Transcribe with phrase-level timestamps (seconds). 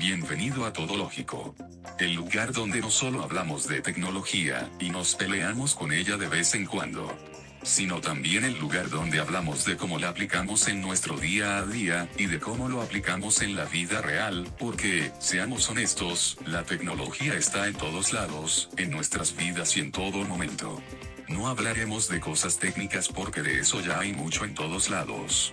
[0.00, 1.54] Bienvenido a Todo Lógico.
[1.98, 6.54] El lugar donde no solo hablamos de tecnología, y nos peleamos con ella de vez
[6.54, 7.14] en cuando,
[7.62, 12.08] sino también el lugar donde hablamos de cómo la aplicamos en nuestro día a día,
[12.16, 17.68] y de cómo lo aplicamos en la vida real, porque, seamos honestos, la tecnología está
[17.68, 20.82] en todos lados, en nuestras vidas y en todo momento.
[21.28, 25.52] No hablaremos de cosas técnicas porque de eso ya hay mucho en todos lados.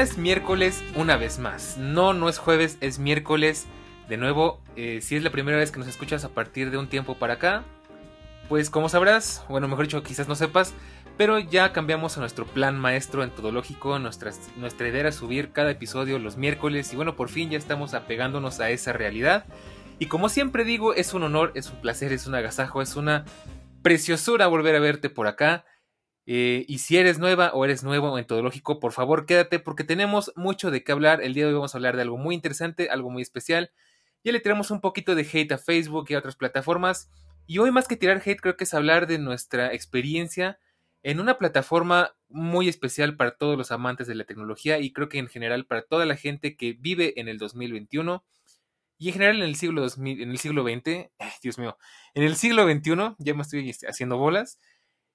[0.00, 1.76] Es miércoles una vez más.
[1.76, 3.66] No, no es jueves, es miércoles.
[4.08, 6.88] De nuevo, eh, si es la primera vez que nos escuchas a partir de un
[6.88, 7.64] tiempo para acá,
[8.48, 10.72] pues como sabrás, bueno, mejor dicho, quizás no sepas,
[11.18, 13.98] pero ya cambiamos a nuestro plan maestro entodológico.
[13.98, 17.92] Nuestra, nuestra idea era subir cada episodio los miércoles y bueno, por fin ya estamos
[17.92, 19.44] apegándonos a esa realidad.
[19.98, 23.26] Y como siempre digo, es un honor, es un placer, es un agasajo, es una
[23.82, 25.66] preciosura volver a verte por acá.
[26.26, 30.32] Eh, y si eres nueva o eres nuevo en Todológico, por favor quédate porque tenemos
[30.36, 31.22] mucho de qué hablar.
[31.22, 33.72] El día de hoy vamos a hablar de algo muy interesante, algo muy especial.
[34.22, 37.10] Ya le tiramos un poquito de hate a Facebook y a otras plataformas.
[37.46, 40.58] Y hoy más que tirar hate creo que es hablar de nuestra experiencia
[41.02, 45.18] en una plataforma muy especial para todos los amantes de la tecnología y creo que
[45.18, 48.22] en general para toda la gente que vive en el 2021
[48.98, 51.10] y en general en el siglo 2000, en el siglo XX,
[51.42, 51.78] Dios mío,
[52.14, 54.58] en el siglo XXI, ya me estoy haciendo bolas,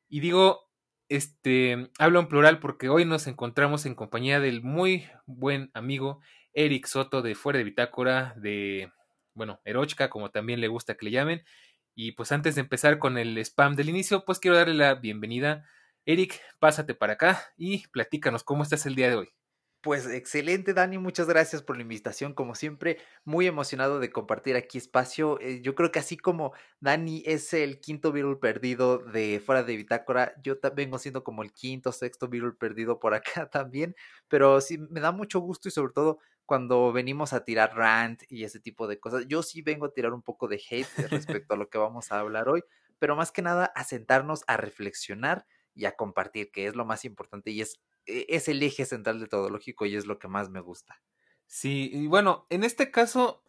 [0.10, 0.65] y digo,
[1.10, 6.20] este, hablo en plural porque hoy nos encontramos en compañía del muy buen amigo
[6.54, 8.92] Eric Soto de Fuera de Bitácora, de,
[9.34, 11.44] bueno, Erochka, como también le gusta que le llamen.
[11.94, 15.66] Y pues antes de empezar con el spam del inicio, pues quiero darle la bienvenida.
[16.06, 19.30] Eric, pásate para acá y platícanos cómo estás el día de hoy.
[19.86, 22.34] Pues excelente, Dani, muchas gracias por la invitación.
[22.34, 25.40] Como siempre, muy emocionado de compartir aquí espacio.
[25.42, 29.76] Eh, yo creo que así como Dani es el quinto virus perdido de fuera de
[29.78, 33.96] Bitácora, yo vengo siendo como el quinto, sexto virus perdido por acá también.
[34.28, 38.44] Pero sí, me da mucho gusto y sobre todo cuando venimos a tirar rant y
[38.44, 39.28] ese tipo de cosas.
[39.28, 42.20] Yo sí vengo a tirar un poco de hate respecto a lo que vamos a
[42.20, 42.64] hablar hoy,
[42.98, 45.46] pero más que nada a sentarnos a reflexionar
[45.76, 49.28] y a compartir, que es lo más importante y es es el eje central de
[49.28, 51.02] todo lógico y es lo que más me gusta.
[51.48, 53.44] Sí, y bueno, en este caso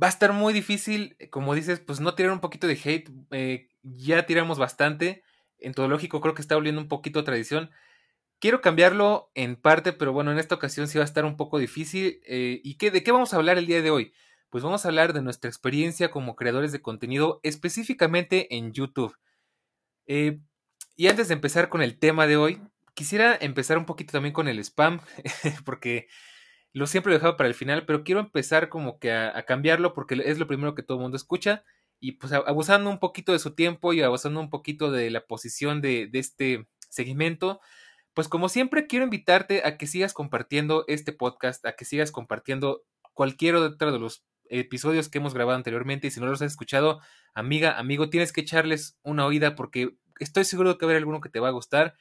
[0.00, 3.10] va a estar muy difícil, eh, como dices, pues no tirar un poquito de hate,
[3.30, 5.22] eh, ya tiramos bastante,
[5.58, 7.70] en todo lógico creo que está volviendo un poquito tradición.
[8.40, 11.58] Quiero cambiarlo en parte, pero bueno, en esta ocasión sí va a estar un poco
[11.58, 12.20] difícil.
[12.24, 14.12] Eh, ¿Y qué, de qué vamos a hablar el día de hoy?
[14.50, 19.16] Pues vamos a hablar de nuestra experiencia como creadores de contenido, específicamente en YouTube.
[20.06, 22.60] y antes de empezar con el tema de hoy,
[22.98, 24.98] quisiera empezar un poquito también con el spam,
[25.64, 26.08] porque
[26.72, 30.20] lo siempre lo dejaba para el final, pero quiero empezar como que a, cambiarlo porque
[30.24, 31.62] es lo primero que todo el mundo escucha
[32.00, 35.80] y pues abusando un poquito de su tiempo y abusando un poquito de la posición
[35.80, 37.60] de, de este segmento,
[38.14, 42.82] pues como siempre quiero invitarte a que sigas compartiendo este podcast, a que sigas compartiendo
[43.14, 46.98] cualquier otro de los episodios que hemos grabado anteriormente y si no los has escuchado,
[47.32, 51.02] amiga, amigo, tienes que echarles una oída porque estoy seguro de que va a haber
[51.02, 51.94] alguno que te va a gustar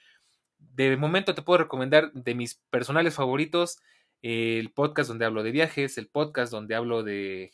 [0.59, 3.79] de momento te puedo recomendar de mis personales favoritos
[4.21, 7.51] el podcast donde hablo de viajes, el podcast donde hablo de...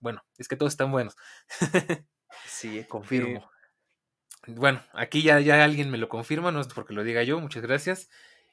[0.00, 1.16] bueno, es que todos están buenos.
[2.46, 3.40] sí, confirmo.
[4.46, 7.40] Eh, bueno, aquí ya, ya alguien me lo confirma, no es porque lo diga yo,
[7.40, 8.08] muchas gracias.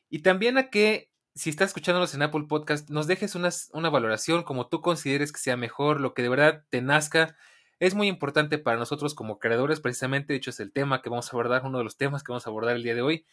[0.10, 4.44] Y también a que si estás escuchándonos en Apple Podcast, nos dejes una, una valoración
[4.44, 7.36] como tú consideres que sea mejor, lo que de verdad te nazca.
[7.80, 11.28] Es muy importante para nosotros como creadores, precisamente, de hecho es el tema que vamos
[11.28, 13.26] a abordar, uno de los temas que vamos a abordar el día de hoy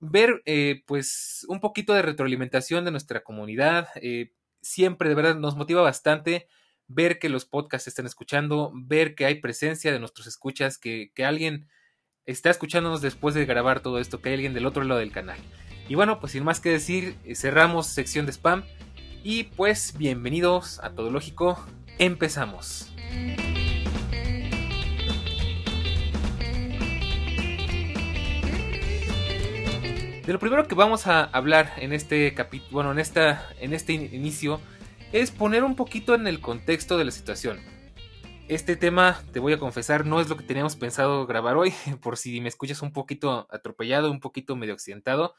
[0.00, 3.88] ver eh, pues un poquito de retroalimentación de nuestra comunidad.
[3.96, 4.32] Eh,
[4.62, 6.48] siempre de verdad nos motiva bastante
[6.88, 11.24] ver que los podcasts están escuchando, ver que hay presencia de nuestros escuchas, que, que
[11.24, 11.68] alguien
[12.26, 15.38] está escuchándonos después de grabar todo esto, que hay alguien del otro lado del canal.
[15.88, 18.64] Y bueno, pues sin más que decir, eh, cerramos sección de spam
[19.22, 21.64] y pues bienvenidos a Todo Lógico,
[21.98, 22.92] empezamos.
[30.30, 33.94] De lo primero que vamos a hablar en este capítulo, bueno, en, esta, en este
[33.94, 34.60] inicio,
[35.10, 37.58] es poner un poquito en el contexto de la situación.
[38.46, 42.16] Este tema, te voy a confesar, no es lo que teníamos pensado grabar hoy, por
[42.16, 45.34] si me escuchas un poquito atropellado, un poquito medio accidentado,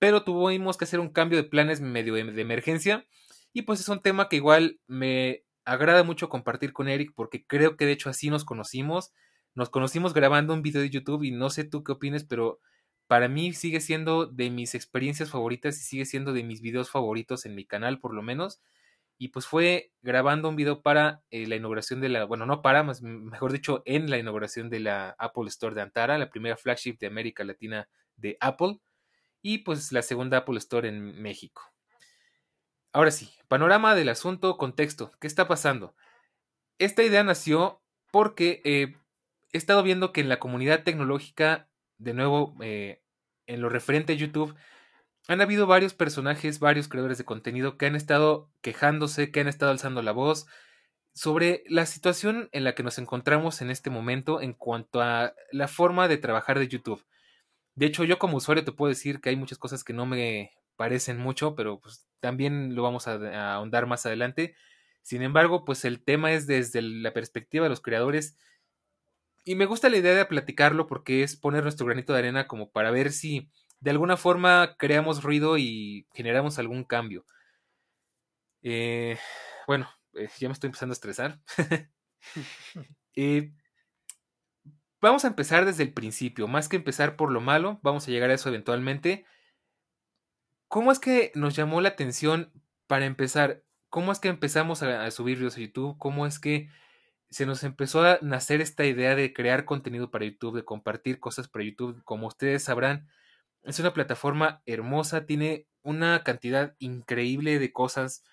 [0.00, 3.06] pero tuvimos que hacer un cambio de planes medio de emergencia
[3.52, 7.76] Y pues es un tema que igual me agrada mucho compartir con Eric porque creo
[7.76, 9.12] que de hecho así nos conocimos.
[9.54, 12.58] Nos conocimos grabando un video de YouTube y no sé tú qué opines, pero
[13.06, 17.46] para mí sigue siendo de mis experiencias favoritas y sigue siendo de mis videos favoritos
[17.46, 18.60] en mi canal por lo menos.
[19.18, 22.82] Y pues fue grabando un video para eh, la inauguración de la, bueno, no para,
[22.82, 26.98] más, mejor dicho, en la inauguración de la Apple Store de Antara, la primera flagship
[26.98, 28.78] de América Latina de Apple,
[29.40, 31.62] y pues la segunda Apple Store en México.
[32.92, 35.94] Ahora sí, panorama del asunto, contexto, ¿qué está pasando?
[36.78, 38.96] Esta idea nació porque eh,
[39.52, 43.02] he estado viendo que en la comunidad tecnológica, de nuevo, eh,
[43.46, 44.54] en lo referente a YouTube,
[45.28, 49.72] han habido varios personajes, varios creadores de contenido que han estado quejándose, que han estado
[49.72, 50.46] alzando la voz
[51.14, 55.66] sobre la situación en la que nos encontramos en este momento en cuanto a la
[55.66, 57.04] forma de trabajar de YouTube.
[57.74, 60.52] De hecho, yo como usuario te puedo decir que hay muchas cosas que no me
[60.76, 64.54] parecen mucho, pero pues también lo vamos a, a ahondar más adelante.
[65.02, 68.36] Sin embargo, pues el tema es desde la perspectiva de los creadores
[69.46, 72.72] y me gusta la idea de platicarlo porque es poner nuestro granito de arena como
[72.72, 73.48] para ver si
[73.78, 77.24] de alguna forma creamos ruido y generamos algún cambio.
[78.62, 79.16] Eh,
[79.68, 81.40] bueno, eh, ya me estoy empezando a estresar.
[83.18, 83.50] Eh,
[85.00, 88.28] vamos a empezar desde el principio, más que empezar por lo malo, vamos a llegar
[88.28, 89.24] a eso eventualmente.
[90.68, 92.52] ¿Cómo es que nos llamó la atención
[92.86, 93.64] para empezar?
[93.88, 95.96] ¿Cómo es que empezamos a, a subir videos a YouTube?
[95.96, 96.68] ¿Cómo es que
[97.30, 101.48] se nos empezó a nacer esta idea de crear contenido para YouTube, de compartir cosas
[101.48, 102.02] para YouTube?
[102.04, 103.08] Como ustedes sabrán,
[103.62, 108.24] es una plataforma hermosa, tiene una cantidad increíble de cosas,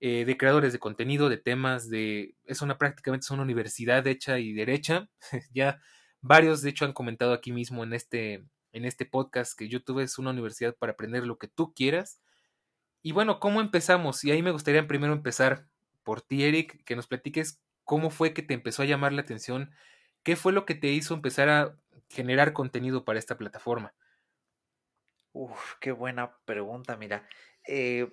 [0.00, 4.38] eh, de creadores de contenido, de temas, de es una prácticamente es una universidad hecha
[4.38, 5.08] y derecha.
[5.52, 5.80] ya
[6.20, 10.18] varios de hecho han comentado aquí mismo en este en este podcast que YouTube es
[10.18, 12.20] una universidad para aprender lo que tú quieras.
[13.02, 14.24] Y bueno, ¿cómo empezamos?
[14.24, 15.66] Y ahí me gustaría primero empezar
[16.04, 19.70] por ti, Eric, que nos platiques cómo fue que te empezó a llamar la atención,
[20.22, 21.80] qué fue lo que te hizo empezar a
[22.10, 23.94] generar contenido para esta plataforma.
[25.32, 27.26] Uf, qué buena pregunta, mira.
[27.66, 28.12] Eh,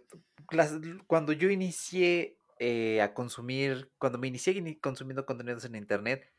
[1.07, 6.31] cuando yo inicié eh, a consumir, cuando me inicié consumiendo contenidos en Internet,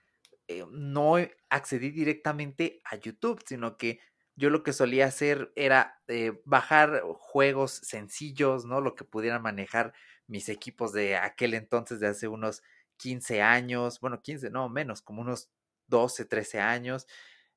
[0.49, 1.17] eh, no
[1.51, 4.01] accedí directamente a YouTube, sino que
[4.35, 6.01] yo lo que solía hacer era
[6.47, 8.81] bajar juegos sencillos, ¿no?
[8.81, 9.93] Lo que pudieran manejar
[10.27, 12.63] mis equipos de aquel entonces, de hace unos
[12.97, 15.51] 15 años, bueno, 15, no, menos, como unos
[15.89, 17.07] 12, 13 años.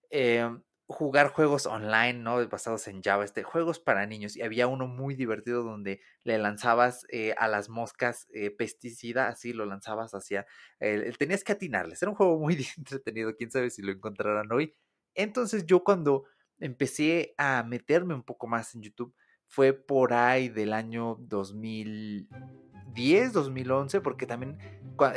[0.09, 2.47] Em, jugar juegos online, ¿no?
[2.49, 4.35] Basados en Java, este, juegos para niños.
[4.35, 9.53] Y había uno muy divertido donde le lanzabas eh, a las moscas eh, pesticida, así
[9.53, 10.47] lo lanzabas hacia...
[10.79, 12.01] El, tenías que atinarles.
[12.01, 14.75] Era un juego muy entretenido, quién sabe si lo encontrarán hoy.
[15.13, 16.25] Entonces yo cuando
[16.59, 19.15] empecé a meterme un poco más en YouTube,
[19.49, 24.59] fue por ahí del año 2010, 2011, porque también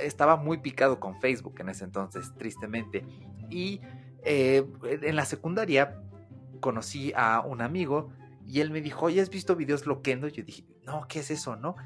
[0.02, 3.04] estaba muy picado con Facebook en ese entonces, tristemente.
[3.50, 3.82] Y
[4.24, 6.00] eh, en la secundaria
[6.60, 8.10] conocí a un amigo
[8.46, 10.28] y él me dijo, ¿ya has visto videos loquendo?
[10.28, 11.76] Yo dije, no, ¿qué es eso, no?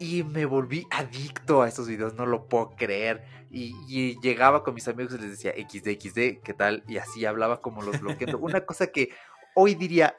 [0.00, 3.24] Y me volví adicto a esos videos, no lo puedo creer.
[3.50, 6.82] Y, llegaba con mis amigos y les decía XD, XD, ¿qué tal?
[6.88, 8.38] Y así hablaba como los loquendo.
[8.38, 9.10] Una cosa que
[9.54, 10.16] hoy diría,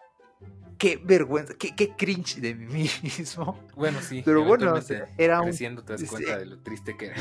[0.77, 3.60] qué vergüenza, qué, qué, cringe de mí mismo.
[3.75, 4.22] Bueno, sí.
[4.24, 4.75] Pero bueno,
[5.17, 5.48] era un...
[5.48, 7.15] Creciendo te das cuenta de lo triste que era.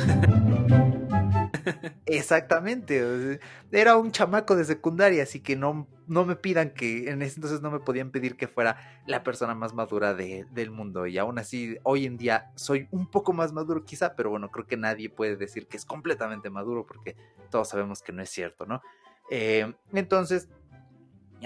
[2.06, 3.40] Exactamente.
[3.70, 7.60] Era un chamaco de secundaria, así que no, no me pidan que en ese entonces
[7.60, 11.06] no me podían pedir que fuera la persona más madura de, del mundo.
[11.06, 14.66] Y aún así, hoy en día soy un poco más maduro quizá, pero bueno, creo
[14.66, 17.16] que nadie puede decir que es completamente maduro porque
[17.50, 18.82] todos sabemos que no es cierto, ¿no?
[19.30, 20.48] Eh, entonces,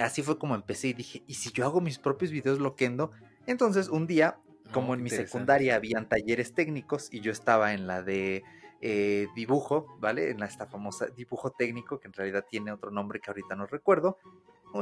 [0.01, 3.11] así fue como empecé y dije, ¿y si yo hago mis propios videos loquendo?
[3.47, 4.39] Entonces, un día,
[4.73, 8.45] como en mi secundaria habían talleres técnicos y yo estaba en la de
[8.81, 10.31] eh, dibujo, ¿vale?
[10.31, 14.19] En esta famosa dibujo técnico, que en realidad tiene otro nombre que ahorita no recuerdo,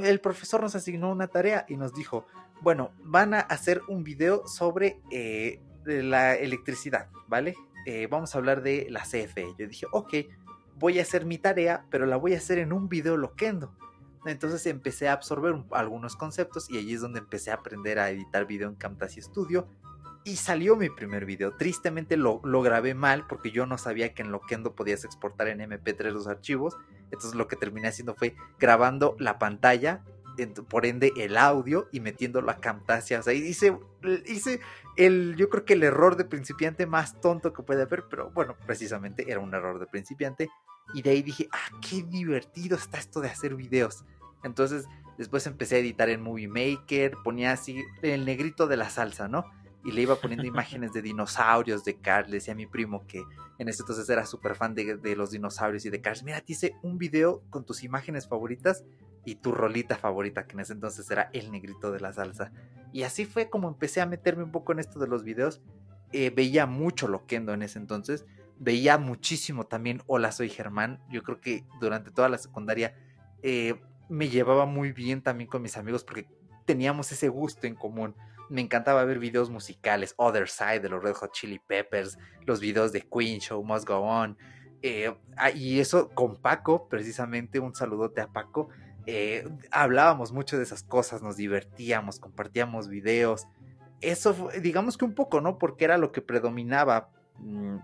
[0.03, 2.27] el profesor nos asignó una tarea y nos dijo,
[2.61, 7.55] bueno, van a hacer un video sobre eh, la electricidad, ¿vale?
[7.87, 9.55] Eh, vamos a hablar de la CFE.
[9.57, 10.15] Yo dije, ok,
[10.75, 13.77] voy a hacer mi tarea, pero la voy a hacer en un video loquendo.
[14.29, 18.47] Entonces empecé a absorber algunos conceptos y allí es donde empecé a aprender a editar
[18.47, 19.69] video en Camtasia Studio
[20.27, 21.53] y salió mi primer video.
[21.53, 26.11] Tristemente lo, grabé mal porque yo no sabía que en Loquendo podías exportar en MP3
[26.11, 26.77] los archivos.
[27.13, 30.03] Entonces lo que terminé haciendo fue grabando la pantalla,
[30.69, 33.21] por ende el audio y metiéndolo a Camtasia.
[33.21, 33.79] O sea, hice,
[34.27, 34.59] hice
[34.97, 38.57] el, yo creo que el error de principiante más tonto que puede haber, pero bueno,
[38.67, 40.51] precisamente era un error de principiante.
[40.93, 44.05] Y de ahí dije, ah, qué divertido está esto de hacer videos.
[44.45, 44.87] Entonces
[45.19, 49.45] después empecé a editar en Movie Maker, ponía así el negrito de la salsa, ¿no?
[49.87, 52.29] y le iba poniendo imágenes de dinosaurios, de Cars.
[52.29, 53.23] Le decía a mi primo que
[53.59, 56.25] en ese entonces era súper fan de, de, los dinosaurios y de Cars.
[56.25, 58.83] Mira, te hice un video con tus imágenes favoritas
[59.25, 62.51] y tu rolita favorita, que en ese entonces era el negrito de la salsa.
[62.93, 65.63] Y así fue como empecé a meterme un poco en esto de los videos.
[66.11, 68.27] Eh, veía mucho Loquendo en ese entonces.
[68.59, 70.99] Veía muchísimo también Hola, soy Germán.
[71.13, 72.97] Yo creo que durante toda la secundaria
[73.43, 76.27] eh, me llevaba muy bien también con mis amigos porque
[76.65, 78.15] teníamos ese gusto en común.
[78.49, 82.93] Me encantaba ver videos musicales, Other Side de los Red Hot Chili Peppers, los videos
[82.93, 84.37] de Queen Show, Must Go On.
[84.83, 88.69] Eh, ah, y eso con Paco, precisamente, un saludote a Paco.
[89.07, 93.47] Eh, hablábamos mucho de esas cosas, nos divertíamos, compartíamos videos.
[94.01, 95.59] Eso, digamos que un poco, ¿no?
[95.59, 97.79] Porque era lo que predominaba, mm,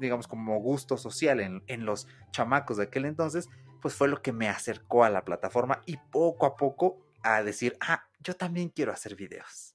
[0.00, 3.48] digamos, como gusto social en, los chamacos de aquel entonces,
[3.80, 7.76] pues fue lo que me acercó a la plataforma y poco a poco a decir,
[7.80, 9.74] ah, yo también quiero hacer videos.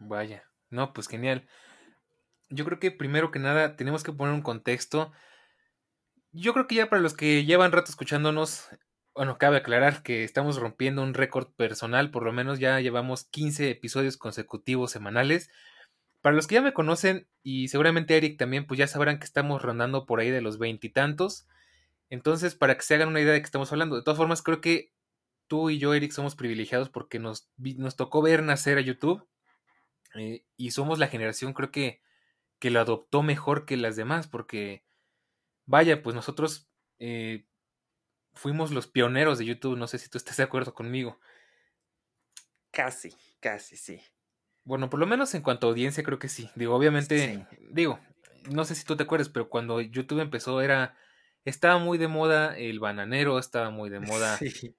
[0.00, 1.46] Vaya, no, pues genial.
[2.50, 5.12] Yo creo que primero que nada tenemos que poner un contexto.
[6.32, 8.68] Yo creo que ya para los que llevan rato escuchándonos,
[9.14, 13.70] bueno, cabe aclarar que estamos rompiendo un récord personal, por lo menos ya llevamos 15
[13.70, 15.50] episodios consecutivos semanales.
[16.20, 19.62] Para los que ya me conocen, y seguramente Eric también, pues ya sabrán que estamos
[19.62, 21.46] rondando por ahí de los veintitantos.
[22.10, 23.96] Entonces, para que se hagan una idea de qué estamos hablando.
[23.96, 24.92] De todas formas, creo que
[25.46, 29.26] tú y yo, Eric, somos privilegiados porque nos, nos tocó ver nacer a YouTube.
[30.14, 32.02] Eh, y somos la generación, creo que,
[32.58, 34.26] que lo adoptó mejor que las demás.
[34.26, 34.84] Porque,
[35.66, 37.46] vaya, pues nosotros eh,
[38.32, 39.78] fuimos los pioneros de YouTube.
[39.78, 41.20] No sé si tú estás de acuerdo conmigo.
[42.72, 44.00] Casi, casi, sí.
[44.68, 46.50] Bueno, por lo menos en cuanto a audiencia, creo que sí.
[46.54, 47.98] Digo, obviamente, digo,
[48.50, 50.94] no sé si tú te acuerdas, pero cuando YouTube empezó era
[51.46, 54.38] estaba muy de moda el bananero, estaba muy de moda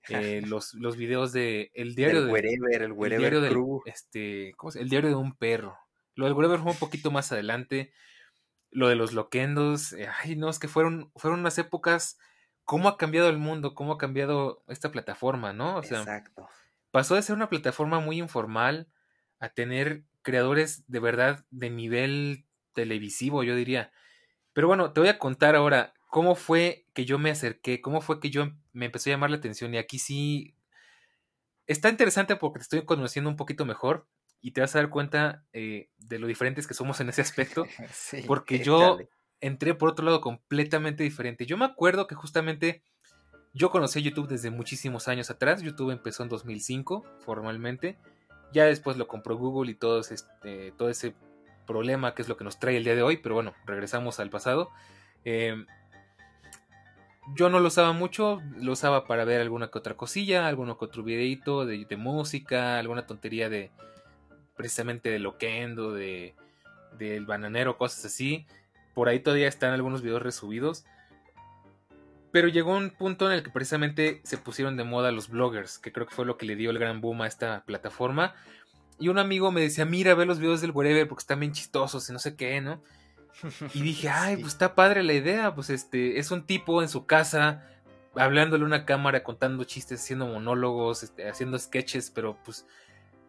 [0.09, 4.53] eh, los, los videos de el diario de wherever, el, wherever el diario de este,
[4.57, 5.75] ¿cómo se, el diario de un perro.
[6.13, 7.91] Lo del wherever fue un poquito más adelante.
[8.69, 12.19] Lo de los loquendos, eh, ay no, es que fueron fueron unas épocas
[12.63, 15.77] cómo ha cambiado el mundo, cómo ha cambiado esta plataforma, ¿no?
[15.77, 16.47] O sea, Exacto.
[16.91, 18.87] pasó de ser una plataforma muy informal
[19.39, 23.91] a tener creadores de verdad de nivel televisivo, yo diría.
[24.53, 28.19] Pero bueno, te voy a contar ahora cómo fue que yo me acerqué, cómo fue
[28.19, 29.73] que yo me empezó a llamar la atención.
[29.73, 30.55] Y aquí sí
[31.67, 34.07] está interesante porque te estoy conociendo un poquito mejor
[34.41, 37.65] y te vas a dar cuenta eh, de lo diferentes que somos en ese aspecto.
[38.27, 38.97] porque yo
[39.39, 41.45] entré por otro lado completamente diferente.
[41.45, 42.83] Yo me acuerdo que justamente
[43.53, 45.61] yo conocí YouTube desde muchísimos años atrás.
[45.61, 47.97] YouTube empezó en 2005 formalmente.
[48.51, 51.13] Ya después lo compró Google y todo, este, todo ese
[51.67, 53.17] problema que es lo que nos trae el día de hoy.
[53.17, 54.71] Pero bueno, regresamos al pasado.
[55.25, 55.65] Eh,
[57.35, 60.85] yo no lo usaba mucho, lo usaba para ver alguna que otra cosilla, alguno que
[60.85, 63.71] otro videito de, música, alguna tontería de
[64.55, 66.35] precisamente de Loquendo, de
[66.97, 68.45] del bananero, cosas así.
[68.93, 70.85] Por ahí todavía están algunos videos resubidos.
[72.31, 75.91] Pero llegó un punto en el que precisamente se pusieron de moda los bloggers, que
[75.91, 78.35] creo que fue lo que le dio el gran boom a esta plataforma.
[78.99, 82.07] Y un amigo me decía, mira, ve los videos del wherever porque están bien chistosos
[82.09, 82.83] y no sé qué, ¿no?
[83.73, 87.05] Y dije, ay, pues está padre la idea, pues este, es un tipo en su
[87.05, 87.63] casa,
[88.15, 92.65] hablándole a una cámara, contando chistes, haciendo monólogos, este, haciendo sketches, pero pues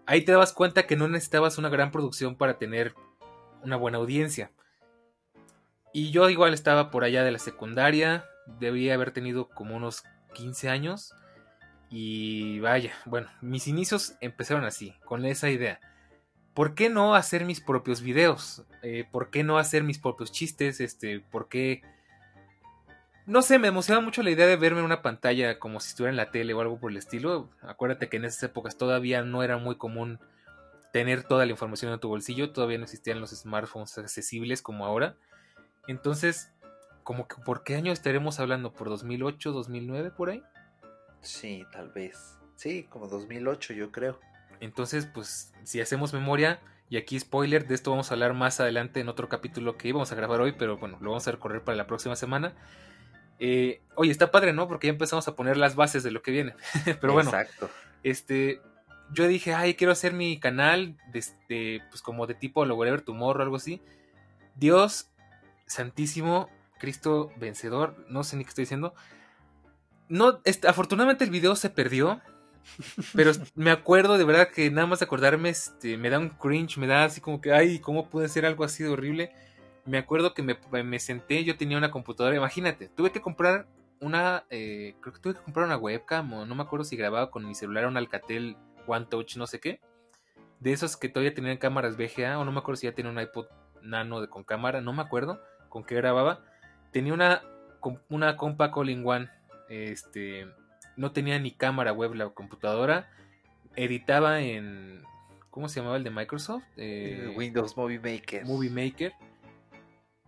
[0.07, 2.95] ahí te dabas cuenta que no necesitabas una gran producción para tener
[3.63, 4.51] una buena audiencia.
[5.93, 8.25] Y yo igual estaba por allá de la secundaria,
[8.59, 10.05] debía haber tenido como unos
[10.35, 11.15] 15 años.
[11.89, 15.81] Y vaya, bueno, mis inicios empezaron así, con esa idea.
[16.55, 18.65] ¿por qué no hacer mis propios videos?
[18.83, 20.81] Eh, ¿Por qué no hacer mis propios chistes?
[20.81, 21.83] Este, ¿por qué?
[23.27, 26.11] No sé, me emociona mucho la idea de verme en una pantalla como si estuviera
[26.11, 27.49] en la tele o algo por el estilo.
[27.63, 30.19] Acuérdate que en esas épocas todavía no era muy común
[30.93, 35.17] tener toda la información en tu bolsillo, todavía no existían los smartphones accesibles como ahora.
[35.87, 36.53] Entonces,
[37.03, 38.73] como que ¿por qué año estaremos hablando?
[38.73, 40.43] ¿Por 2008, 2009 por ahí?
[41.21, 42.39] Sí, tal vez.
[42.57, 44.21] Sí, como 2008 yo creo.
[44.61, 49.01] Entonces, pues, si hacemos memoria, y aquí spoiler, de esto vamos a hablar más adelante
[49.01, 51.77] en otro capítulo que íbamos a grabar hoy, pero bueno, lo vamos a recorrer para
[51.77, 52.53] la próxima semana.
[53.39, 54.69] Eh, oye, está padre, ¿no?
[54.69, 56.55] Porque ya empezamos a poner las bases de lo que viene.
[57.01, 57.71] pero bueno, Exacto.
[58.03, 58.61] este,
[59.13, 63.01] yo dije, ay, quiero hacer mi canal, de, este, pues como de tipo lo whatever
[63.01, 63.81] tomorrow o algo así.
[64.57, 65.11] Dios
[65.67, 68.95] santísimo, Cristo vencedor, no sé ni qué estoy diciendo.
[70.09, 72.21] No, este, afortunadamente el video se perdió,
[73.15, 76.89] pero me acuerdo de verdad que nada más acordarme este, me da un cringe, me
[76.89, 79.33] da así como que, ay, ¿cómo puede ser algo así de horrible?
[79.85, 83.69] Me acuerdo que me, me senté, yo tenía una computadora, imagínate, tuve que comprar
[84.01, 87.31] una, eh, creo que tuve que comprar una webcam o no me acuerdo si grababa
[87.31, 88.57] con mi celular un Alcatel
[88.87, 89.81] One Touch, no sé qué.
[90.59, 93.21] de esos que todavía tenían cámaras VGA, o no me acuerdo si ya tenía un
[93.21, 93.47] iPod
[93.83, 96.45] nano de, con cámara, no me acuerdo con qué grababa.
[96.91, 97.43] Tenía una,
[98.09, 99.29] una compa Calling One,
[99.69, 100.47] este,
[100.97, 103.11] no tenía ni cámara web la computadora,
[103.77, 105.03] editaba en,
[105.51, 106.65] ¿cómo se llamaba el de Microsoft?
[106.77, 108.45] Eh, Windows Movie Maker.
[108.45, 109.13] Movie Maker.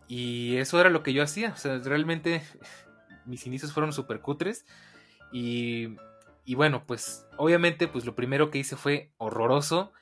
[0.09, 2.43] Y eso era lo que yo hacía, o sea, realmente
[3.27, 4.67] mis inicios fueron súper cutres
[5.33, 5.97] y,
[6.45, 9.93] y bueno, pues obviamente pues lo primero que hice fue horroroso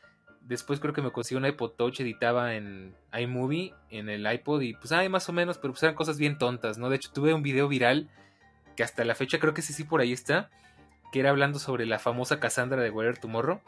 [0.51, 4.75] Después creo que me conseguí un iPod Touch, editaba en iMovie, en el iPod, y
[4.75, 6.91] pues hay más o menos, pero pues eran cosas bien tontas, ¿no?
[6.91, 8.11] De hecho, tuve un video viral,
[8.75, 10.51] que hasta la fecha creo que ese sí por ahí está,
[11.13, 13.61] que era hablando sobre la famosa Cassandra de Where Tomorrow,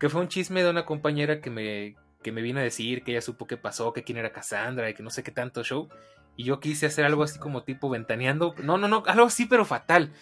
[0.00, 3.12] que fue un chisme de una compañera que me, que me vino a decir que
[3.12, 5.88] ella supo qué pasó, que quién era Cassandra y que no sé qué tanto show.
[6.34, 8.56] Y yo quise hacer algo así como tipo ventaneando.
[8.64, 10.12] No, no, no, algo así, pero fatal.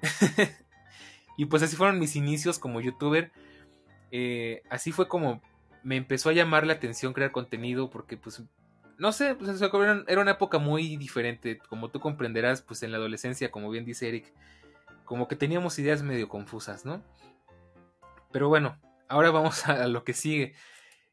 [1.36, 3.30] y pues así fueron mis inicios como youtuber.
[4.14, 5.40] Eh, así fue como
[5.82, 8.42] me empezó a llamar la atención crear contenido porque pues
[8.98, 13.50] no sé, pues era una época muy diferente, como tú comprenderás, pues en la adolescencia,
[13.50, 14.32] como bien dice Eric,
[15.04, 17.02] como que teníamos ideas medio confusas, ¿no?
[18.30, 18.78] Pero bueno,
[19.08, 20.54] ahora vamos a lo que sigue.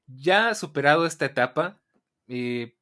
[0.05, 1.79] Ya superado esta etapa,
[2.27, 2.75] eh,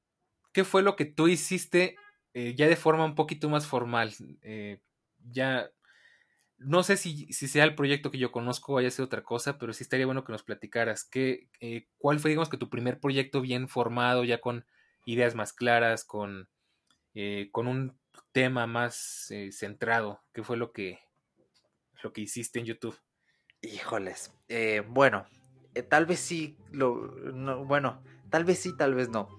[0.51, 1.95] ¿qué fue lo que tú hiciste
[2.33, 4.13] eh, ya de forma un poquito más formal?
[5.29, 5.69] ya
[6.59, 9.73] no sé si, sea el proyecto que yo conozco o haya sido otra cosa, pero
[9.73, 11.03] sí estaría bueno que nos platicaras.
[11.03, 14.65] ¿Qué, eh, ¿Cuál fue, digamos, que tu primer proyecto bien formado, ya con
[15.05, 16.49] ideas más claras, con,
[17.13, 17.97] eh, con un
[18.31, 20.23] tema más eh, centrado?
[20.33, 20.99] ¿Qué fue lo que,
[22.01, 22.99] lo que hiciste en YouTube?
[23.61, 24.31] Híjoles,
[24.87, 25.25] bueno,
[25.89, 29.29] tal vez sí, lo, bueno, tal vez sí, tal vez no.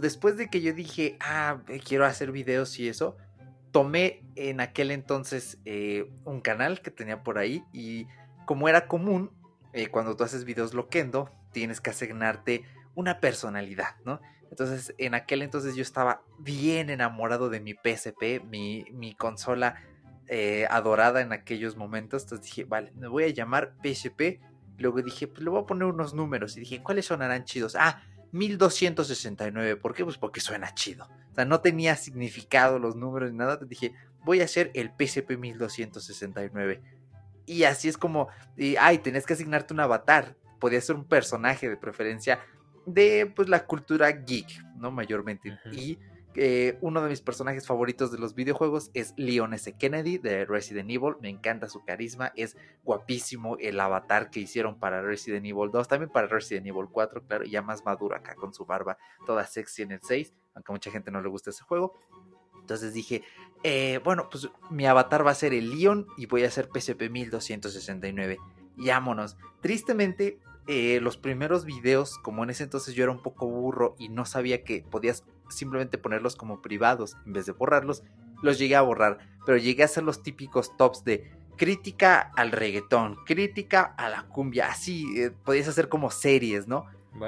[0.00, 3.18] después de que yo dije, ah, quiero hacer videos y eso,
[3.78, 8.08] tomé en aquel entonces eh, un canal que tenía por ahí y
[8.44, 9.30] como era común,
[9.72, 12.64] eh, cuando tú haces videos loquendo, tienes que asignarte
[12.96, 14.20] una personalidad, ¿no?
[14.50, 19.76] Entonces en aquel entonces yo estaba bien enamorado de mi PSP, mi, consola
[20.26, 22.24] eh, adorada en aquellos momentos.
[22.24, 24.40] Entonces dije, vale, me voy a llamar PSP.
[24.76, 26.56] Luego dije, pues le voy a poner unos números.
[26.56, 27.76] Y dije, ¿cuáles sonarán chidos?
[27.78, 29.76] Ah, 1269.
[29.76, 30.04] ¿Por qué?
[30.04, 31.08] Pues porque suena chido.
[31.30, 33.58] O sea, no tenía significado los números ni nada.
[33.58, 33.92] Te dije,
[34.24, 36.82] voy a hacer el PCP 1269.
[37.46, 38.28] Y así es como,
[38.78, 40.36] ay, tenés que asignarte un avatar.
[40.58, 42.40] Podía ser un personaje de preferencia
[42.84, 44.90] de pues la cultura geek, ¿no?
[44.90, 45.58] Mayormente.
[45.72, 45.98] Y
[46.80, 49.72] uno de mis personajes favoritos de los videojuegos es Leon S.
[49.72, 51.16] Kennedy de Resident Evil.
[51.20, 56.10] Me encanta su carisma, es guapísimo el avatar que hicieron para Resident Evil 2, también
[56.10, 59.92] para Resident Evil 4, claro, ya más maduro acá con su barba toda sexy en
[59.92, 61.98] el 6, aunque a mucha gente no le gusta ese juego.
[62.60, 63.22] Entonces dije,
[63.62, 67.10] eh, bueno, pues mi avatar va a ser el Leon y voy a hacer PCP
[67.10, 68.38] 1269.
[68.76, 69.38] Yámonos.
[69.62, 74.10] Tristemente, eh, los primeros videos, como en ese entonces yo era un poco burro y
[74.10, 78.02] no sabía que podías simplemente ponerlos como privados en vez de borrarlos,
[78.42, 83.16] los llegué a borrar, pero llegué a hacer los típicos tops de crítica al reggaetón,
[83.26, 86.86] crítica a la cumbia, así eh, podías hacer como series, ¿no?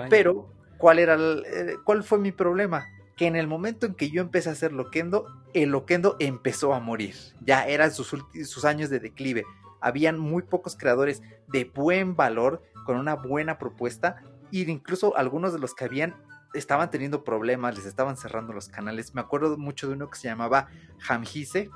[0.09, 2.87] Pero, ¿cuál era eh, cuál fue mi problema?
[3.17, 6.81] Que en el momento en que yo empecé a hacer Loquendo, el Loquendo empezó a
[6.81, 7.17] morir.
[7.45, 9.45] Ya eran sus, sus años de declive.
[9.81, 15.59] Habían muy pocos creadores de buen valor con una buena propuesta y incluso algunos de
[15.59, 16.15] los que habían
[16.55, 19.15] estaban teniendo problemas, les estaban cerrando los canales.
[19.15, 20.69] Me acuerdo mucho de uno que se llamaba
[21.09, 21.71] Hamhise.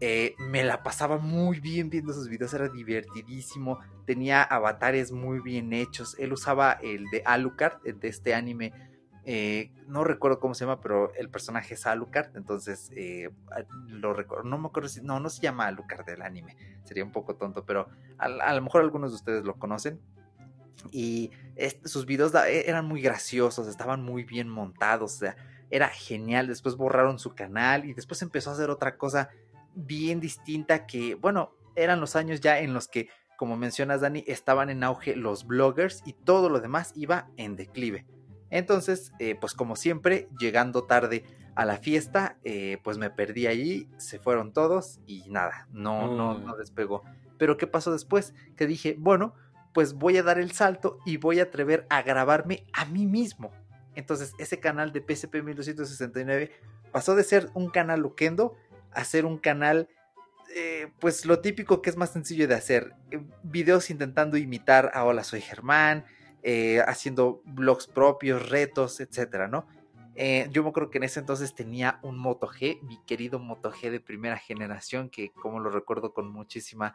[0.00, 5.72] Eh, me la pasaba muy bien viendo sus videos, era divertidísimo, tenía avatares muy bien
[5.72, 6.16] hechos.
[6.18, 8.72] Él usaba el de Alucard, de este anime,
[9.24, 13.30] eh, no recuerdo cómo se llama, pero el personaje es Alucard, entonces eh,
[13.86, 14.44] lo recuerdo.
[14.44, 17.64] No me acuerdo si, no, no se llama Alucard del anime, sería un poco tonto,
[17.64, 20.00] pero a, a lo mejor algunos de ustedes lo conocen.
[20.90, 21.30] Y
[21.84, 25.36] sus videos e, eran muy graciosos, estaban muy bien montados, o sea,
[25.70, 26.46] era genial.
[26.46, 29.30] Después borraron su canal y después empezó a hacer otra cosa
[29.74, 34.70] bien distinta que, bueno, eran los años ya en los que, como mencionas Dani, estaban
[34.70, 38.06] en auge los bloggers y todo lo demás iba en declive.
[38.50, 43.88] Entonces, eh, pues como siempre, llegando tarde a la fiesta, eh, pues me perdí allí,
[43.96, 47.02] se fueron todos y nada, no, no, no despegó.
[47.38, 48.34] Pero ¿qué pasó después?
[48.56, 49.34] Que dije, bueno,
[49.72, 53.52] pues voy a dar el salto y voy a atrever a grabarme a mí mismo.
[53.94, 56.50] Entonces ese canal de PSP 1269
[56.92, 58.56] pasó de ser un canal loquendo
[58.92, 59.88] a ser un canal,
[60.54, 62.94] eh, pues lo típico que es más sencillo de hacer.
[63.10, 66.04] Eh, videos intentando imitar a Hola Soy Germán,
[66.42, 69.66] eh, haciendo blogs propios, retos, etcétera, ¿no?
[70.50, 73.90] yo me acuerdo que en ese entonces tenía un Moto G, mi querido Moto G
[73.90, 76.94] de primera generación, que como lo recuerdo con muchísima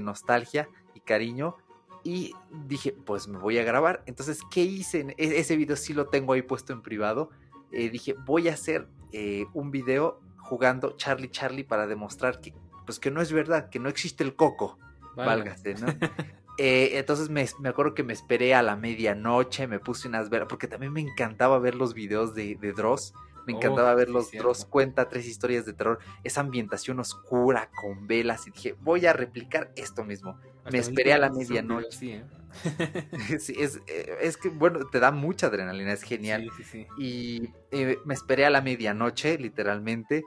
[0.00, 1.58] nostalgia y cariño,
[2.04, 2.34] Y
[2.66, 4.02] dije, pues me voy a grabar.
[4.06, 5.14] Entonces, ¿qué hice?
[5.18, 7.30] E-, ese video sí lo tengo ahí puesto en privado.
[7.72, 12.54] Eh, dije, voy a hacer eh, un video jugando Charlie Charlie para demostrar que,
[12.86, 14.78] pues que no es verdad, que no existe el coco.
[15.16, 15.86] Válgase, ¿no?
[16.60, 20.66] Eh, entonces me, acuerdo que me esperé a la medianoche, me puse unas velas, porque
[20.66, 23.14] también me encantaba ver los videos de, de Dross.
[23.48, 28.46] Me encantaba ver los Dross cuenta tres historias de terror, esa ambientación oscura con velas
[28.46, 30.38] y dije, voy a replicar esto mismo.
[30.70, 32.24] me esperé a la medianoche.
[33.40, 36.50] sí, es, eh, es, que, bueno, te da mucha adrenalina, es genial.
[36.98, 40.24] y eh, me esperé a la medianoche, literalmente.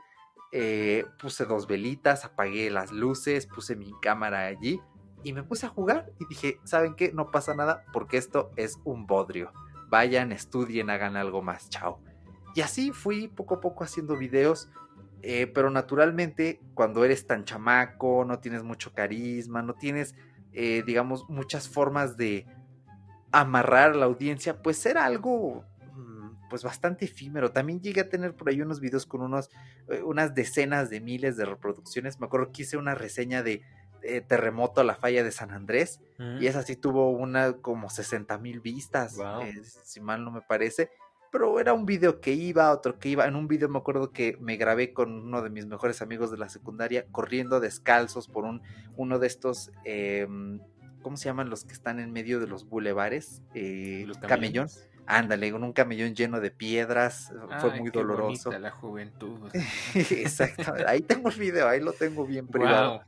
[1.20, 4.82] puse dos velitas, apagué las luces, puse mi cámara allí
[5.24, 7.12] y me puse a jugar y dije, ¿saben qué?
[7.14, 9.54] No pasa nada porque esto es un bodrio.
[9.90, 12.02] Vayan, estudien, hagan algo más, chao.
[12.56, 14.70] Y así fui poco a poco haciendo videos,
[15.24, 20.16] eh, pero naturalmente cuando eres tan chamaco, no tienes mucho carisma, no tienes,
[20.52, 22.46] eh, digamos, muchas formas de
[23.32, 25.64] amarrar a la audiencia, pues era algo
[25.96, 27.52] mm, pues bastante efímero.
[27.52, 29.50] También llegué a tener por ahí unos videos con unos,
[29.90, 32.20] eh, unas decenas de miles de reproducciones.
[32.20, 33.62] Me acuerdo que hice una reseña de
[34.28, 36.02] terremoto a la falla de San Andrés.
[36.40, 39.16] Y esa sí tuvo una como 60 mil vistas,
[39.84, 40.90] si mal no me parece.
[41.32, 43.26] Pero era un video que iba, otro que iba.
[43.26, 46.38] En un video me acuerdo que me grabé con uno de mis mejores amigos de
[46.38, 48.62] la secundaria corriendo descalzos por un,
[48.98, 50.60] uno de estos, em,
[51.02, 53.42] ¿cómo se llaman los que están en medio de los bulevares?
[53.54, 54.68] Eh, ¿Los camellón.
[55.08, 58.52] Ándale, con un camellón lleno de piedras, fue muy doloroso.
[58.52, 59.50] la juventud.
[59.96, 63.04] Exacto, ahí tengo el video, ahí lo tengo bien privado.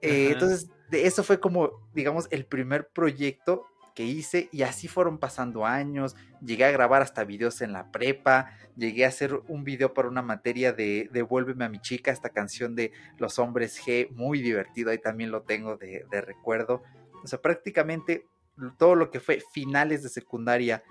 [0.00, 3.66] Eh, entonces, de eso fue como, digamos, el primer proyecto
[3.96, 8.52] que hice y así fueron pasando años, llegué a grabar hasta videos en la prepa,
[8.76, 12.76] llegué a hacer un video para una materia de Devuélveme a mi chica, esta canción
[12.76, 16.82] de Los Hombres G, muy divertido, ahí también lo tengo de, recuerdo.
[17.24, 18.26] O sea, prácticamente
[18.76, 20.84] todo lo que fue finales de secundaria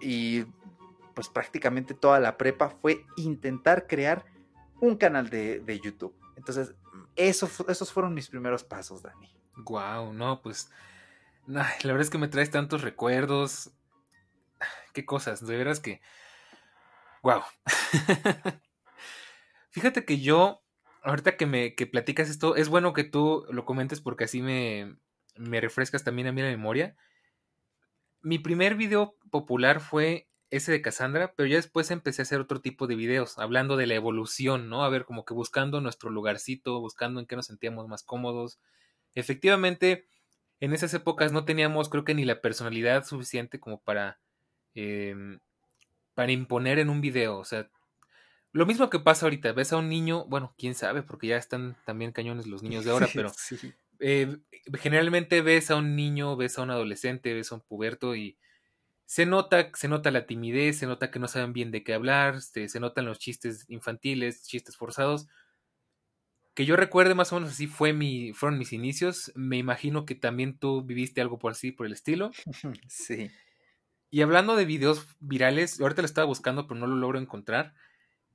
[0.00, 0.44] y
[1.14, 4.24] pues prácticamente toda la prepa fue intentar crear
[4.80, 6.14] un canal de, de YouTube.
[6.36, 6.76] Entonces,
[7.16, 9.36] eso, esos fueron mis primeros pasos, Dani.
[9.56, 10.70] Wow, no, pues.
[11.46, 13.72] La verdad es que me traes tantos recuerdos.
[14.92, 16.00] Qué cosas, de veras que.
[17.22, 17.42] Wow.
[19.70, 20.62] Fíjate que yo,
[21.02, 24.96] ahorita que me que platicas esto, es bueno que tú lo comentes porque así me,
[25.36, 26.96] me refrescas también a mí la memoria.
[28.20, 32.60] Mi primer video popular fue ese de Cassandra, pero ya después empecé a hacer otro
[32.60, 34.84] tipo de videos, hablando de la evolución, ¿no?
[34.84, 38.60] A ver, como que buscando nuestro lugarcito, buscando en qué nos sentíamos más cómodos.
[39.14, 40.06] Efectivamente,
[40.62, 44.20] en esas épocas no teníamos, creo que ni la personalidad suficiente como para,
[44.76, 45.40] em,
[46.14, 47.68] para imponer en un video, o sea,
[48.52, 51.76] lo mismo que pasa ahorita, ves a un niño, bueno, quién sabe, porque ya están
[51.84, 53.32] también cañones los niños de ahora, pero
[53.98, 54.36] eh,
[54.78, 58.38] generalmente ves a un niño, ves a un adolescente, ves a un puberto y
[59.04, 62.40] se nota, se nota la timidez, se nota que no saben bien de qué hablar,
[62.40, 65.26] se, se notan los chistes infantiles, chistes forzados.
[66.54, 69.32] Que yo recuerde más o menos así fue mi, fueron mis inicios.
[69.34, 72.30] Me imagino que también tú viviste algo por así, por el estilo.
[72.88, 73.30] Sí.
[74.10, 77.72] Y hablando de videos virales, ahorita lo estaba buscando, pero no lo logro encontrar.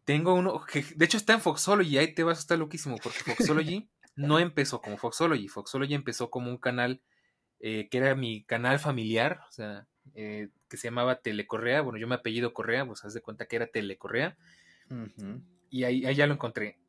[0.06, 2.00] Tengo uno que, de hecho, está en Foxology.
[2.00, 5.48] Ahí te vas a estar loquísimo, porque Foxology no empezó como Foxology.
[5.48, 7.04] Foxology empezó como un canal
[7.60, 9.42] eh, que era mi canal familiar.
[9.48, 11.82] O sea, eh, que se llamaba Telecorrea.
[11.82, 14.36] Bueno, yo me apellido Correa, pues haz de cuenta que era Telecorrea.
[15.70, 16.80] Y ahí, ya lo encontré.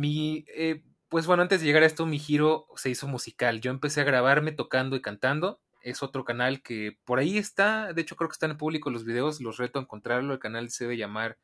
[0.00, 3.60] Mi, eh, pues bueno, antes de llegar a esto, mi giro se hizo musical.
[3.60, 5.60] Yo empecé a grabarme tocando y cantando.
[5.82, 7.92] Es otro canal que por ahí está.
[7.92, 9.40] De hecho, creo que está en público los videos.
[9.40, 10.32] Los reto a encontrarlo.
[10.32, 11.38] El canal se debe llamar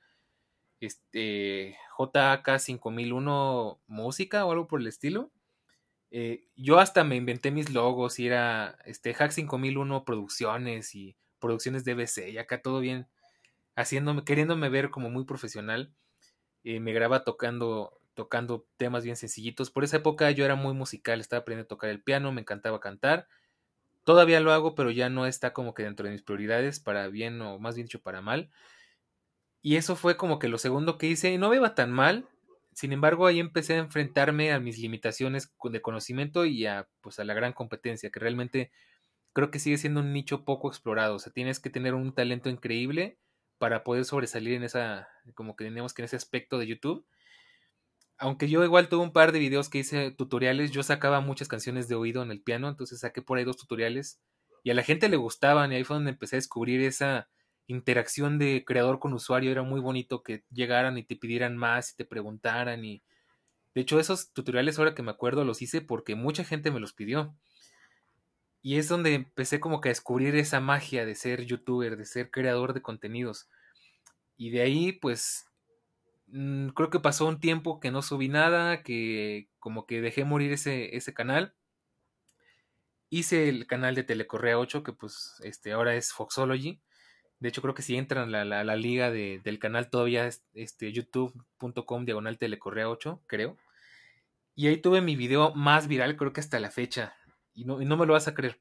[0.80, 5.30] este, JAK 5001 Música o algo por el estilo.
[6.10, 11.84] Eh, yo hasta me inventé mis logos y era este, Hack 5001 Producciones y producciones
[11.84, 13.06] de BC y acá todo bien,
[13.74, 15.92] haciéndome, queriéndome ver como muy profesional.
[16.64, 19.70] Eh, me graba tocando, tocando temas bien sencillitos.
[19.70, 22.80] Por esa época yo era muy musical, estaba aprendiendo a tocar el piano, me encantaba
[22.80, 23.28] cantar.
[24.02, 27.40] Todavía lo hago, pero ya no está como que dentro de mis prioridades, para bien
[27.40, 28.50] o más bien dicho para mal.
[29.62, 32.28] Y eso fue como que lo segundo que hice, y no me iba tan mal,
[32.76, 37.24] sin embargo, ahí empecé a enfrentarme a mis limitaciones de conocimiento y a, pues, a
[37.24, 38.70] la gran competencia, que realmente
[39.32, 41.14] creo que sigue siendo un nicho poco explorado.
[41.14, 43.18] O sea, tienes que tener un talento increíble
[43.56, 47.06] para poder sobresalir en esa, como que tenemos que en ese aspecto de YouTube.
[48.18, 51.88] Aunque yo igual tuve un par de videos que hice tutoriales, yo sacaba muchas canciones
[51.88, 54.20] de oído en el piano, entonces saqué por ahí dos tutoriales
[54.64, 57.28] y a la gente le gustaban y ahí fue donde empecé a descubrir esa
[57.66, 61.96] interacción de creador con usuario era muy bonito que llegaran y te pidieran más y
[61.96, 63.02] te preguntaran y
[63.74, 66.92] de hecho esos tutoriales ahora que me acuerdo los hice porque mucha gente me los
[66.94, 67.36] pidió.
[68.62, 72.32] Y es donde empecé como que a descubrir esa magia de ser youtuber, de ser
[72.32, 73.48] creador de contenidos.
[74.36, 75.46] Y de ahí, pues,
[76.28, 80.52] mm, creo que pasó un tiempo que no subí nada, que como que dejé morir
[80.52, 81.54] ese, ese canal.
[83.08, 86.80] Hice el canal de Telecorrea 8, que pues este, ahora es Foxology.
[87.38, 90.92] De hecho, creo que si entran la, la, liga de, del canal todavía es este,
[90.92, 93.56] youtube.com diagonal telecorrea 8, creo.
[94.54, 97.14] Y ahí tuve mi video más viral, creo que hasta la fecha.
[97.52, 98.60] Y no, y no me lo vas a creer.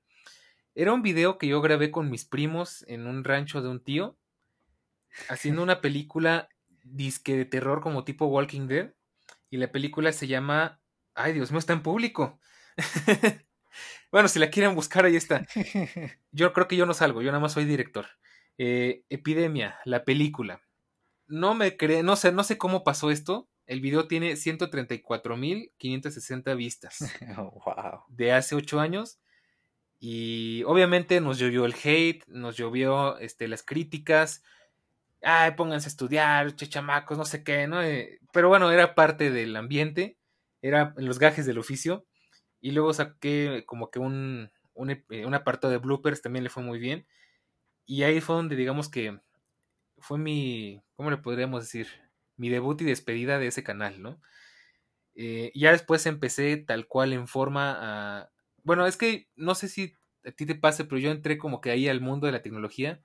[0.75, 4.17] Era un video que yo grabé con mis primos en un rancho de un tío,
[5.29, 6.49] haciendo una película
[6.85, 8.93] disque de terror como tipo Walking Dead.
[9.49, 10.81] Y la película se llama.
[11.13, 12.39] Ay, Dios mío, está en público.
[14.11, 15.45] bueno, si la quieren buscar, ahí está.
[16.31, 18.05] Yo creo que yo no salgo, yo nada más soy director.
[18.57, 20.61] Eh, Epidemia, la película.
[21.27, 23.49] No me cree, no sé, no sé cómo pasó esto.
[23.65, 26.99] El video tiene 134.560 vistas.
[27.37, 28.03] wow.
[28.09, 29.19] De hace 8 años.
[29.99, 34.43] Y obviamente nos llovió el hate, nos llovió este, las críticas.
[35.27, 37.81] Ay, pónganse a estudiar, chechamacos, no sé qué, ¿no?
[37.81, 40.19] Eh, pero bueno, era parte del ambiente,
[40.61, 42.05] era los gajes del oficio.
[42.61, 46.77] Y luego saqué como que un, un, un apartado de bloopers, también le fue muy
[46.79, 47.07] bien.
[47.85, 49.19] Y ahí fue donde digamos que
[49.99, 51.87] fue mi, ¿cómo le podríamos decir?
[52.37, 54.21] Mi debut y despedida de ese canal, ¿no?
[55.15, 57.77] Eh, ya después empecé tal cual en forma
[58.21, 58.31] a...
[58.63, 61.71] Bueno, es que no sé si a ti te pase, pero yo entré como que
[61.71, 63.01] ahí al mundo de la tecnología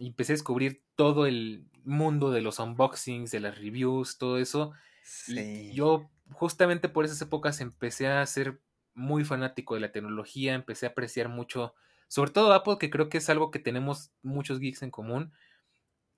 [0.00, 4.72] y empecé a descubrir todo el mundo de los unboxings, de las reviews, todo eso.
[5.04, 5.38] Sí.
[5.38, 8.60] Y yo justamente por esas épocas empecé a ser
[8.94, 11.74] muy fanático de la tecnología, empecé a apreciar mucho
[12.10, 15.32] sobre todo Apple, que creo que es algo que tenemos muchos geeks en común.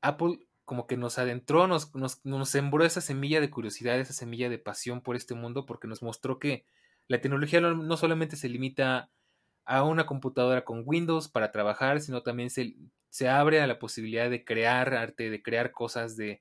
[0.01, 4.49] Apple como que nos adentró, nos, nos, nos sembró esa semilla de curiosidad, esa semilla
[4.49, 6.65] de pasión por este mundo, porque nos mostró que
[7.09, 9.11] la tecnología no, no solamente se limita
[9.67, 12.75] a una computadora con Windows para trabajar, sino también se,
[13.13, 16.41] se abre a la posibilidad de crear arte, de crear cosas, de,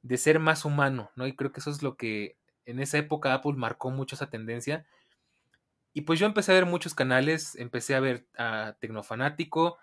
[0.00, 1.26] de ser más humano, ¿no?
[1.26, 4.86] Y creo que eso es lo que en esa época Apple marcó mucho esa tendencia
[5.94, 9.78] y pues yo empecé a ver muchos canales, empecé a ver a Tecnofanático.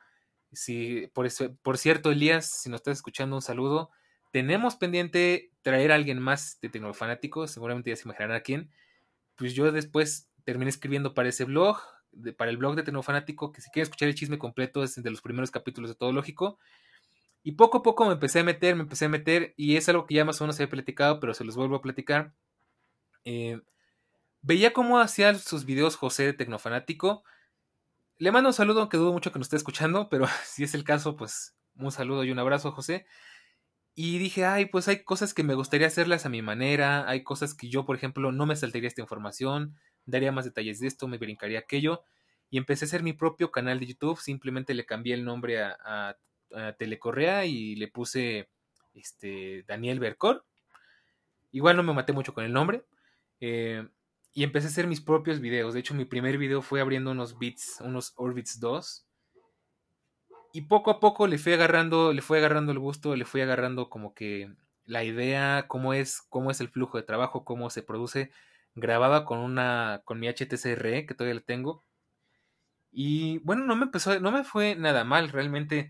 [0.52, 3.92] Si, por, eso, por cierto, Elías, si nos estás escuchando, un saludo.
[4.32, 8.72] Tenemos pendiente traer a alguien más de Tecnofanático, seguramente ya se imaginarán a quién.
[9.36, 11.80] Pues yo después terminé escribiendo para ese blog,
[12.38, 15.22] para el blog de Tecnofanático, que si quieren escuchar el chisme completo es de los
[15.22, 16.60] primeros capítulos de Todo Lógico.
[17.44, 20.06] Y poco a poco me empecé a meter, me empecé a meter, y es algo
[20.06, 22.34] que ya más o menos he platicado, pero se los vuelvo a platicar.
[23.24, 23.60] Eh,
[24.42, 27.24] Veía cómo hacía sus videos José de Tecnofanático.
[28.18, 30.84] Le mando un saludo, aunque dudo mucho que nos esté escuchando, pero si es el
[30.84, 33.06] caso, pues un saludo y un abrazo, José.
[33.96, 37.54] Y dije, ay, pues hay cosas que me gustaría hacerlas a mi manera, hay cosas
[37.54, 41.18] que yo, por ejemplo, no me saltaría esta información, daría más detalles de esto, me
[41.18, 42.04] brincaría aquello.
[42.50, 46.18] Y empecé a hacer mi propio canal de YouTube, simplemente le cambié el nombre a,
[46.80, 48.50] Telecorrea y le puse
[48.96, 50.44] este, Daniel Bercor.
[51.52, 52.84] Igual no me maté mucho con el nombre.
[53.40, 53.88] Eh,
[54.34, 55.74] y empecé a hacer mis propios videos.
[55.74, 59.06] De hecho, mi primer video fue abriendo unos bits, unos Orbits 2.
[60.54, 63.90] Y poco a poco le fui agarrando, le fui agarrando el gusto, le fui agarrando
[63.90, 64.52] como que
[64.86, 68.32] la idea, cómo es, cómo es el flujo de trabajo, cómo se produce.
[68.76, 71.84] Grababa con una, con mi HTCR, que todavía la tengo.
[72.92, 75.90] Y bueno, no me empezó, no me fue nada mal, realmente.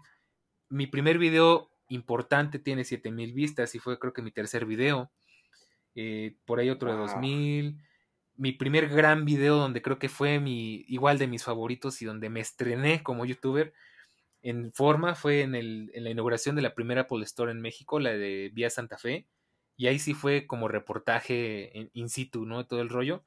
[0.69, 5.11] Mi primer video importante tiene 7000 vistas y fue creo que mi tercer video.
[5.95, 6.97] Eh, por ahí otro wow.
[6.97, 7.81] de 2000
[8.39, 12.29] mi primer gran video donde creo que fue mi igual de mis favoritos y donde
[12.29, 13.73] me estrené como youtuber
[14.41, 17.99] en forma fue en, el, en la inauguración de la primera Apple Store en México,
[17.99, 19.25] la de Vía Santa Fe,
[19.79, 22.67] y ahí sí fue como reportaje in, situ, ¿no?
[22.67, 23.23] Todo el rollo.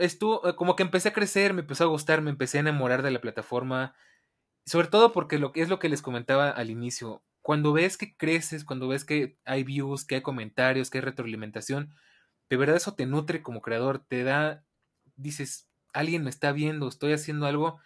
[0.00, 3.02] Estuvo, eh, como que empecé a crecer, me empezó a gustar, me empecé a enamorar
[3.02, 3.94] de la plataforma,
[4.66, 8.64] sobre todo porque lo es lo que les comentaba al inicio, cuando ves que creces,
[8.64, 11.94] cuando ves que hay views, que hay comentarios, que hay retroalimentación,
[12.50, 14.64] de verdad eso te nutre como creador, te da,
[15.14, 17.78] dices, alguien me está viendo, estoy haciendo algo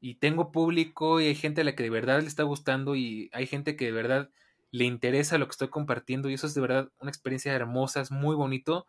[0.00, 3.30] y tengo público y hay gente a la que de verdad le está gustando y
[3.32, 4.30] hay gente que de verdad
[4.70, 8.10] le interesa lo que estoy compartiendo y eso es de verdad una experiencia hermosa, es
[8.10, 8.86] muy bonito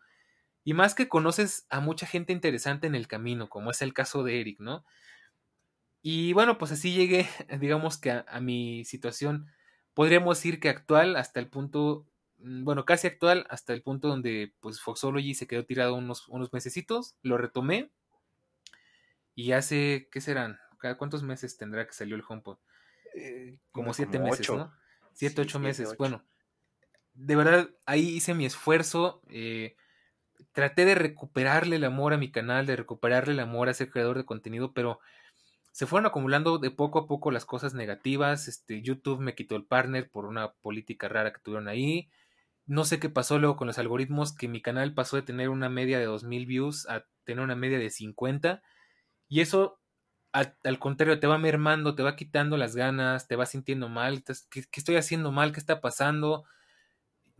[0.64, 4.22] y más que conoces a mucha gente interesante en el camino, como es el caso
[4.24, 4.84] de Eric, ¿no?
[6.02, 7.28] Y bueno, pues así llegué,
[7.60, 9.46] digamos que a, a mi situación,
[9.94, 12.06] podríamos decir que actual hasta el punto
[12.40, 16.52] Mm, bueno, casi actual, hasta el punto donde pues Foxology se quedó tirado unos, unos
[16.52, 17.90] mesecitos, lo retomé
[19.34, 20.58] y hace, ¿qué serán?
[20.78, 22.58] ¿Cada cuántos meses tendrá que salió el HomePod?
[23.14, 24.56] Eh, como siete como meses, ocho.
[24.56, 24.72] ¿no?
[25.12, 25.88] Siete, Sí, ocho siete, meses.
[25.88, 25.98] ocho.
[25.98, 26.24] Bueno,
[27.14, 29.22] de verdad, ahí hice mi esfuerzo.
[29.28, 29.76] eh,
[30.52, 34.18] traté de recuperarle el amor a mi canal, de recuperarle el amor a ser creador
[34.18, 35.00] de contenido, pero
[35.72, 38.48] se fueron acumulando de poco a poco las cosas negativas.
[38.48, 42.10] Este, YouTube me quitó el partner por una política rara que tuvieron ahí.
[42.66, 45.68] No sé qué pasó luego con los algoritmos, que mi canal pasó de tener una
[45.68, 48.62] media de 2000 views a tener una media de 50.
[49.28, 49.79] Y eso,
[50.32, 54.22] al, contrario, te va mermando, te va quitando las ganas, te va sintiendo mal.
[54.24, 55.52] ¿Qué, ¿Qué estoy haciendo mal?
[55.52, 56.44] ¿Qué está pasando?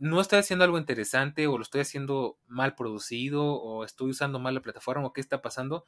[0.01, 4.55] no estoy haciendo algo interesante o lo estoy haciendo mal producido o estoy usando mal
[4.55, 5.85] la plataforma o qué está pasando.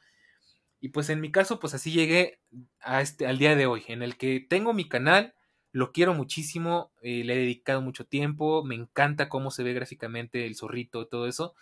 [0.80, 2.38] Y pues en mi caso, pues así llegué
[2.78, 5.34] a este, al día de hoy, en el que tengo mi canal,
[5.72, 10.46] lo quiero muchísimo, eh, le he dedicado mucho tiempo, me encanta cómo se ve gráficamente
[10.46, 11.56] el zorrito y todo eso.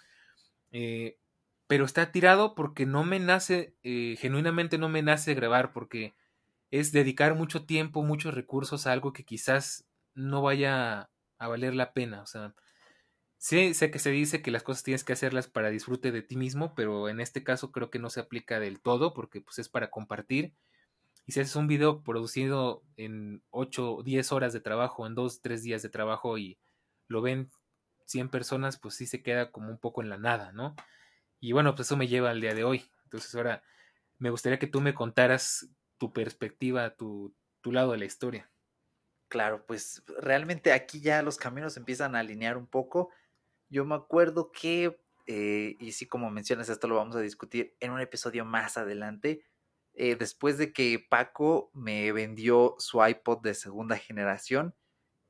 [0.73, 1.17] Eh,
[1.73, 6.13] pero está tirado porque no me nace, eh, genuinamente no me nace grabar, porque
[6.71, 11.09] es dedicar mucho tiempo, muchos recursos a algo que quizás no vaya
[11.39, 12.21] a valer la pena.
[12.21, 12.55] O sea,
[13.39, 16.37] sí sé que se dice que las cosas tienes que hacerlas para disfrute de ti
[16.37, 19.71] mismo, pero en este caso creo que no se aplica del todo porque pues es
[19.71, 20.53] para compartir.
[21.25, 25.41] Y si haces un video producido en 8 o 10 horas de trabajo, en 2,
[25.41, 26.59] 3 días de trabajo y
[27.09, 27.51] lo ven
[28.05, 30.77] 100 personas, pues sí se queda como un poco en la nada, ¿no?
[31.43, 32.89] Y bueno, pues eso me lleva al día de hoy.
[33.03, 33.65] Entonces ahora
[34.19, 38.49] me gustaría que tú me contaras tu perspectiva, tu, tu lado de la historia.
[39.29, 43.11] Claro, pues realmente aquí ya los caminos empiezan a alinear un poco.
[43.69, 47.91] Yo me acuerdo que, eh, y sí como mencionas, esto lo vamos a discutir en
[47.91, 49.45] un episodio más adelante,
[49.95, 54.77] eh, después de que Paco me vendió su iPod de segunda generación,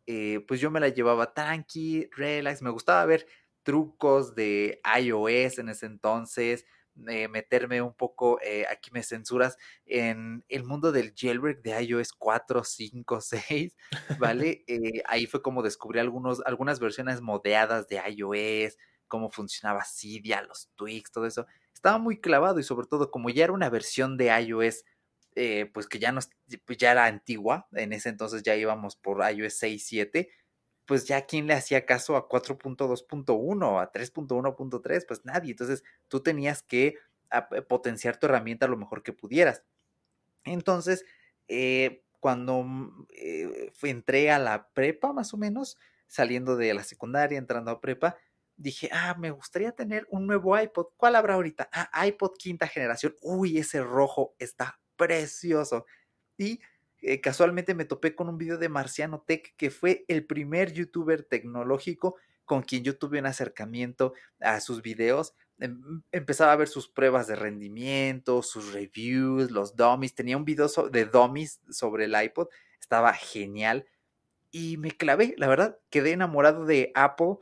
[0.06, 3.26] eh, pues yo me la llevaba tranqui, relax, me gustaba ver
[3.62, 6.64] trucos de iOS en ese entonces,
[7.08, 12.12] eh, meterme un poco, eh, aquí me censuras, en el mundo del jailbreak de iOS
[12.12, 13.76] 4, 5, 6,
[14.18, 14.64] ¿vale?
[14.68, 18.76] Eh, ahí fue como descubrí algunos, algunas versiones modeadas de iOS,
[19.08, 21.46] cómo funcionaba Cydia, los tweaks, todo eso.
[21.74, 24.84] Estaba muy clavado y sobre todo como ya era una versión de iOS,
[25.72, 26.20] pues que ya, no,
[26.66, 30.28] pues ya era antigua, en ese entonces ya íbamos por iOS 6, 7,
[30.86, 35.52] pues ya quién le hacía caso a 4.2.1, a 3.1.3, pues nadie.
[35.52, 36.96] Entonces tú tenías que
[37.32, 39.62] eh, potenciar tu herramienta lo mejor que pudieras.
[40.44, 41.04] Entonces,
[41.48, 47.38] eh, cuando mm, eh, entré a la prepa, más o menos, saliendo de la secundaria,
[47.38, 48.16] entrando a prepa,
[48.56, 50.88] dije, ah, me gustaría tener un nuevo iPod.
[50.96, 51.68] ¿Cuál habrá ahorita?
[51.72, 53.14] Ah, iPod quinta generación.
[53.22, 55.86] Uy, ese rojo está precioso.
[56.38, 56.60] Y
[57.02, 61.24] eh, casualmente me topé con un video de Marciano Tech, que fue el primer youtuber
[61.24, 65.34] tecnológico con quien yo tuve un acercamiento a sus videos.
[65.58, 70.14] Em, empezaba a ver sus pruebas de rendimiento, sus reviews, los dummies.
[70.14, 72.48] Tenía un video de dummies sobre el iPod.
[72.80, 73.86] Estaba genial.
[74.50, 77.36] Y me clavé, la verdad, quedé enamorado de Apple.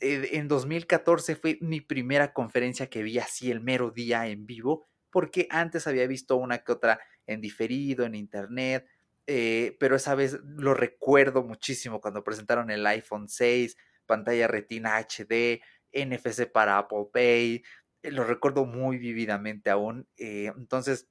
[0.00, 4.84] Eh, en 2014 fue mi primera conferencia que vi así el mero día en vivo,
[5.10, 8.86] porque antes había visto una que otra en diferido, en internet,
[9.26, 15.60] eh, pero esa vez lo recuerdo muchísimo cuando presentaron el iPhone 6, pantalla retina HD,
[15.92, 17.64] NFC para Apple Pay,
[18.02, 20.08] eh, lo recuerdo muy vividamente aún.
[20.16, 21.08] Eh, entonces,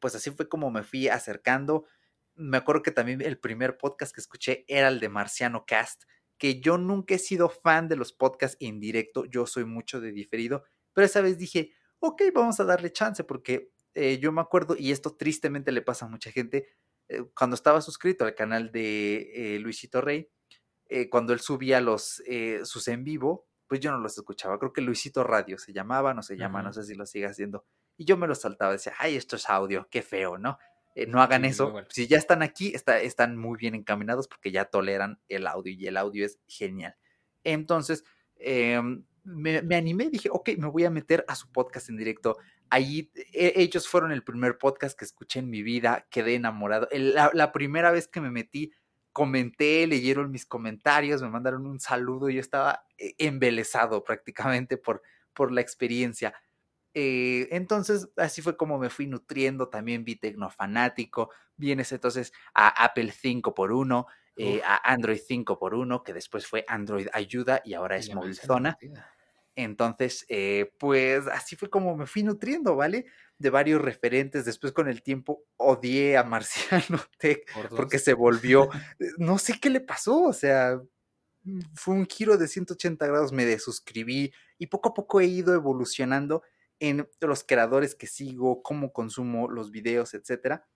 [0.00, 1.86] pues así fue como me fui acercando.
[2.34, 6.04] Me acuerdo que también el primer podcast que escuché era el de Marciano Cast,
[6.36, 10.12] que yo nunca he sido fan de los podcasts en directo, yo soy mucho de
[10.12, 13.72] diferido, pero esa vez dije, ok, vamos a darle chance porque
[14.20, 16.68] yo me acuerdo, y esto tristemente le pasa a mucha gente,
[17.08, 20.28] eh, cuando estaba suscrito al canal de eh, Luisito Rey,
[20.88, 22.22] eh, cuando él subía los,
[22.64, 24.58] sus en vivo, pues yo no los escuchaba.
[24.58, 27.66] Creo que Luisito Radio se llamaba, no se llama, no sé si lo sigue haciendo.
[27.96, 30.58] Y yo me los saltaba, decía, ay, esto es audio, qué feo, ¿no?
[31.06, 31.72] no hagan eso.
[31.90, 35.86] Si ya están aquí, está, están muy bien encaminados porque ya toleran el audio y
[35.86, 36.96] el audio es genial.
[37.44, 38.02] Entonces,
[38.34, 42.36] em, me, me, animé dije, ok, me voy a meter a su podcast en directo
[42.70, 46.88] Allí e, ellos fueron el primer podcast que escuché en mi vida, quedé enamorado.
[46.92, 48.72] la, primera vez que me metí,
[49.12, 55.02] comenté, leyeron mis comentarios, me mandaron un saludo y yo estaba eh, embelesado prácticamente por,
[55.32, 56.34] por la experiencia.
[56.94, 59.68] Eh, entonces, así fue como me fui nutriendo.
[59.68, 64.06] También vi Tecnofanático, vienes entonces a Apple 5 por 1
[64.40, 68.78] eh, a Android 5 por 1 que después fue Android Ayuda y ahora es Movilzona.
[69.60, 73.06] Entonces, eh, pues así fue como me fui nutriendo, ¿vale?
[73.38, 74.44] De varios referentes.
[74.44, 78.68] Después con el tiempo odié a Marciano Tech porque se volvió,
[79.18, 80.80] no sé qué le pasó, o sea,
[81.42, 85.52] mm, fue un giro de 180 grados, me desuscribí y poco a poco he ido
[85.54, 86.44] evolucionando
[86.78, 90.68] en los creadores que sigo, cómo consumo los videos, etcétera.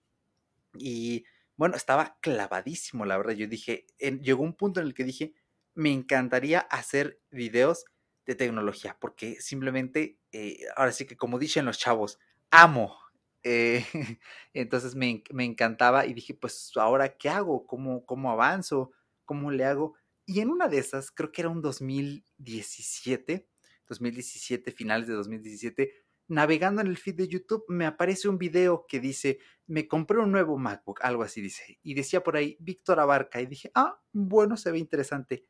[0.77, 1.23] Y
[1.55, 3.35] bueno, estaba clavadísimo, la verdad.
[3.35, 3.85] Yo dije,
[4.21, 5.33] llegó un punto en el que dije,
[5.73, 7.85] me encantaría hacer videos
[8.25, 12.19] de tecnología, porque simplemente, eh, ahora sí que como dicen los chavos,
[12.51, 12.97] amo,
[13.45, 13.85] Eh,
[14.53, 17.67] entonces me, encantaba y dije, pues ahora, ¿qué hago?
[17.67, 18.91] ¿Cómo, ¿Cómo avanzo?
[19.25, 19.95] ¿Cómo le hago?
[20.25, 23.49] Y en una de esas, creo que era un 2017,
[23.87, 25.93] 2017, finales de 2017,
[26.27, 30.31] navegando en el feed de YouTube, me aparece un video que dice, me compré un
[30.31, 34.57] nuevo MacBook, algo así dice, y decía por ahí, Víctor Abarca, y dije, ah, bueno,
[34.57, 35.45] se ve interesante.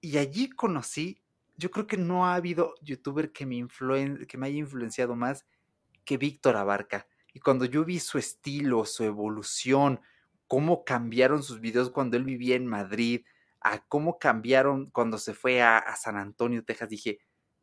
[0.00, 1.22] Y allí conocí,
[1.58, 3.66] yo creo que no ha habido youtuber que me,
[4.26, 5.44] que me haya influenciado más
[6.04, 7.06] que Víctor Abarca.
[7.34, 10.00] Y cuando yo vi su estilo, su evolución,
[10.46, 13.24] cómo cambiaron sus videos cuando él vivía en Madrid,
[13.60, 17.18] a cómo cambiaron cuando se fue a, San Antonio, Texas, dije,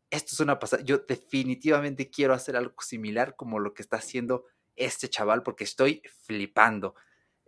[0.09, 0.83] esto es una pasada.
[0.83, 6.01] Yo definitivamente quiero hacer algo similar como lo que está haciendo este chaval porque estoy
[6.25, 6.95] flipando.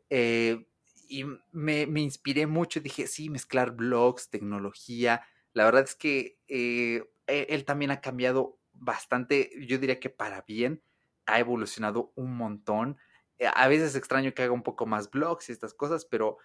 [0.09, 0.65] Eh,
[1.09, 5.21] y me, inspiré mucho, dije, sí, mezclar blogs, tecnología.
[5.57, 10.41] La verdad es que eh, e, él también ha cambiado bastante, yo diría que para
[10.43, 10.81] bien,
[11.25, 12.97] ha evolucionado un montón.
[13.39, 16.37] Eh, a veces extraño que haga un poco más blogs y estas cosas, pero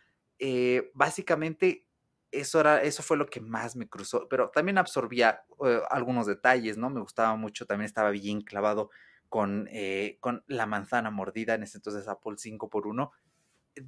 [0.94, 1.86] básicamente
[2.32, 6.78] eso, era, eso fue lo que más me cruzó, pero también absorbía eh, algunos detalles,
[6.78, 6.90] ¿no?
[6.90, 8.90] Me gustaba mucho, también estaba bien clavado
[9.28, 13.12] con, eh, con la manzana mordida, en ese entonces Apple 5 por 1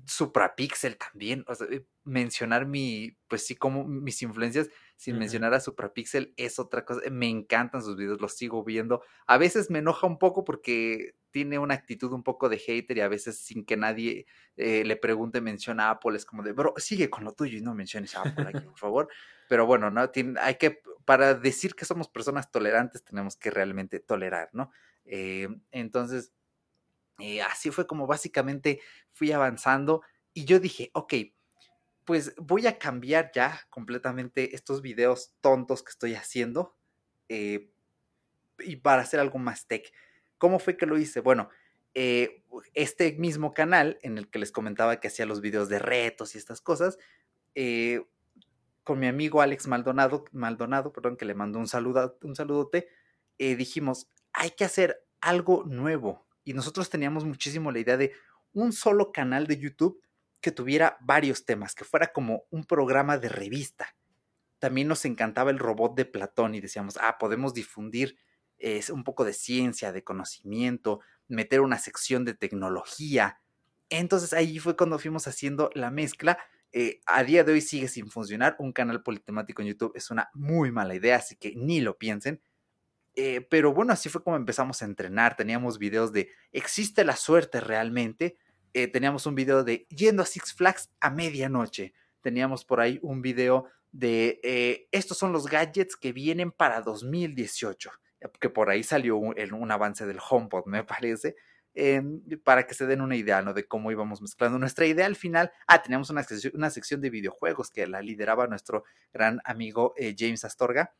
[0.07, 5.61] Suprapixel también, o sea, eh, mencionar mi, pues sí, como mis influencias, sin mencionar a
[5.61, 10.07] Suprapixel es otra cosa, me encantan sus videos, los sigo viendo, a veces me enoja
[10.07, 13.77] un poco porque tiene una actitud un poco de hater y a veces sin que
[13.77, 14.27] nadie
[14.57, 17.61] eh, le pregunte menciona a Apple, es como de, bro, sigue con lo tuyo y
[17.61, 19.09] no menciones a Apple aquí, por favor,
[19.49, 20.09] pero bueno, ¿no?
[20.11, 24.71] Tiene, hay que, para decir que somos personas tolerantes, tenemos que realmente tolerar, ¿no?
[25.05, 26.33] Eh, entonces,
[27.19, 28.81] eh, así fue como básicamente
[29.13, 30.03] fui avanzando
[30.33, 31.15] y yo dije, ok,
[32.05, 36.77] pues voy a cambiar ya completamente estos videos tontos que estoy haciendo
[37.29, 37.71] eh,
[38.59, 39.93] y para hacer algo más tech.
[40.39, 41.21] ¿Cómo fue que lo hice?
[41.21, 41.51] Bueno,
[41.95, 42.45] eh,
[42.75, 46.39] este mismo canal en el que les comentaba que hacía los videos de retos y
[46.39, 46.99] estas cosas,
[48.83, 52.89] con mi amigo Alex Maldonado, Maldonado, perdón, que le mandó un saludo, un saludote,
[53.39, 58.13] dijimos, hay que hacer algo nuevo, y nosotros teníamos muchísimo la idea de
[58.53, 60.01] un solo canal de YouTube
[60.41, 63.97] que tuviera varios temas, que fuera como un programa de revista.
[64.59, 68.17] También nos encantaba el robot de Platón y decíamos, ah, podemos difundir
[68.91, 73.41] un poco de ciencia, de conocimiento, meter una sección de tecnología.
[73.91, 76.39] Entonces ahí fue cuando fuimos haciendo la mezcla.
[76.73, 78.57] Eh, a día de hoy sigue sin funcionar.
[78.59, 82.41] Un canal politemático en YouTube es una muy mala idea, así que ni lo piensen.
[83.17, 85.37] Eh, pero bueno, así fue como empezamos a entrenar.
[85.37, 88.37] Teníamos videos de ¿existe la suerte realmente?
[88.73, 91.95] Eh, teníamos un video de yendo a Six Flags a medianoche.
[92.21, 97.91] Teníamos por ahí un video de eh, estos son los gadgets que vienen para 2018.
[98.41, 101.37] Que por ahí salió un, avance del HomePod, me parece.
[102.43, 103.53] para que se den una idea ¿no?
[103.53, 104.59] de cómo íbamos mezclando.
[104.59, 108.47] Nuestra idea al final, ah, teníamos una sección, una sección de videojuegos que la lideraba
[108.47, 110.95] nuestro gran amigo James Astorga.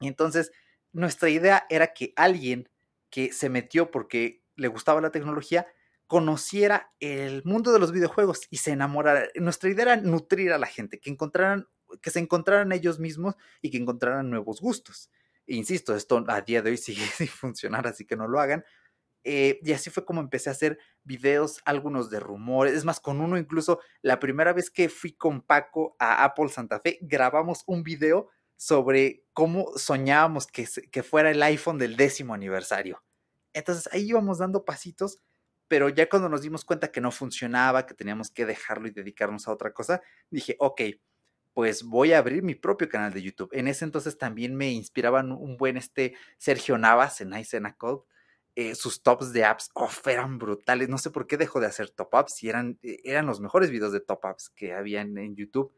[0.00, 0.50] Y entonces
[0.92, 2.68] nuestra idea era que alguien
[3.10, 5.66] que se metió porque le gustaba la tecnología
[6.06, 9.28] conociera el mundo de los videojuegos y se enamorara.
[9.36, 11.68] Nuestra idea era nutrir a la gente, que encontraran,
[12.00, 15.10] que se encontraran ellos mismos y que encontraran nuevos gustos.
[15.46, 18.64] E insisto, esto a día de hoy sigue sin funcionar, así que no lo hagan.
[19.24, 22.74] Eh, y así fue como empecé a hacer videos, algunos de rumores.
[22.74, 26.80] Es más, con uno incluso, la primera vez que fui con Paco a Apple Santa
[26.80, 33.02] Fe, grabamos un video sobre cómo soñábamos que, que fuera el iPhone del décimo aniversario.
[33.52, 35.22] Entonces ahí íbamos dando pasitos,
[35.68, 39.46] pero ya cuando nos dimos cuenta que no funcionaba, que teníamos que dejarlo y dedicarnos
[39.46, 40.82] a otra cosa, dije, ok,
[41.54, 43.50] pues voy a abrir mi propio canal de YouTube.
[43.52, 48.02] En ese entonces también me inspiraban un buen este Sergio Navas en Isena Code.
[48.56, 49.70] Eh, sus tops de apps
[50.04, 50.88] eran brutales.
[50.88, 53.70] No sé por qué dejó de hacer top ups y eran, eh, eran los mejores
[53.70, 55.72] videos de top ups que había en YouTube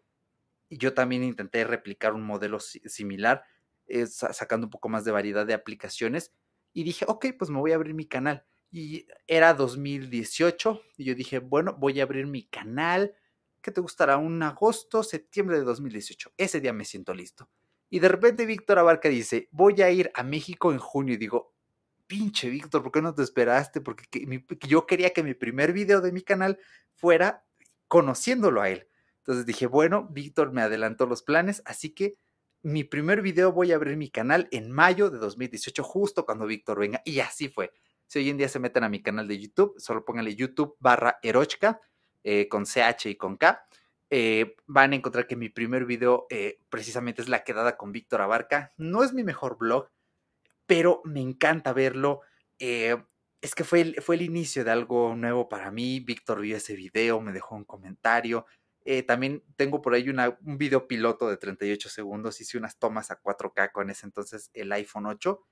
[0.78, 3.44] yo también intenté replicar un modelo similar,
[3.86, 6.32] eh, sacando un poco más de variedad de aplicaciones.
[6.72, 8.44] Y dije, ok, pues me voy a abrir mi canal.
[8.70, 10.80] Y era 2018.
[10.96, 13.14] Y yo dije, bueno, voy a abrir mi canal.
[13.60, 14.16] ¿Qué te gustará?
[14.16, 16.32] Un agosto, septiembre de 2018.
[16.36, 17.50] Ese día me siento listo.
[17.90, 21.14] Y de repente Víctor Abarca dice, voy a ir a México en junio.
[21.14, 21.52] Y digo,
[22.06, 23.80] pinche Víctor, ¿por qué no te esperaste?
[23.80, 24.04] Porque
[24.68, 26.58] yo quería que mi primer video de mi canal
[26.94, 27.44] fuera
[27.88, 28.89] conociéndolo a él.
[29.20, 32.16] Entonces dije, bueno, Víctor me adelantó los planes, así que
[32.62, 36.78] mi primer video voy a abrir mi canal en mayo de 2018, justo cuando Víctor
[36.78, 37.00] venga.
[37.04, 37.72] Y así fue.
[38.06, 41.18] Si hoy en día se meten a mi canal de YouTube, solo pónganle YouTube barra
[41.22, 41.80] Erochka,
[42.22, 43.64] eh, con CH y con K.
[44.10, 48.20] Eh, van a encontrar que mi primer video eh, precisamente es la quedada con Víctor
[48.20, 48.74] Abarca.
[48.76, 49.90] No es mi mejor blog,
[50.66, 52.20] pero me encanta verlo.
[52.58, 56.00] es que fue el, fue el inicio de algo nuevo para mí.
[56.00, 58.44] Víctor vio ese video, me dejó un comentario.
[58.84, 62.40] Eh, también tengo por ahí un video piloto de 38 segundos.
[62.40, 65.44] Hice unas tomas a 4K con ese entonces el iPhone 8.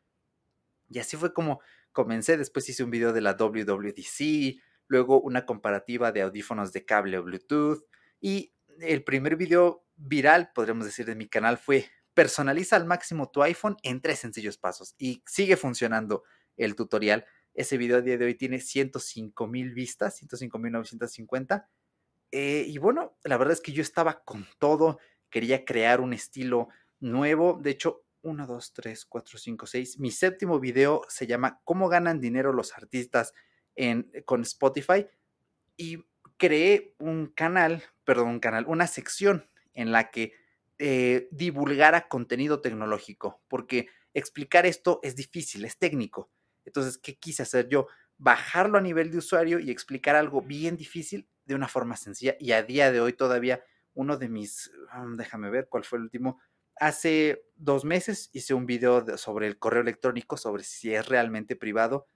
[0.90, 1.60] Y así fue como
[1.92, 2.36] comencé.
[2.36, 7.22] Después hice un video de la WWDC, luego una comparativa de audífonos de cable o
[7.22, 7.84] Bluetooth.
[8.20, 13.42] Y el primer video viral, podríamos decir, de mi canal fue personaliza al máximo tu
[13.42, 14.94] iPhone en tres sencillos pasos.
[14.98, 16.24] Y sigue funcionando
[16.56, 17.26] el tutorial.
[17.54, 21.68] Ese video a día de hoy tiene 105 mil vistas, 105 mil 950.
[22.30, 24.98] Eh, y bueno, la verdad es que yo estaba con todo,
[25.30, 26.68] quería crear un estilo
[27.00, 27.58] nuevo.
[27.60, 29.98] De hecho, 1, 2, 3, 4, 5, 6.
[30.00, 33.32] Mi séptimo video se llama ¿Cómo ganan dinero los artistas
[33.76, 35.06] en, con Spotify?
[35.76, 36.04] Y
[36.36, 40.32] creé un canal, perdón, un canal, una sección en la que
[40.78, 46.30] eh, divulgara contenido tecnológico, porque explicar esto es difícil, es técnico.
[46.64, 47.86] Entonces, ¿qué quise hacer yo?
[48.18, 52.36] Bajarlo a nivel de usuario y explicar algo bien difícil de una forma sencilla.
[52.38, 56.04] Y a día de hoy todavía uno de mis, um, déjame ver cuál fue el
[56.04, 56.40] último,
[56.76, 62.06] hace dos meses hice un video sobre el correo electrónico, sobre si es realmente privado.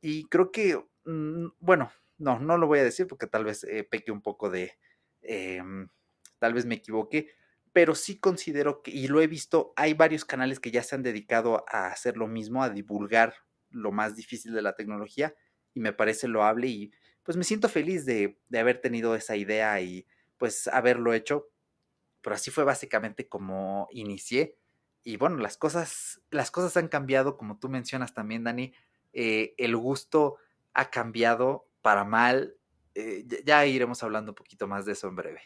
[0.00, 3.84] Y creo que, mm, bueno, no, no lo voy a decir porque tal vez eh,
[3.84, 4.78] peque un poco de,
[5.22, 5.88] em,
[6.38, 7.30] tal vez me equivoqué,
[7.72, 11.02] pero sí considero que, y lo he visto, hay varios canales que ya se han
[11.02, 13.34] dedicado a hacer lo mismo, a divulgar
[13.70, 15.34] lo más difícil de la tecnología
[15.74, 16.92] y me parece loable y
[17.28, 20.06] pues me siento feliz de, haber tenido esa idea y
[20.38, 21.50] pues haberlo hecho.
[22.22, 24.56] Pero así fue básicamente como inicié.
[25.04, 28.72] Y bueno, las cosas, las cosas han cambiado, como tú mencionas también, Dani.
[29.12, 30.36] Eh, el gusto
[30.72, 32.56] ha cambiado para mal.
[32.94, 35.42] Eh, ya iremos hablando un poquito más de eso en breve.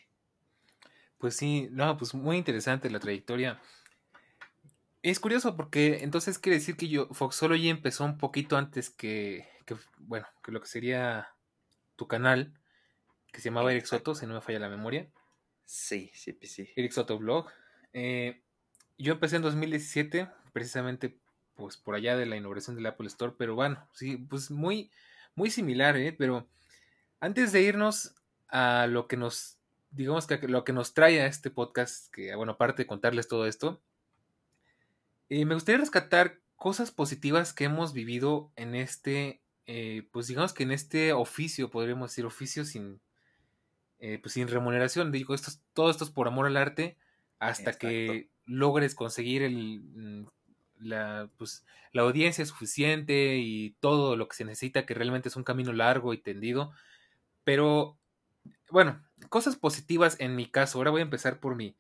[1.19, 3.61] Pues sí, no, pues muy interesante la trayectoria.
[5.03, 9.75] Es curioso porque entonces quiere decir que yo Foxology empezó un poquito antes que, que
[9.99, 11.35] bueno, que lo que sería
[11.97, 12.53] tu canal,
[13.33, 15.09] que se llamaba Eric Soto, si no me falla la memoria.
[15.65, 16.69] Sí, sí, sí.
[16.77, 17.47] Eric Soto Blog.
[17.93, 18.43] Eh,
[18.99, 21.19] yo empecé en 2017, precisamente
[21.55, 24.91] pues por allá de la inauguración del Apple Store, pero bueno, sí, pues muy,
[25.35, 26.13] muy similar, ¿eh?
[26.13, 26.49] Pero
[27.21, 28.15] antes de irnos
[28.49, 29.59] a lo que nos,
[29.91, 33.47] digamos que lo que nos trae a este podcast, que bueno, aparte de contarles todo
[33.47, 33.81] esto,
[35.29, 40.65] eh, me gustaría rescatar cosas positivas que hemos vivido en este, eh, pues digamos que
[40.65, 43.01] en este oficio, podríamos decir oficio sin,
[43.99, 45.13] eh, pues sin remuneración.
[45.13, 46.97] Digo, esto todo esto es por amor al arte
[47.39, 50.27] hasta que logres conseguir el, mm,
[50.79, 55.45] la, pues, la audiencia suficiente y todo lo que se necesita, que realmente es un
[55.45, 56.73] camino largo y tendido.
[57.45, 57.99] Pero,
[58.71, 60.79] bueno, cosas positivas en mi caso.
[60.79, 61.77] Ahora voy a empezar por mí.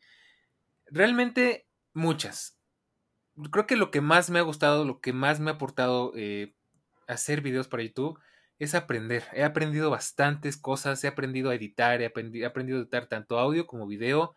[0.87, 2.59] Realmente muchas
[3.51, 6.55] creo que lo que más me ha gustado, lo que más me ha aportado eh,
[7.13, 8.19] hacer videos para YouTube
[8.59, 9.25] es aprender.
[9.33, 13.87] He aprendido bastantes cosas, he aprendido a editar, he, aprendido a editar tanto audio como
[13.87, 14.35] video.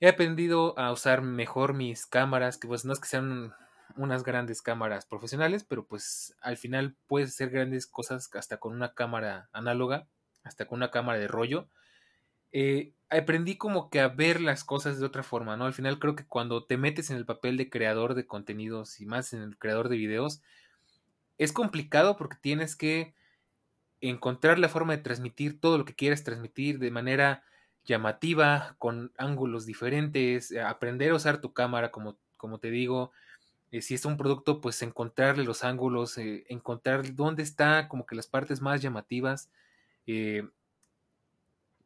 [0.00, 3.54] He aprendido a usar mejor mis cámaras, que pues no es que sean
[3.96, 8.94] unas grandes cámaras profesionales, pero pues al final puedes hacer grandes cosas hasta con una
[8.94, 10.06] cámara análoga,
[10.42, 11.68] hasta con una cámara de rollo.
[12.52, 15.66] Eh, aprendí como que a ver las cosas de otra forma, ¿no?
[15.66, 19.06] Al final creo que cuando te metes en el papel de creador de contenidos y
[19.06, 20.40] más en el creador de videos,
[21.38, 23.14] es complicado porque tienes que
[24.00, 27.44] encontrar la forma de transmitir todo lo que quieres transmitir de manera
[27.84, 33.12] llamativa, con ángulos diferentes, eh, aprender a usar tu cámara, como, como te digo,
[33.70, 38.26] eh, si es un producto, pues encontrarle los ángulos, encontrar dónde está como que las
[38.26, 39.50] partes más llamativas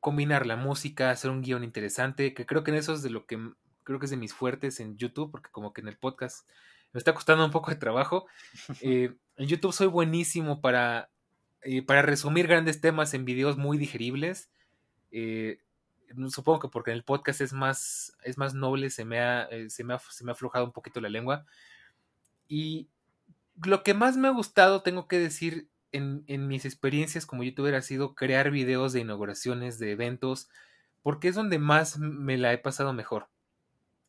[0.00, 3.26] combinar la música, hacer un guion interesante, que creo que en eso es de lo
[3.26, 3.38] que
[3.84, 6.48] creo que es de mis fuertes en YouTube, porque como que en el podcast
[6.92, 8.26] me está costando un poco de trabajo.
[8.82, 11.10] Eh, en YouTube soy buenísimo para,
[11.62, 14.50] eh, para resumir grandes temas en videos muy digeribles.
[15.10, 15.60] Eh,
[16.28, 19.84] supongo que porque en el podcast es más, es más noble, se me, ha, se,
[19.84, 21.46] me ha, se me ha aflojado un poquito la lengua.
[22.48, 22.88] Y
[23.64, 27.82] lo que más me ha gustado, tengo que decir, en, mis experiencias como youtuber ha
[27.82, 30.48] sido crear videos de inauguraciones, de eventos,
[31.02, 33.28] porque es donde más me la he pasado mejor.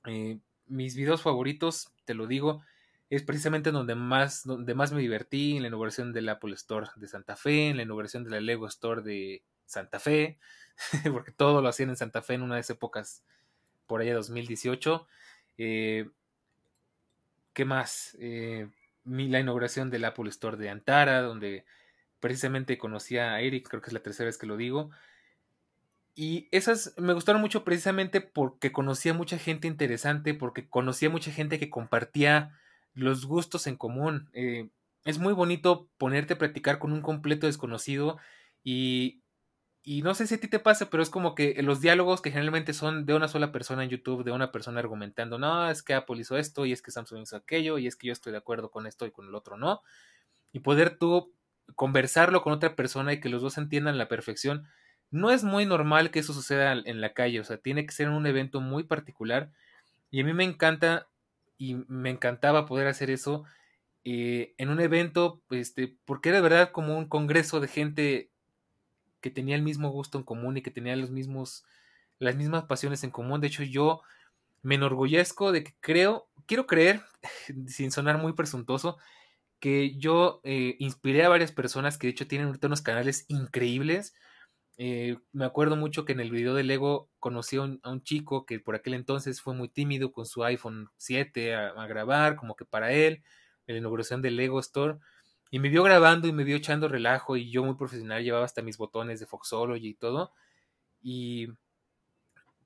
[0.06, 0.40] Eh,
[0.70, 2.64] mis videos favoritos, te lo digo,
[3.10, 7.08] es precisamente donde más, donde más me divertí, en la inauguración del Apple Store de
[7.08, 10.38] Santa Fe, en la inauguración de la Lego Store de Santa Fe,
[11.12, 13.24] porque todo lo hacían en Santa Fe en una de esas épocas,
[13.88, 15.08] por allá 2018.
[15.58, 16.08] Eh,
[17.54, 18.16] ¿Qué más?
[18.20, 18.70] Eh,
[19.06, 21.66] la inauguración del Apple Store de Antara, donde
[22.20, 24.92] precisamente conocí a Eric, creo que es la tercera vez que lo digo.
[26.22, 31.60] Y esas me gustaron mucho precisamente porque conocía mucha gente interesante, porque conocía mucha gente
[31.60, 32.60] que compartía
[32.94, 34.30] los gustos en común.
[34.34, 34.70] Eh,
[35.06, 38.18] es muy bonito ponerte a practicar con un completo desconocido
[38.66, 39.24] y,
[39.82, 42.32] y no sé si a ti te pasa, pero es como que los diálogos que
[42.32, 45.94] generalmente son de una sola persona en YouTube, de una persona argumentando, no, es que
[45.94, 48.40] Apple hizo esto y es que Samsung hizo aquello y es que yo estoy de
[48.40, 49.84] acuerdo con esto y con el otro no.
[50.52, 51.34] Y poder tú
[51.76, 54.68] conversarlo con otra persona y que los dos entiendan la perfección.
[55.12, 58.10] No es muy normal que eso suceda en la calle, o sea, tiene que ser
[58.10, 59.52] un evento muy particular.
[60.12, 61.08] Y a mí me encanta
[61.58, 63.44] y me encantaba poder hacer eso
[64.06, 68.32] eh, en un evento, este, porque era de verdad como un congreso de gente
[69.22, 71.66] que tenía el mismo gusto en común y que tenía los mismos,
[72.20, 73.42] las mismas pasiones en común.
[73.42, 74.02] De hecho, yo
[74.62, 77.02] me enorgullezco de que creo, quiero creer,
[77.68, 78.98] sin sonar muy presuntuoso,
[79.60, 84.16] que yo eh, inspiré a varias personas que de hecho tienen ahorita unos canales increíbles.
[84.82, 88.62] Eh, me acuerdo mucho que en el video de Lego conocí a un, chico que
[88.62, 92.94] por aquel entonces fue muy tímido con su iPhone 7 a, grabar, como que para
[92.94, 93.22] él,
[93.68, 94.98] en la inauguración del Lego Store.
[95.52, 98.62] Y me vio grabando y me vio echando relajo y yo muy profesional llevaba hasta
[98.62, 100.32] mis botones de Foxology y todo.
[101.02, 101.50] Y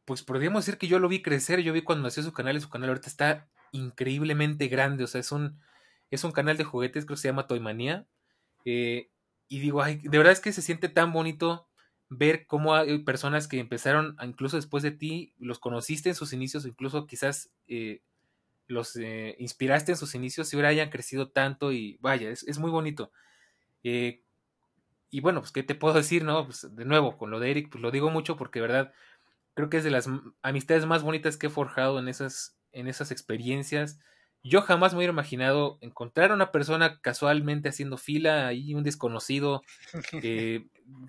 [0.06, 2.62] pues podríamos decir que yo lo vi crecer, yo vi cuando nació su canal y
[2.62, 5.60] su canal ahorita está increíblemente grande, o sea, es un,
[6.12, 8.06] es un canal de juguetes, creo que se llama Toymanía.
[8.66, 9.10] Eh,
[9.48, 11.68] y digo, de verdad es que se siente tan bonito
[12.18, 16.66] ver cómo hay personas que empezaron, incluso después de ti, los conociste en sus inicios,
[16.66, 18.02] incluso quizás eh,
[18.68, 22.72] los eh, inspiraste en sus inicios y ahora hayan crecido tanto y vaya, es, muy
[22.72, 23.12] bonito.
[23.84, 26.46] y bueno, pues, ¿qué te puedo decir, no?
[26.46, 28.94] Pues, de nuevo, con lo de Eric, pues lo digo mucho porque, de verdad,
[29.54, 30.10] creo que es de las
[30.42, 34.00] amistades más bonitas que he forjado en esas, en esas experiencias.
[34.44, 39.62] Yo jamás me hubiera imaginado encontrar a una persona casualmente haciendo fila, ahí un desconocido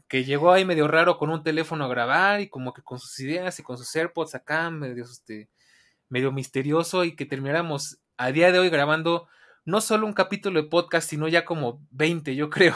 [0.08, 3.18] que, llegó ahí medio raro con un teléfono a grabar y como que con sus
[3.20, 5.48] ideas y con sus AirPods acá, medio, este,
[6.08, 9.28] medio misterioso y que termináramos a día de hoy grabando
[9.64, 12.74] no solo un capítulo de podcast, sino ya como 20, yo creo.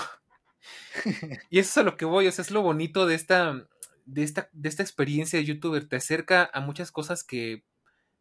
[1.51, 3.67] y eso es a lo que voy, o sea, es lo bonito de esta,
[4.07, 7.65] de esta, de esta experiencia de youtuber, te acerca a muchas cosas que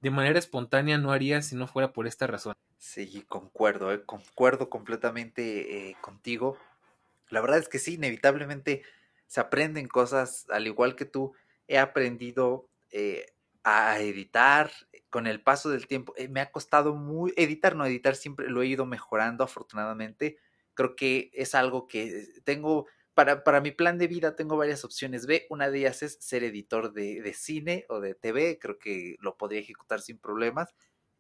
[0.02, 2.56] de manera espontánea no haría si no fuera por esta razón.
[2.78, 6.58] Sí, concuerdo, eh, concuerdo completamente eh, contigo.
[7.30, 8.84] La verdad es que sí, inevitablemente
[9.28, 11.34] se aprenden cosas, al igual que tú,
[11.68, 13.26] he aprendido eh,
[13.64, 14.72] a editar
[15.10, 16.14] con el paso del tiempo.
[16.30, 20.38] me ha costado muy, editar, no editar, siempre lo he ido mejorando afortunadamente.
[20.74, 25.48] Creo que es algo que tengo para, mi plan de vida tengo varias opciones B.
[25.50, 28.60] Una de ellas es ser editor de, cine o de TV.
[28.60, 30.76] Creo que lo podría ejecutar sin problemas.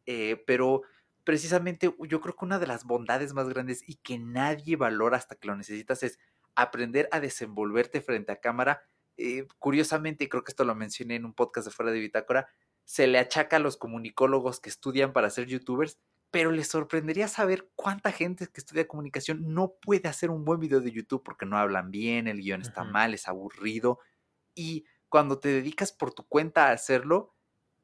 [0.05, 0.83] Eh, pero
[1.27, 5.35] precisamente yo creo que una de las bondades más grandes y que nadie valora hasta
[5.35, 6.19] que lo necesitas es
[6.55, 8.83] aprender a desenvolverte frente a cámara.
[9.17, 12.47] Eh, curiosamente, creo que esto lo mencioné en un podcast de fuera de Bitácora,
[12.85, 15.99] se le achaca a los comunicólogos que estudian para ser youtubers
[16.31, 20.79] pero les sorprendería saber cuánta gente que estudia comunicación no puede hacer un buen video
[20.79, 23.99] de YouTube porque no hablan bien, el guion está mal, es aburrido.
[24.55, 27.36] Y cuando te dedicas por tu cuenta a hacerlo,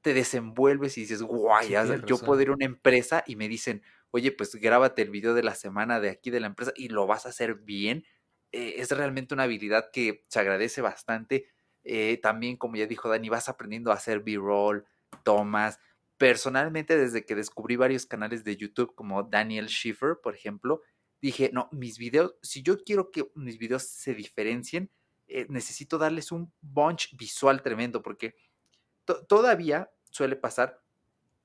[0.03, 1.73] te desenvuelves y dices, guay,
[2.05, 3.81] yo puedo ir a una empresa y me dicen,
[4.11, 7.07] oye, pues grábate el video de la semana de aquí de la empresa y lo
[7.07, 8.05] vas a hacer bien.
[8.51, 11.47] Eh, es realmente una habilidad que se agradece bastante.
[11.83, 14.85] Eh, también, como ya dijo Dani, vas aprendiendo a hacer B-roll,
[15.23, 15.79] tomas,
[16.17, 20.81] personalmente desde que descubrí varios canales de YouTube como Daniel Schiffer, por ejemplo,
[21.21, 24.91] dije, no, mis videos, si yo quiero que mis videos se diferencien,
[25.27, 28.35] eh, necesito darles un bunch visual tremendo porque
[29.27, 30.81] todavía suele pasar,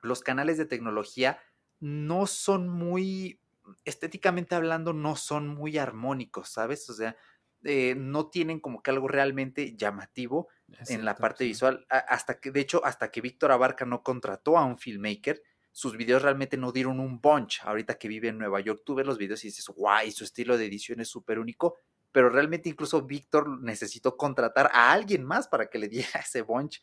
[0.03, 1.41] los canales de tecnología
[1.81, 3.41] no son muy,
[3.85, 6.89] estéticamente hablando, no son muy armónicos, ¿sabes?
[6.91, 7.17] O sea,
[7.65, 10.49] eh, no tienen como que algo realmente llamativo
[10.89, 11.87] en la parte visual.
[11.89, 15.43] Hasta que, de hecho, hasta que Víctor Abarca no contrató a un filmmaker,
[15.73, 17.61] sus videos realmente no dieron un bunch.
[17.63, 20.57] Ahorita que vive en Nueva York, tú ves los videos y dices, guay, su estilo
[20.57, 21.77] de edición es súper único.
[22.11, 26.81] Pero realmente incluso Víctor necesitó contratar a alguien más para que le diera ese bunch.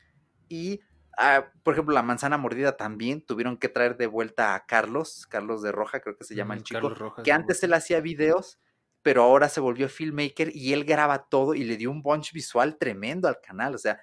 [0.50, 0.82] Y,
[1.18, 5.62] ah, por ejemplo, La Manzana Mordida también tuvieron que traer de vuelta a Carlos, Carlos
[5.62, 6.93] de Roja, creo que se llama el mm, chico,
[7.24, 8.60] que antes él hacía videos
[9.06, 12.76] pero ahora se volvió filmmaker y él graba todo y le dio un bunch visual
[12.80, 13.76] tremendo al canal.
[13.76, 14.02] O sea,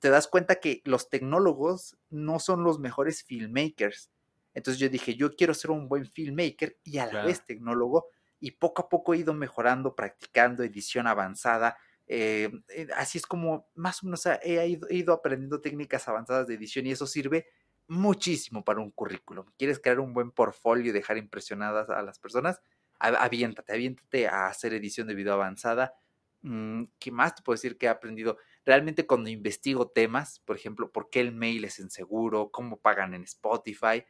[0.00, 4.10] te das cuenta que los tecnólogos no son los mejores filmmakers.
[4.52, 8.08] Entonces yo dije, yo quiero ser un buen filmmaker y a la vez tecnólogo.
[8.40, 11.76] Y poco a poco he ido mejorando, practicando edición avanzada.
[12.12, 16.48] Eh, eh, así es como más o menos he ido, he ido aprendiendo técnicas avanzadas
[16.48, 17.46] de edición y eso sirve
[17.86, 19.46] muchísimo para un currículum.
[19.56, 22.60] ¿Quieres crear un buen portfolio y dejar impresionadas a las personas?
[22.98, 25.94] aviéntate, aviéntate a hacer edición de video avanzada.
[26.42, 28.38] Mm, ¿Qué más te puedo decir que he aprendido?
[28.64, 33.22] Realmente cuando investigo temas, por ejemplo, por qué el mail es inseguro, cómo pagan en
[33.22, 34.04] Spotify,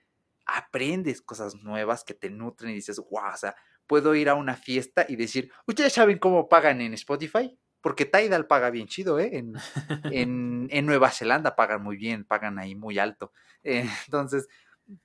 [0.46, 3.54] aprendes cosas nuevas que te nutren y dices, wow, o sea,
[3.86, 7.59] puedo ir a una fiesta y decir, ¿ustedes saben cómo pagan en Spotify?
[7.80, 9.30] Porque Tidal paga bien chido, ¿eh?
[10.14, 13.32] En, en, Nueva Zelanda pagan muy bien, pagan ahí muy alto.
[13.62, 14.48] Eh, entonces,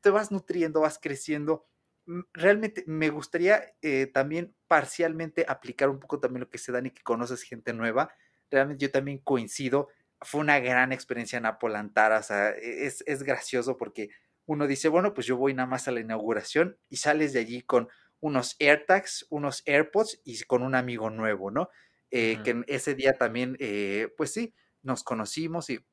[0.01, 1.65] te vas nutriendo, vas creciendo.
[2.05, 6.87] Mm, realmente me gustaría eh, también parcialmente aplicar un poco también lo que se dan
[6.87, 8.13] y que conoces gente nueva.
[8.51, 9.89] Realmente yo también coincido.
[10.21, 12.19] Fue una gran experiencia en Apolantara.
[12.19, 14.09] O sea, e, es, es gracioso porque
[14.45, 17.61] uno dice, bueno, pues yo voy nada más a la inauguración y sales de allí
[17.61, 21.69] con unos AirTags, unos AirPods y con un amigo nuevo, ¿no?
[22.17, 25.85] Eh, que ese día también, eh, pues sí, nos conocimos y,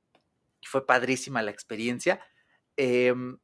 [0.65, 2.21] fue padrísima la experiencia.
[2.77, 3.39] Em,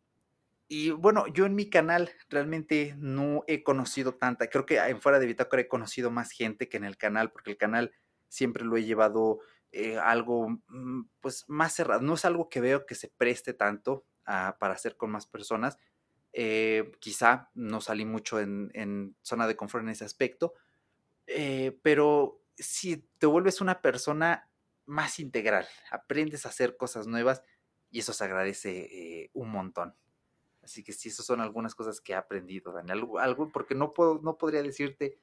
[0.68, 5.18] y bueno, yo en mi canal realmente no he conocido tanta, creo que en fuera
[5.18, 7.92] de Bitácora he conocido más gente que en el canal, porque el canal
[8.28, 9.40] siempre lo he llevado
[9.72, 14.06] eh, algo mm, pues más cerrado, no es algo que veo que se preste tanto
[14.24, 15.78] para hacer con más personas,
[17.00, 20.52] quizá no salí mucho en, zona de confort en ese aspecto,
[21.82, 24.48] pero si te vuelves una persona
[24.86, 27.42] más integral, aprendes a hacer cosas nuevas
[27.90, 29.94] y eso se agradece eh, un montón.
[30.62, 33.06] Así que sí, esas son algunas cosas que he aprendido, Daniel.
[33.18, 35.18] Algo, porque no, puedo, no podría decirte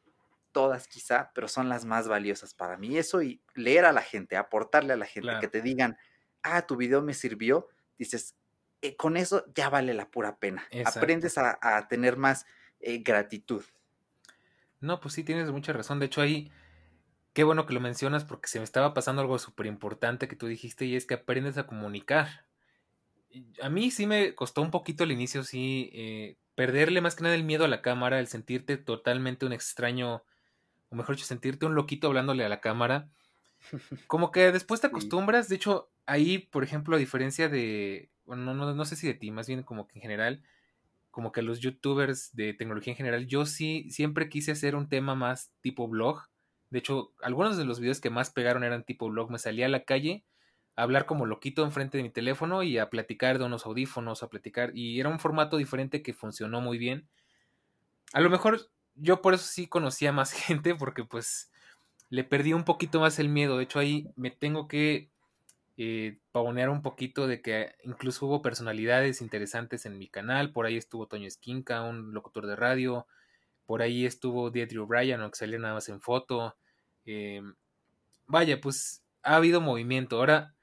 [0.51, 2.97] todas quizá, pero son las más valiosas para mí.
[2.97, 5.97] Eso y leer a la gente, aportarle a la gente, que te digan,
[6.41, 7.67] ah, tu video me sirvió,
[7.97, 8.36] dices,
[8.81, 10.65] eh, con eso ya vale la pura pena.
[10.86, 12.45] Aprendes a, tener más
[12.79, 13.63] eh, gratitud.
[14.79, 15.99] No, pues sí, tienes mucha razón.
[15.99, 16.51] De hecho, ahí
[17.36, 20.47] Qué bueno que lo mencionas porque se me estaba pasando algo súper importante que tú
[20.47, 22.47] dijiste y es que aprendes a comunicar.
[23.61, 27.36] A mí sí me costó un poquito al inicio, sí, eh, perderle más que nada
[27.36, 30.23] el miedo a la cámara, el sentirte totalmente un extraño,
[30.88, 33.09] o mejor dicho, sentirte un loquito hablándole a la cámara.
[34.07, 38.73] Como que después te acostumbras, de hecho, ahí, por ejemplo, a diferencia de, bueno, no,
[38.73, 40.41] no sé si de ti, más bien como que en general,
[41.11, 45.15] como que los youtubers de tecnología en general, yo sí siempre quise hacer un tema
[45.15, 46.29] más tipo blog
[46.70, 49.32] de hecho, algunos de los videos que más pegaron eran tipo blog.
[49.32, 50.24] Me salía a la calle
[50.76, 54.30] a hablar como loquito enfrente de mi teléfono y a platicar de unos audífonos, a
[54.30, 54.72] platicar.
[54.76, 57.07] Y era un formato diferente que funcionó muy bien.
[58.13, 61.51] A lo mejor yo por eso sí conocía más gente porque pues
[62.09, 63.57] le perdí un poquito más el miedo.
[63.57, 65.09] De hecho ahí me tengo que
[65.78, 70.51] eh, pavonear un poquito de que incluso hubo personalidades interesantes en mi canal.
[70.51, 73.07] Por ahí estuvo Toño Esquinca, un locutor de radio.
[73.66, 76.55] Por ahí estuvo Dietrich O'Brien, aunque salía nada más en foto.
[77.05, 77.41] Eh,
[78.28, 80.18] vaya, pues ha habido movimiento.
[80.18, 80.55] Ahora,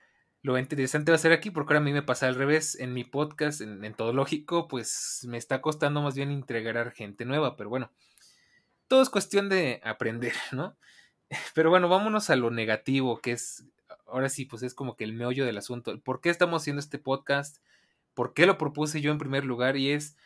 [0.42, 2.76] lo interesante va a ser aquí, porque ahora a mí me pasa al revés.
[2.78, 7.56] En mi podcast, en, Todo Lógico, pues me está costando más bien integrar gente nueva,
[7.56, 7.92] pero bueno,
[8.88, 10.76] todo es cuestión de aprender, ¿no?
[11.54, 13.64] Pero bueno, vámonos a lo negativo, que es,
[14.06, 15.98] ahora sí, pues es como que el meollo del asunto.
[16.00, 17.58] ¿Por qué estamos haciendo este podcast?
[18.14, 19.76] ¿Por qué lo propuse yo en primer lugar?
[19.76, 20.16] Y es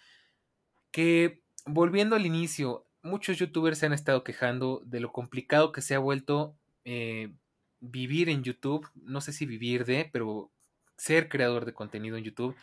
[0.91, 5.95] que volviendo al inicio, muchos youtubers se han estado quejando de lo complicado que se
[5.95, 7.33] ha vuelto eh,
[7.81, 8.89] vivir en YouTube.
[8.95, 10.51] No sé si vivir de, pero
[10.97, 12.57] ser creador de contenido en YouTube.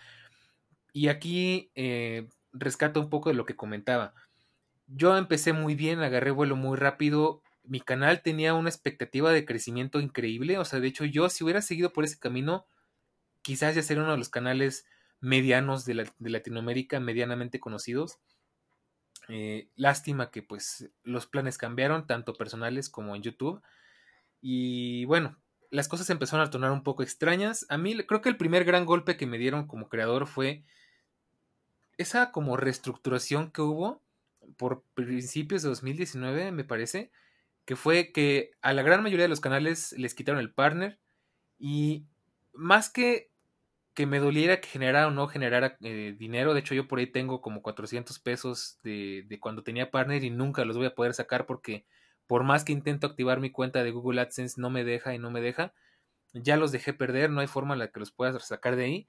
[0.93, 4.14] Y aquí eh, rescato un poco de lo que comentaba.
[4.88, 7.41] Yo empecé muy bien, agarré vuelo muy rápido.
[7.64, 10.58] Mi canal tenía una expectativa de crecimiento increíble.
[10.58, 12.66] O sea, de hecho, yo si hubiera seguido por ese camino,
[13.41, 14.86] quizás ya sería uno de los canales
[15.20, 18.20] medianos de Latinoamérica, medianamente conocidos.
[19.30, 23.61] Eh, lástima que pues los planes cambiaron, tanto personales como en YouTube.
[24.41, 25.38] Y bueno,
[25.71, 27.65] las cosas empezaron a tornar un poco extrañas.
[27.69, 30.63] A mí creo que el primer gran golpe que me dieron como creador fue
[31.97, 34.01] esa como reestructuración que hubo
[34.57, 37.11] por principios de 2019, me parece,
[37.65, 40.99] que fue que a la gran mayoría de los canales les quitaron el partner
[41.57, 42.05] y
[42.53, 43.32] más que
[43.93, 46.53] que me doliera que generara o no generara eh, dinero.
[46.53, 50.29] De hecho, yo por ahí tengo como 400 pesos de, de, cuando tenía partner y
[50.29, 51.85] nunca los voy a poder sacar porque
[52.27, 55.29] por más que intento activar mi cuenta de Google AdSense no me deja y no
[55.29, 55.73] me deja.
[56.33, 59.07] Ya los dejé perder, no hay forma en la que los puedas sacar de ahí.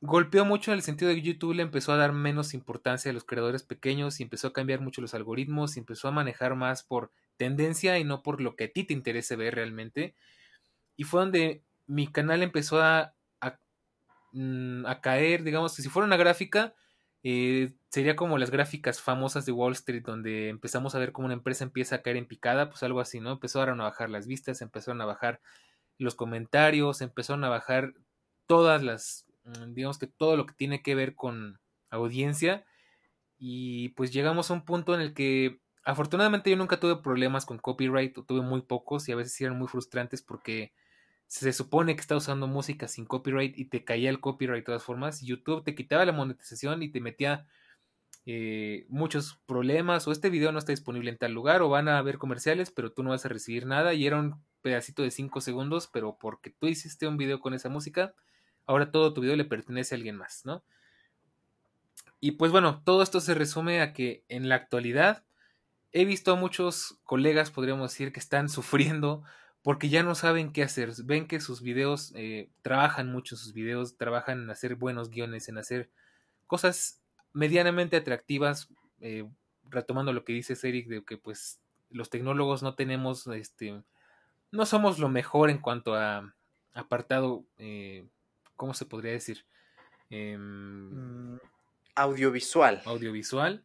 [0.00, 3.14] Golpeó mucho en el sentido de que YouTube le empezó a dar menos importancia a
[3.14, 6.82] los creadores pequeños y empezó a cambiar mucho los algoritmos y empezó a manejar más
[6.84, 10.14] por tendencia y no por lo que a ti te interese ver realmente.
[10.96, 13.14] Y fue donde mi canal empezó a
[14.32, 16.74] Mm, a caer, digamos que si fuera una gráfica,
[17.22, 21.34] eh, sería como las gráficas famosas de Wall Street, donde empezamos a ver cómo una
[21.34, 23.32] empresa empieza a caer en picada, pues algo así, ¿no?
[23.32, 25.40] Empezaron a bajar las vistas, empezaron a bajar
[25.98, 27.94] los comentarios, empezaron a bajar
[28.46, 31.60] todas las, mm, digamos que todo lo que tiene que ver con
[31.90, 32.64] audiencia,
[33.38, 37.58] y pues llegamos a un punto en el que afortunadamente yo nunca tuve problemas con
[37.58, 40.72] copyright, tuve muy pocos y a veces eran muy frustrantes porque
[41.28, 44.82] se supone que está usando música sin copyright y te caía el copyright de todas
[44.82, 45.22] formas.
[45.22, 47.46] YouTube te quitaba la monetización y te metía
[48.26, 51.98] eh, muchos problemas o este video no está disponible en tal lugar o van a
[51.98, 55.40] haber comerciales pero tú no vas a recibir nada y era un pedacito de 5
[55.40, 58.14] segundos pero porque tú hiciste un video con esa música
[58.66, 60.62] ahora todo tu video le pertenece a alguien más, ¿no?
[62.20, 65.24] Y pues bueno, todo esto se resume a que en la actualidad
[65.92, 69.24] he visto a muchos colegas, podríamos decir, que están sufriendo
[69.62, 70.92] porque ya no saben qué hacer.
[71.04, 75.58] Ven que sus videos, eh, trabajan mucho sus videos, trabajan en hacer buenos guiones, en
[75.58, 75.90] hacer
[76.46, 77.02] cosas
[77.32, 78.68] medianamente atractivas,
[79.00, 79.28] eh,
[79.68, 83.82] retomando lo que dice Eric, de que pues los tecnólogos no tenemos, este,
[84.50, 86.34] no somos lo mejor en cuanto a
[86.74, 88.06] apartado, eh,
[88.56, 89.44] ¿cómo se podría decir?
[90.10, 91.40] Em, mm,
[91.94, 92.82] audiovisual.
[92.84, 93.64] Audiovisual.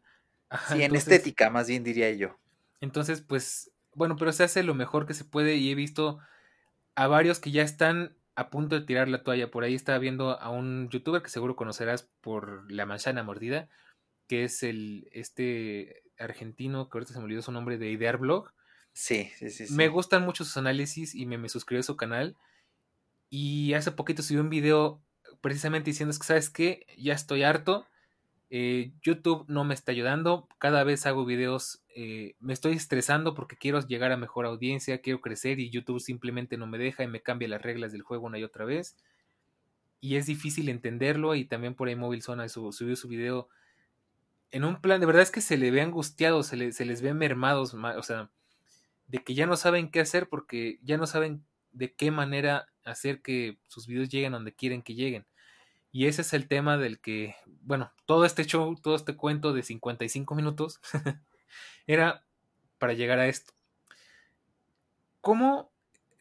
[0.68, 2.38] sí, en estética, más bien diría yo.
[2.80, 6.18] Entonces, pues bueno, pero se hace lo mejor que se puede y he visto
[6.94, 9.50] a varios que ya están a punto de tirar la toalla.
[9.50, 13.68] Por ahí estaba viendo a un youtuber que seguro conocerás por La Manzana Mordida,
[14.26, 18.52] que es el este argentino, que ahorita se me olvidó su nombre, de Idear Blog.
[18.92, 22.36] Sí, sí, sí, Me gustan mucho sus análisis y me, me suscribí a su canal.
[23.28, 25.02] Y hace poquito subió un video
[25.40, 26.86] precisamente diciendo es que, ¿sabes qué?
[26.96, 27.86] Ya estoy harto
[28.56, 30.46] eh, YouTube no me está ayudando.
[30.58, 35.20] Cada vez hago videos, eh, me estoy estresando porque quiero llegar a mejor audiencia, quiero
[35.20, 38.38] crecer y YouTube simplemente no me deja y me cambia las reglas del juego una
[38.38, 38.96] y otra vez.
[40.00, 43.48] Y es difícil entenderlo y también por ahí Móvil Zona subió su video
[44.52, 47.12] en un plan, de verdad es que se le ve angustiado, se, se les ve
[47.12, 48.30] mermados, o sea,
[49.08, 53.20] de que ya no saben qué hacer porque ya no saben de qué manera hacer
[53.20, 55.26] que sus videos lleguen donde quieren que lleguen.
[55.94, 59.62] Y ese es el tema del que, bueno, todo este show, todo este cuento de
[59.62, 60.80] 55 minutos
[61.86, 62.24] era
[62.78, 63.52] para llegar a esto.
[65.20, 65.70] ¿Cómo,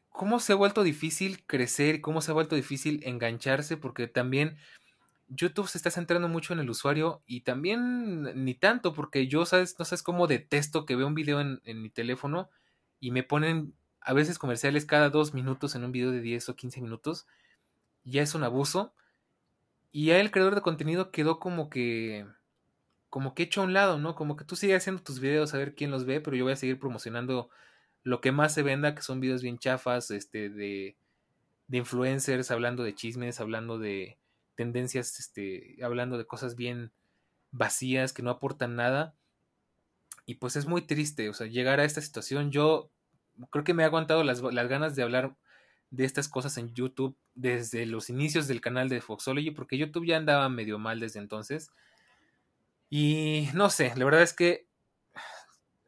[0.10, 2.02] ¿Cómo se ha vuelto difícil crecer?
[2.02, 3.76] ¿Cómo se ha vuelto difícil engancharse?
[3.76, 4.58] Porque también
[5.28, 9.80] YouTube se está centrando mucho en el usuario y también ni tanto, porque yo, ¿sabes?
[9.80, 12.52] No sabes cómo detesto que veo un video en, en mi teléfono
[13.00, 16.56] y me ponen a veces comerciales cada dos minutos en un video de 10 o
[16.56, 17.26] 15 minutos.
[18.04, 18.94] Ya es un abuso
[19.94, 22.26] y ya el creador de contenido quedó como que
[23.10, 24.16] como que hecho a un lado, ¿no?
[24.16, 26.54] Como que tú sigues haciendo tus videos a ver quién los ve, pero yo voy
[26.54, 27.52] a seguir promocionando
[28.02, 30.98] lo que más se venda, que son videos bien chafas, este, de,
[31.68, 34.18] de influencers, hablando de chismes, hablando de
[34.56, 36.92] tendencias, este, hablando de cosas bien
[37.52, 39.14] vacías, que no aportan nada.
[40.26, 42.52] Y pues es muy triste, o sea, llegar a esta situación.
[42.52, 42.90] Yo
[43.52, 45.36] creo que me he aguantado las, las ganas de hablar
[45.94, 50.18] de estas cosas en YouTube desde los inicios del canal de Foxology, porque YouTube ya
[50.18, 51.72] andaba medio mal desde entonces.
[52.90, 54.66] Y no sé, la verdad es que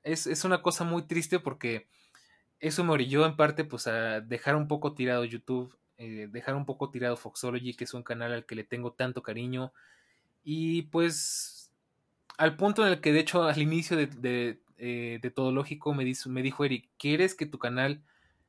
[0.03, 1.87] es, una cosa muy triste porque
[2.59, 6.67] eso me orilló en parte pues a dejar un poco tirado YouTube, eh, dejar un
[6.67, 9.73] poco tirado Foxology, que es un canal al que le tengo tanto cariño.
[10.43, 11.71] Y pues
[12.37, 16.05] al punto en el que de hecho al inicio de, de, eh, Todo Lógico me,
[16.27, 18.03] me dijo Eric, ¿quieres que tu canal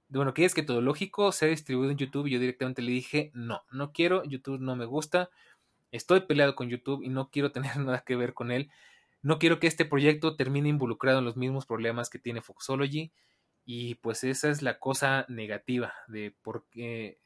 [0.08, 2.26] bueno, ¿quieres que todo lógico sea distribuido en YouTube?
[2.26, 5.30] Y yo directamente le dije, no, no quiero, YouTube no me gusta,
[5.90, 8.70] estoy peleado con YouTube y no quiero tener nada que ver con él.
[9.22, 13.12] No quiero que este proyecto termine involucrado en los mismos problemas que tiene Foxology.
[13.64, 17.18] Y pues esa es la cosa negativa de por qué...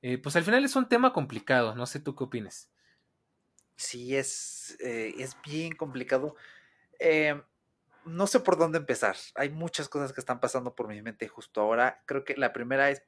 [0.00, 2.70] Eh, pues al final es un tema complicado, no sé tú qué opinas.
[3.76, 6.34] Sí, es, eh, es bien complicado.
[6.98, 7.40] Eh,
[8.04, 9.16] no sé por dónde empezar.
[9.34, 12.02] Hay muchas cosas que están pasando por mi mente justo ahora.
[12.06, 13.02] Creo que la primera es,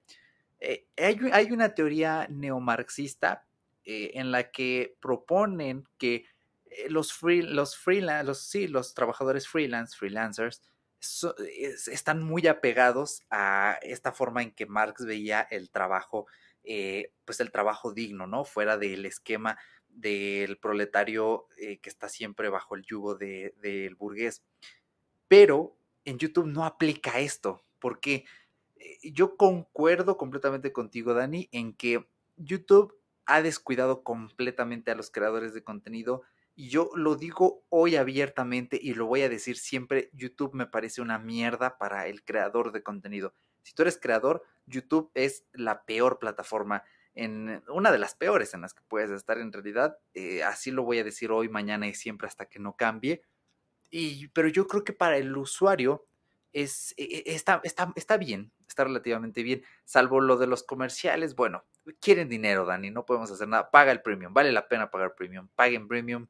[0.60, 3.46] eh, hay, una teoría neomarxista
[3.84, 6.24] eh, en la que proponen que
[6.70, 7.78] eh, los, free, los
[8.24, 10.62] los, sí, los trabajadores freelance, freelancers,
[11.86, 16.26] están muy apegados a esta forma en que Marx veía el trabajo,
[17.26, 18.46] pues el trabajo digno, ¿no?
[18.46, 24.42] Fuera del esquema del proletario que está siempre bajo el yugo del burgués.
[25.34, 28.24] Pero en YouTube no aplica esto, porque
[28.76, 32.06] eh, yo concuerdo completamente contigo, Dani, en que
[32.36, 36.22] YouTube ha descuidado completamente a los creadores de contenido.
[36.54, 41.02] Y yo lo digo hoy abiertamente y lo voy a decir siempre, YouTube me parece
[41.02, 43.34] una mierda para el creador de contenido.
[43.62, 46.84] Si tú eres creador, YouTube es la peor plataforma,
[47.16, 49.98] en una de las peores en las que puedes estar en realidad.
[50.14, 53.24] Eh, así lo voy a decir hoy, mañana y siempre hasta que no cambie
[54.32, 56.06] pero yo creo que para el usuario
[56.52, 61.34] es, e, e, está, está, está bien, está relativamente bien, salvo lo de los comerciales.
[61.34, 61.64] Bueno,
[62.00, 63.70] quieren dinero, Dani, no podemos hacer nada.
[63.70, 66.26] Paga el premium, vale la pena pagar premium, paguen premium.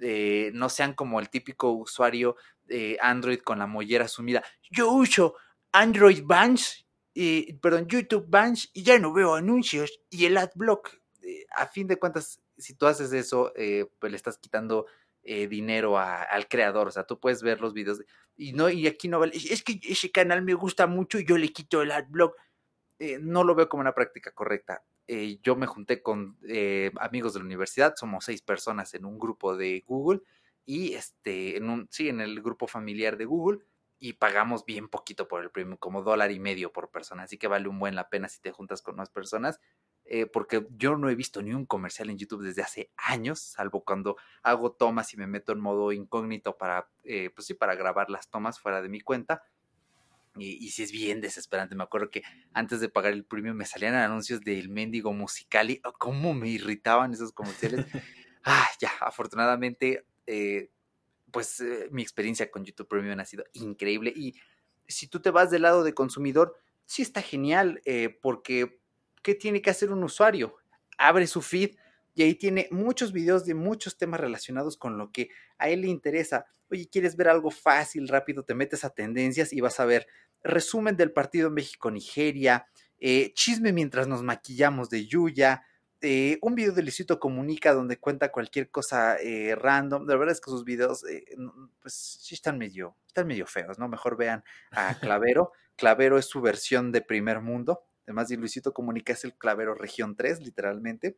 [0.00, 4.42] Eh, no sean como el típico usuario de Android con la mollera sumida.
[4.70, 5.36] Yo uso
[5.72, 11.00] Android Bands y, perdón, YouTube Bans y ya no veo anuncios y el AdBlock.
[11.22, 14.86] Eh, a fin de cuentas, si tú haces eso, eh, pues le estás quitando
[15.24, 16.88] eh, dinero al creador.
[16.88, 18.02] O sea, tú puedes ver los videos
[18.36, 19.36] y no, y aquí no vale.
[19.36, 22.36] Es que ese canal me gusta mucho y yo le quito el AdBlock.
[23.20, 24.84] no lo veo como una práctica correcta.
[25.42, 26.38] yo me junté con
[27.00, 30.20] amigos de la universidad, somos seis personas en un grupo de Google
[30.66, 33.58] y este, en un, sí, en el grupo familiar de Google
[33.98, 37.48] y pagamos bien poquito por el premium, como dólar y medio por persona, así que
[37.48, 39.60] vale un buen la pena si te juntas con más personas,
[40.04, 43.84] eh, porque yo no he visto ni un comercial en YouTube desde hace años, salvo
[43.84, 48.10] cuando hago tomas y me meto en modo incógnito para, eh, pues sí, para grabar
[48.10, 49.42] las tomas fuera de mi cuenta.
[50.36, 51.76] Y, y sí es bien desesperante.
[51.76, 55.80] Me acuerdo que antes de pagar el premium me salían anuncios del mendigo musical y
[55.84, 57.86] oh, cómo me irritaban esos comerciales.
[58.44, 60.70] ah, ya, afortunadamente eh,
[61.34, 64.12] pues eh, mi experiencia con YouTube Premium ha sido increíble.
[64.14, 64.34] Y
[64.86, 68.80] si tú te vas del lado de consumidor, sí está genial, eh, porque
[69.24, 70.54] ¿qué tiene que hacer un usuario?
[70.96, 71.74] Abre su feed
[72.14, 75.88] y ahí tiene muchos videos de muchos temas relacionados con lo que a él le
[75.88, 76.46] interesa.
[76.70, 78.44] Oye, ¿quieres ver algo fácil, rápido?
[78.44, 80.06] Te metes a tendencias y vas a ver
[80.44, 82.68] resumen del partido México-Nigeria,
[83.00, 85.64] eh, chisme mientras nos maquillamos de Yuya,
[86.04, 90.06] este, un video de Luisito Comunica donde cuenta cualquier cosa eh, random.
[90.06, 91.24] La verdad es que sus videos, eh,
[91.80, 93.88] pues sí están medio, están medio feos, ¿no?
[93.88, 95.52] Mejor vean a Clavero.
[95.76, 97.86] Clavero es su versión de primer mundo.
[98.06, 101.16] Además, de Luisito Comunica es el Clavero Región 3, literalmente.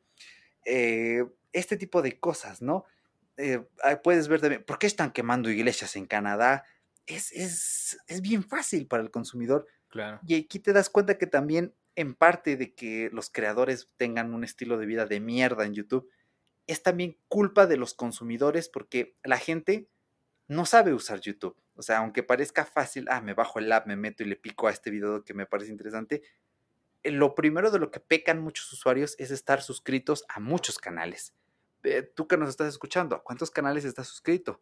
[0.64, 2.84] Eh, este tipo de cosas, ¿no?
[4.02, 6.64] puedes ver también, ¿por qué están quemando iglesias en Canadá?
[7.04, 9.66] Es, es, es bien fácil para el consumidor.
[9.88, 10.20] Claro.
[10.26, 14.44] Y aquí te das cuenta que también en parte de que los creadores tengan un
[14.44, 16.08] estilo de vida de mierda en YouTube,
[16.66, 19.88] es también culpa de los consumidores porque la gente
[20.46, 21.56] no sabe usar YouTube.
[21.74, 24.68] O sea, aunque parezca fácil, ah, me bajo el app, me meto y le pico
[24.68, 26.22] a este video que me parece interesante, eh,
[27.10, 31.34] lo primero de lo que pecan muchos usuarios es estar suscritos a muchos canales.
[31.82, 34.60] Eh, tú que nos estás escuchando, ¿a cuántos canales estás suscrito?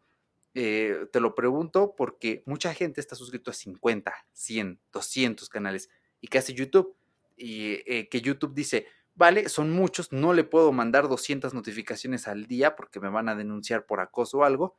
[0.53, 5.89] Eh, te lo pregunto porque mucha gente está suscrito a 50, 100, 200 canales.
[6.21, 6.95] ¿Y qué hace YouTube?
[7.37, 12.45] y eh, que YouTube dice, vale, son muchos, no le puedo mandar 200 notificaciones al
[12.45, 14.77] día porque me van a denunciar por acoso o algo.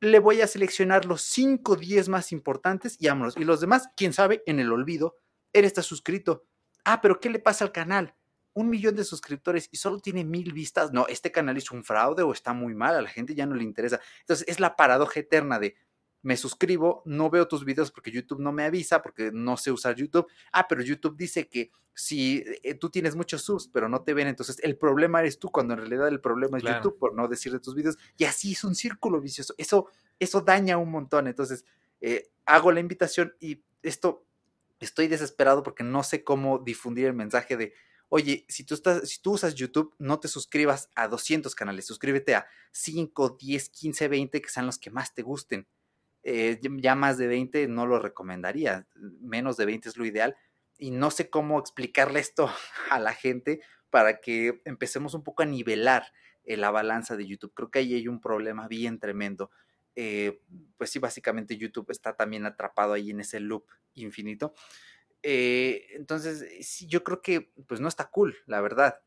[0.00, 3.36] Le voy a seleccionar los 5 10 más importantes y vámonos.
[3.36, 5.16] Y los demás, quién sabe, en el olvido.
[5.52, 6.44] Él está suscrito.
[6.88, 8.14] Ah, pero ¿qué le pasa al canal?
[8.54, 10.92] Un millón de suscriptores y solo tiene mil vistas.
[10.92, 13.56] No, este canal es un fraude o está muy mal, a la gente ya no
[13.56, 14.00] le interesa.
[14.20, 15.74] Entonces es la paradoja eterna de
[16.22, 19.96] me suscribo, no veo tus videos porque YouTube no me avisa, porque no sé usar
[19.96, 20.28] YouTube.
[20.52, 24.28] Ah, pero YouTube dice que si eh, tú tienes muchos subs, pero no te ven,
[24.28, 27.50] entonces el problema eres tú, cuando en realidad el problema es YouTube, por no decir
[27.50, 27.98] de tus videos.
[28.16, 29.54] Y así es un círculo vicioso.
[29.58, 29.88] Eso,
[30.20, 31.26] eso daña un montón.
[31.26, 31.64] Entonces,
[32.00, 34.24] eh, hago la invitación y esto
[34.80, 37.74] estoy desesperado porque no sé cómo difundir el mensaje de,
[38.08, 42.34] oye, si tú, estás, si tú usas YouTube, no te suscribas a 200 canales, suscríbete
[42.34, 45.66] a 5, 10, 15, 20, que sean los que más te gusten.
[46.22, 48.86] Eh, ya más de 20 no lo recomendaría,
[49.20, 50.36] menos de 20 es lo ideal.
[50.78, 52.50] Y no sé cómo explicarle esto
[52.90, 53.60] a la gente
[53.90, 56.12] para que empecemos un poco a nivelar
[56.44, 57.54] eh, la balanza de YouTube.
[57.54, 59.50] Creo que ahí hay un problema bien tremendo.
[59.96, 60.40] Eh,
[60.76, 64.54] pues sí, básicamente YouTube está también atrapado ahí en ese loop infinito.
[65.22, 69.00] entonces, sí, yo creo que pues no está cool, la verdad.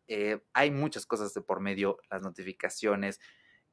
[0.54, 3.22] hay muchas cosas de por medio, las notificaciones.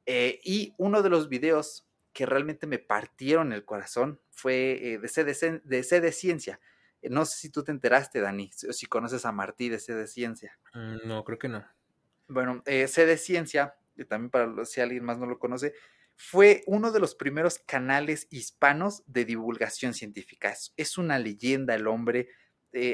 [0.05, 1.87] y uno de los videos
[2.17, 6.59] que realmente me partieron el corazón fue eh, de, C de, de, de Ciencia.
[7.03, 9.93] Eh, no sé si tú te enteraste, Dani, o si, conoces a Martí de C
[9.93, 10.57] de Ciencia.
[10.73, 11.63] Mm, no, creo que no.
[12.27, 15.75] Bueno, eh, C de Ciencia, y también para si alguien más no lo conoce,
[16.17, 20.53] fue uno de los primeros canales hispanos de divulgación científica.
[20.75, 22.27] Es, una leyenda el hombre.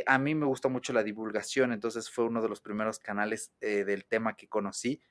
[0.06, 4.06] a mí me gusta mucho la divulgación, entonces fue uno de los primeros canales del
[4.06, 5.02] tema que conocí.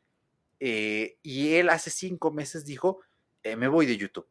[0.60, 3.00] y él hace cinco meses dijo,
[3.42, 4.28] eh, me voy de YouTube.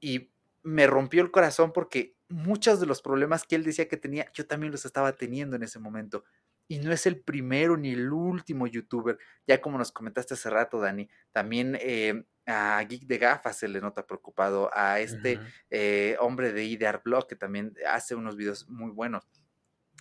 [0.00, 0.30] Y
[0.62, 4.46] me rompió el corazón porque muchos de los problemas que él decía que tenía, yo
[4.46, 6.24] también los estaba teniendo en ese momento.
[6.68, 10.78] Y no es el primero ni el último youtuber, ya como nos comentaste hace rato,
[10.80, 15.40] Dani, también eh, a Geek de Gafas se le nota preocupado, a este
[15.70, 19.26] eh, hombre de Idear Blog que también hace unos videos muy buenos.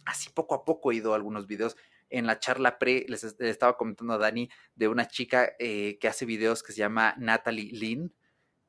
[0.06, 1.78] Así poco a poco he ido a algunos videos.
[2.10, 6.64] En la charla pre, les, estaba comentando a Dani de una chica que hace videos
[6.64, 8.14] que se llama Natalie Lynn,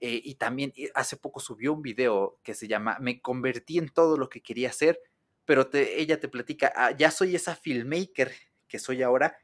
[0.01, 3.89] eh, y también eh, hace poco subió un video que se llama Me convertí en
[3.89, 5.01] todo lo que quería hacer,
[5.49, 8.31] pero ella te platica, ah, ya soy esa filmmaker
[8.69, 9.39] que soy ahora,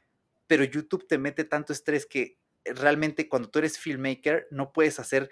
[0.45, 5.31] pero YouTube te mete tanto estrés que realmente cuando tú eres filmmaker no puedes hacer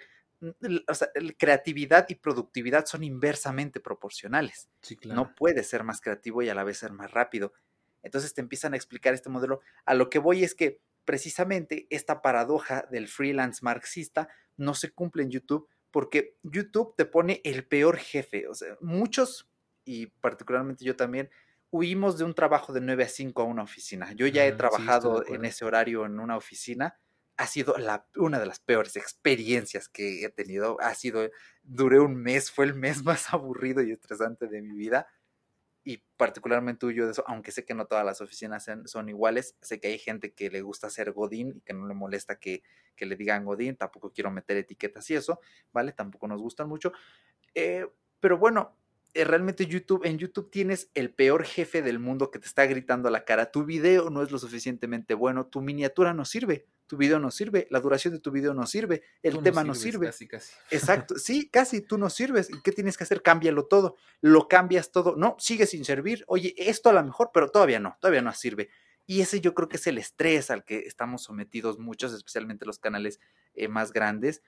[0.88, 4.68] o sea, creatividad y productividad son inversamente proporcionales.
[5.04, 7.52] No puedes ser más creativo y a la vez ser más rápido.
[8.02, 9.60] Entonces te empiezan a explicar este modelo.
[9.84, 15.22] A lo que voy es que precisamente esta paradoja del freelance marxista no se cumple
[15.22, 18.48] en YouTube porque YouTube te pone el peor jefe.
[18.48, 19.48] O sea, muchos,
[19.84, 21.30] y particularmente yo también,
[21.70, 24.12] huimos de un trabajo de 9 a 5 a una oficina.
[24.12, 26.98] Yo ya he trabajado en ese horario en una oficina.
[27.36, 30.80] Ha sido la, una de las peores experiencias que he tenido.
[30.80, 31.28] Ha sido,
[31.62, 35.08] duré un mes, fue el mes más aburrido y estresante de mi vida
[35.84, 39.80] y particularmente huyo de eso, aunque sé que no todas las oficinas son iguales, sé
[39.80, 42.62] que hay gente que le gusta ser Godín y que no le molesta que,
[42.96, 45.40] que le digan Godín, tampoco quiero meter etiquetas y eso,
[45.72, 45.92] ¿vale?
[45.92, 46.92] Tampoco nos gustan mucho.
[47.54, 47.86] Eh,
[48.18, 48.78] pero bueno,
[49.14, 53.12] realmente YouTube, en YouTube tienes el peor jefe del mundo que te está gritando a
[53.12, 57.20] la cara, tu video no es lo suficientemente bueno, tu miniatura no sirve, tu video
[57.20, 60.06] no sirve, la duración de tu video no sirve, el tema no, sirve.
[60.06, 60.52] Casi, casi.
[60.70, 62.48] Exacto, sí, casi tú no sirves.
[62.62, 63.22] ¿Qué tienes que hacer?
[63.22, 63.96] Cámbialo todo.
[64.20, 65.16] Lo cambias todo.
[65.16, 66.24] No, sigue sin servir.
[66.26, 68.68] Oye, esto a lo mejor, pero todavía no, todavía no sirve.
[69.06, 72.78] Y ese yo creo que es el estrés al que estamos sometidos muchos, especialmente los
[72.78, 73.20] canales
[73.54, 74.42] eh, más grandes.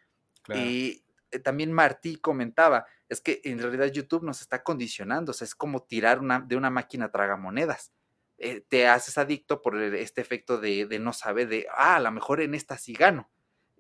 [0.49, 1.06] Y eh,
[1.45, 5.83] también Martí comentaba, es que en realidad YouTube nos está condicionando, o sea, es como
[5.83, 7.93] tirar una, de una máquina tragamonedas.
[8.39, 12.41] Eh, te haces adicto por este efecto de, no saber, de, ah, a lo mejor
[12.41, 13.31] en esta sí gano.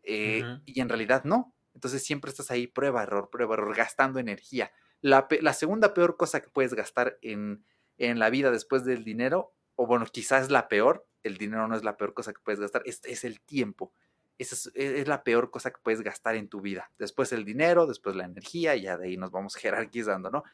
[0.03, 1.55] Eh, y en realidad no.
[1.74, 4.72] Entonces siempre estás ahí, prueba, error, prueba, error, gastando energía.
[5.03, 7.64] La, segunda peor cosa que puedes gastar en,
[7.99, 11.84] en, la vida después del dinero, o bueno, quizás la peor, el dinero no es
[11.84, 13.92] la peor cosa que puedes gastar, es, es el tiempo.
[14.39, 16.91] Esa e, es, la peor cosa que puedes gastar en tu vida.
[16.99, 20.45] Después el dinero, después la energía, y ya de ahí nos vamos jerarquizando, ¿no?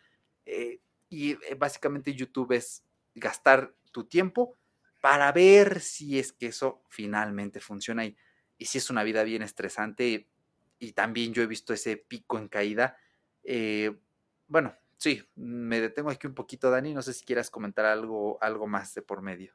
[0.47, 4.57] Eh, y básicamente YouTube es gastar tu tiempo
[5.03, 8.16] para ver si es que eso finalmente funciona y,
[8.57, 10.28] y si es una vida bien estresante
[10.78, 12.97] y, también yo he visto ese pico en caída.
[13.45, 13.97] Eh,
[14.49, 18.66] bueno, sí, me detengo aquí un poquito, Dani, no sé si quieras comentar algo, algo
[18.66, 19.53] más de por medio.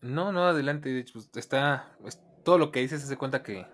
[0.00, 1.96] No, no, adelante, pues está,
[2.44, 3.66] todo lo que dices se cuenta que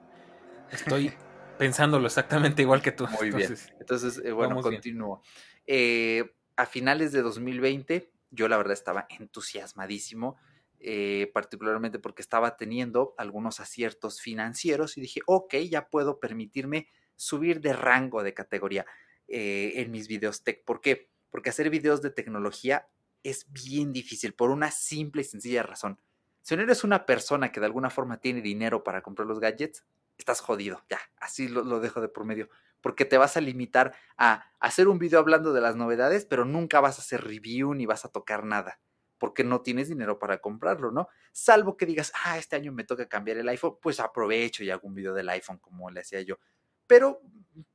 [0.70, 1.12] estoy
[1.58, 3.06] pensándolo exactamente igual que tú.
[3.06, 5.22] Muy bien, entonces, eh, bueno, continúo.
[5.66, 10.36] Eh, a finales de 2020 yo la verdad estaba entusiasmadísimo,
[10.78, 17.60] eh, particularmente porque estaba teniendo algunos aciertos financieros y dije, ok, ya puedo permitirme subir
[17.60, 18.84] de rango de categoría
[19.28, 20.64] eh, en mis videos tech.
[20.64, 21.10] ¿Por qué?
[21.30, 22.88] Porque hacer videos de tecnología
[23.22, 26.00] es bien difícil por una simple y sencilla razón.
[26.46, 29.84] Si no eres una persona que de alguna forma tiene dinero para comprar los gadgets,
[30.16, 32.48] estás jodido, ya, así lo, dejo de por medio
[32.80, 36.78] porque te vas a limitar a hacer un video hablando de las novedades, pero nunca
[36.78, 38.78] vas a hacer review ni vas a tocar nada,
[39.18, 41.08] porque no tienes dinero para comprarlo, ¿no?
[41.32, 44.86] Salvo que digas, ah, este año me toca cambiar el iPhone, pues aprovecho y hago
[44.86, 46.38] un video del iPhone como le hacía yo.
[46.86, 47.22] Pero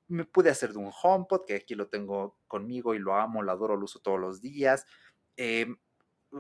[0.08, 3.52] me pude hacer de un HomePod, que aquí lo tengo conmigo y lo amo, lo
[3.52, 4.86] adoro, lo uso todos los días.
[5.36, 5.76] Em,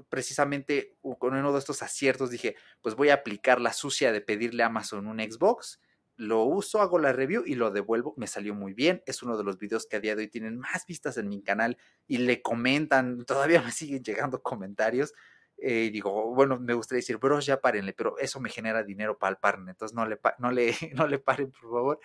[0.10, 4.64] precisamente con uno de estos aciertos dije, pues voy a aplicar la sucia de pedirle
[4.64, 5.80] a Amazon un Xbox
[6.22, 8.14] lo uso, hago la review y lo devuelvo.
[8.16, 9.02] Me salió muy bien.
[9.08, 11.42] Es uno de los videos que a día de hoy tienen más vistas en mi
[11.42, 11.78] canal
[12.08, 15.14] y le comentan, todavía me siguen llegando comentarios.
[15.58, 19.18] Eh, y digo, bueno, me gustaría decir, bros, ya párenle, pero eso me genera dinero
[19.18, 22.00] para el partner, entonces no le, no le, no le paren, por favor.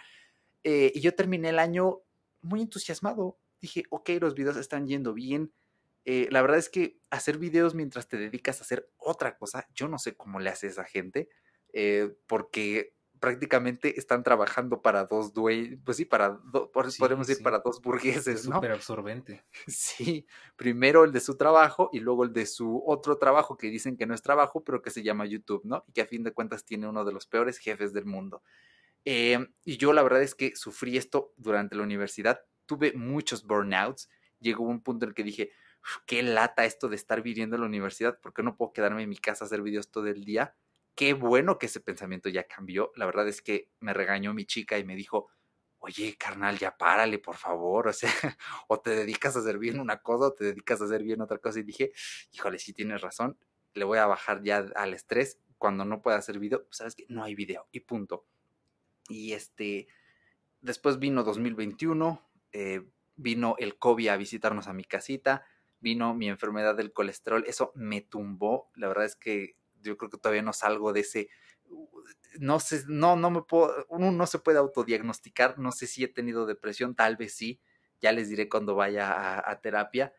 [0.64, 2.00] Eh, y yo terminé el año
[2.40, 3.38] muy entusiasmado.
[3.60, 5.52] Dije, ok, los videos están yendo bien.
[6.06, 9.88] Eh, la verdad es que hacer videos mientras te dedicas a hacer otra cosa, yo
[9.88, 11.28] no sé cómo le hace esa gente,
[12.26, 16.38] porque prácticamente están trabajando para dos dueños, pues sí, para
[16.72, 18.56] podemos decir para dos burgueses, ¿no?
[18.56, 19.44] Súper absorbente.
[19.66, 20.26] Sí,
[20.56, 24.06] primero el de su trabajo y luego el de su otro trabajo que dicen que
[24.06, 25.84] no es trabajo, pero que se llama YouTube, ¿no?
[25.86, 28.42] Y que a fin de cuentas tiene uno de los peores jefes del mundo.
[29.04, 34.08] Em, y yo la verdad es que sufrí esto durante la universidad, tuve muchos burnouts,
[34.40, 35.52] llegó un punto en el que dije,
[36.06, 39.16] qué lata esto de estar viviendo en la universidad, porque no puedo quedarme en mi
[39.16, 40.54] casa a hacer videos todo el día
[40.96, 42.90] qué bueno que ese pensamiento ya cambió.
[42.96, 45.28] La verdad es que me regañó mi chica y me dijo,
[45.78, 47.86] oye, carnal, ya párale, por favor.
[47.88, 48.10] O sea,
[48.68, 51.38] o te dedicas a hacer bien una cosa o te dedicas a hacer bien otra
[51.38, 51.60] cosa.
[51.60, 51.92] Y dije,
[52.32, 53.38] híjole, sí tienes razón,
[53.74, 55.38] le voy a bajar ya al estrés.
[55.58, 58.26] Cuando no pueda hacer video, pues sabes que no hay video y punto.
[59.08, 59.86] Y este,
[60.60, 62.82] después vino 2021, eh,
[63.16, 65.46] vino el COVID a visitarnos a mi casita,
[65.94, 68.70] mi enfermedad del colesterol, eso me tumbó.
[68.74, 71.28] La verdad es que yo creo que todavía no salgo de ese,
[72.38, 76.08] no sé, no, no me puedo, uno no se puede autodiagnosticar, no sé si he
[76.08, 77.60] tenido depresión, tal vez sí,
[78.00, 80.12] ya les diré cuando vaya a, terapia,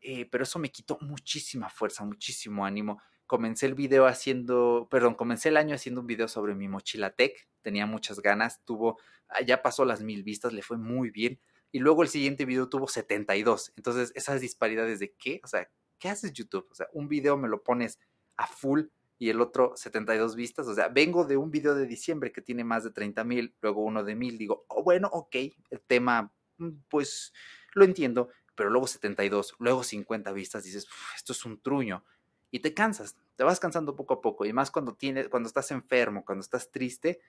[0.00, 3.00] eh, pero eso me quitó muchísima fuerza, muchísimo ánimo.
[3.26, 7.48] Comencé el video haciendo, perdón, comencé el año haciendo un video sobre mi mochila tech,
[7.62, 8.98] tenía muchas ganas, tuvo,
[9.46, 11.40] ya pasó las mil vistas, le fue muy bien.
[11.72, 13.72] Y luego el siguiente video tuvo 72.
[13.76, 15.68] Entonces, esas disparidades de qué, o sea,
[15.98, 16.68] ¿qué haces YouTube?
[16.70, 17.98] O sea, un video me lo pones
[18.36, 18.82] a full
[19.18, 20.66] y el otro 72 vistas.
[20.66, 23.82] O sea, vengo de un video de diciembre que tiene más de 30 mil, luego
[23.82, 24.36] uno de mil.
[24.36, 25.36] Digo, oh, bueno, ok,
[25.70, 27.32] el tema, mm, pues
[27.72, 30.86] lo entiendo, pero luego 72, luego 50 vistas, dices,
[31.16, 32.04] esto es un truño.
[32.50, 34.44] Y te cansas, te vas cansando poco a poco.
[34.44, 37.20] Y más cuando, tienes, cuando estás enfermo, cuando estás triste,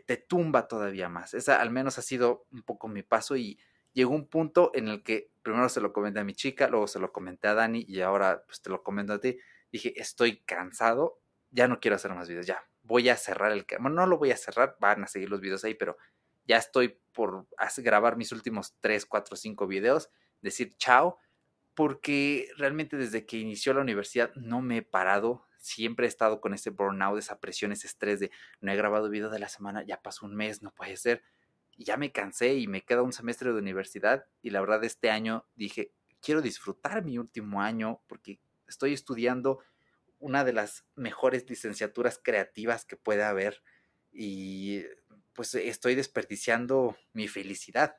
[0.00, 1.34] te tumba todavía más.
[1.34, 3.58] Esa al menos ha sido un poco mi paso y
[3.92, 6.98] llegó un punto en el que primero se lo comenté a mi chica, luego se
[6.98, 9.38] lo comenté a Dani y ahora pues te lo comento a ti.
[9.72, 11.20] Dije, estoy cansado,
[11.50, 13.82] ya no quiero hacer más videos, ya voy a cerrar el canal.
[13.84, 15.96] Bueno, no lo voy a cerrar, van a seguir los videos ahí, pero
[16.46, 17.46] ya estoy por
[17.78, 20.10] grabar mis últimos 3, 4, 5 videos,
[20.42, 21.18] decir chao,
[21.74, 26.54] porque realmente desde que inició la universidad no me he parado, siempre he estado con
[26.54, 28.30] ese burnout, esa presión, ese estrés de
[28.60, 31.22] no he grabado video de la semana, ya pasó un mes, no puede ser.
[31.76, 35.44] Ya me cansé y me queda un semestre de universidad y la verdad este año
[35.56, 39.58] dije, quiero disfrutar mi último año porque estoy estudiando
[40.18, 43.62] una de las mejores licenciaturas creativas que puede haber
[44.12, 44.84] y
[45.34, 47.96] pues estoy desperdiciando mi felicidad.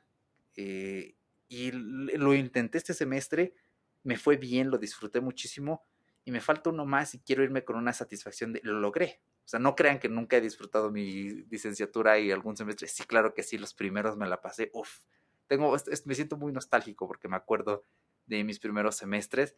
[0.56, 1.14] Eh,
[1.48, 3.54] y lo intenté este semestre,
[4.02, 5.86] me fue bien, lo disfruté muchísimo
[6.28, 9.22] y me falta uno más y quiero irme con una satisfacción de lo logré.
[9.46, 12.86] O sea, no crean que nunca he disfrutado mi licenciatura y algún semestre.
[12.86, 14.70] Sí, claro que sí, los primeros me la pasé.
[14.74, 14.98] Uf,
[15.46, 15.74] tengo,
[16.04, 17.82] me siento muy nostálgico porque me acuerdo
[18.26, 19.56] de mis primeros semestres.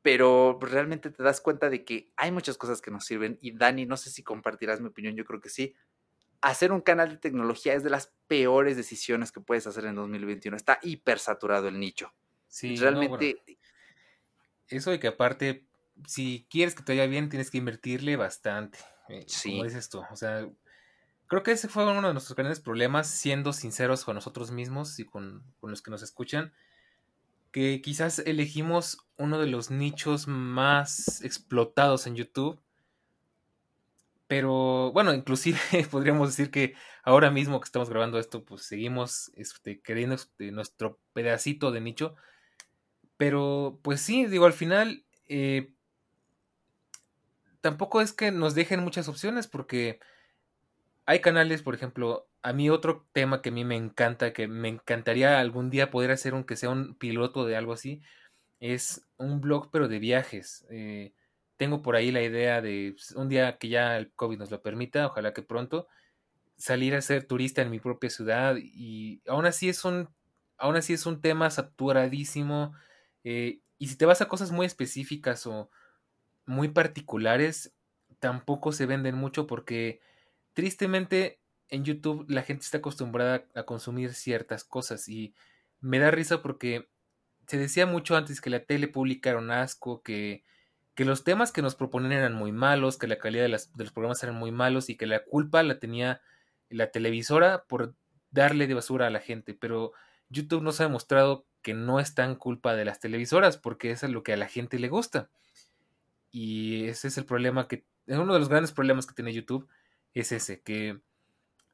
[0.00, 3.36] Pero realmente te das cuenta de que hay muchas cosas que nos sirven.
[3.42, 5.74] Y Dani, no sé si compartirás mi opinión, yo creo que sí.
[6.40, 10.56] Hacer un canal de tecnología es de las peores decisiones que puedes hacer en 2021.
[10.56, 12.14] Está hiper saturado el nicho.
[12.48, 13.44] Sí, realmente.
[14.68, 15.66] Eso de que aparte
[16.04, 18.78] si quieres que te vaya bien, tienes que invertirle bastante.
[19.08, 19.52] Eh, sí.
[19.52, 20.02] Como dices tú.
[20.10, 20.48] O sea,
[21.26, 25.04] creo que ese fue uno de nuestros grandes problemas, siendo sinceros con nosotros mismos y
[25.04, 26.52] con, los que nos escuchan.
[27.50, 32.60] Que quizás elegimos uno de los nichos más explotados en YouTube.
[34.28, 35.58] Pero bueno, inclusive
[35.90, 36.74] podríamos decir que
[37.04, 42.16] ahora mismo que estamos grabando esto, pues seguimos este, queriendo este, nuestro pedacito de nicho.
[43.16, 45.72] Pero pues sí, digo, al final eh,
[47.60, 50.00] tampoco es que nos dejen muchas opciones porque
[51.06, 54.68] hay canales, por ejemplo, a mí otro tema que a mí me encanta, que me
[54.68, 58.02] encantaría algún día poder hacer aunque sea un piloto de algo así,
[58.60, 60.66] es un blog pero de viajes.
[60.70, 61.12] Eh,
[61.56, 64.62] tengo por ahí la idea de pues, un día que ya el COVID nos lo
[64.62, 65.88] permita, ojalá que pronto,
[66.56, 70.08] salir a ser turista en mi propia ciudad y aún así es un,
[70.58, 72.74] aún así es un tema saturadísimo
[73.28, 75.68] eh, y si te vas a cosas muy específicas o
[76.44, 77.74] muy particulares
[78.20, 80.00] tampoco se venden mucho porque
[80.52, 85.34] tristemente en YouTube la gente está acostumbrada a consumir ciertas cosas y
[85.80, 86.88] me da risa porque
[87.48, 90.44] se decía mucho antes que la tele pública era un asco, que,
[90.94, 93.92] que los temas que nos proponen eran muy malos, que la calidad de, de los
[93.92, 96.20] programas eran muy malos y que la culpa la tenía
[96.68, 97.96] la televisora por
[98.30, 99.94] darle de basura a la gente, pero
[100.28, 104.12] YouTube nos ha demostrado que no es tan culpa de las televisoras porque eso es
[104.12, 105.30] lo que a la gente le gusta.
[106.30, 109.68] Y ese es el problema que, uno de los grandes problemas que tiene YouTube,
[110.14, 111.00] es ese, que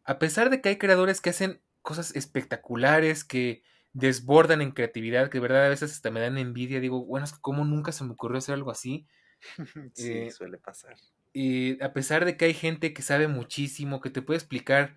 [0.05, 5.37] a pesar de que hay creadores que hacen cosas espectaculares, que desbordan en creatividad, que
[5.37, 8.05] de verdad a veces hasta me dan envidia, digo, bueno, es que como nunca se
[8.05, 9.07] me ocurrió hacer algo así.
[9.93, 10.97] sí, eh, suele pasar.
[11.35, 14.97] Y a pesar de que hay gente que sabe muchísimo, que te puede explicar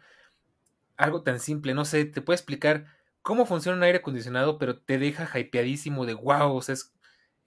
[0.95, 2.85] algo tan simple, no sé, te puede explicar
[3.25, 6.93] cómo funciona un aire acondicionado, pero te deja hypeadísimo de wow, o sea, es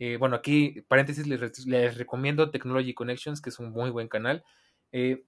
[0.01, 4.45] eh, bueno, aquí, paréntesis, les, recomiendo Technology Connections, que es un muy buen canal.
[4.93, 5.25] Eh,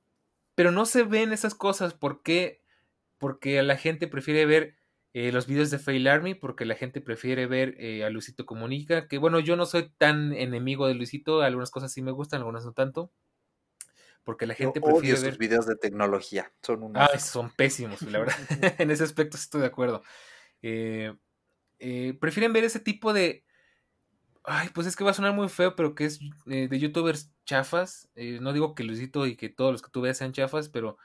[0.56, 1.94] pero no se ven esas cosas.
[1.94, 2.62] ¿Por qué?
[3.18, 4.76] Porque la gente prefiere ver
[5.12, 9.08] eh, los videos de Fail Army, porque la gente prefiere ver a Luisito Comunica.
[9.08, 12.64] Que bueno, yo no soy tan enemigo de Luisito, algunas cosas sí me gustan, algunas
[12.64, 13.12] no tanto.
[14.22, 15.38] Porque la gente prefiere ver.
[15.38, 17.02] videos de tecnología, son unos.
[17.02, 18.36] Ah, son pésimos, la verdad.
[18.78, 20.02] en ese aspecto estoy de acuerdo.
[20.60, 23.44] Prefieren ver ese tipo de,
[24.44, 27.32] Ay, pues es que va a sonar muy feo, pero que es eh, de youtubers
[27.44, 28.08] chafas.
[28.14, 30.96] Eh, no digo que Luisito y que todos los que tú veas sean chafas, pero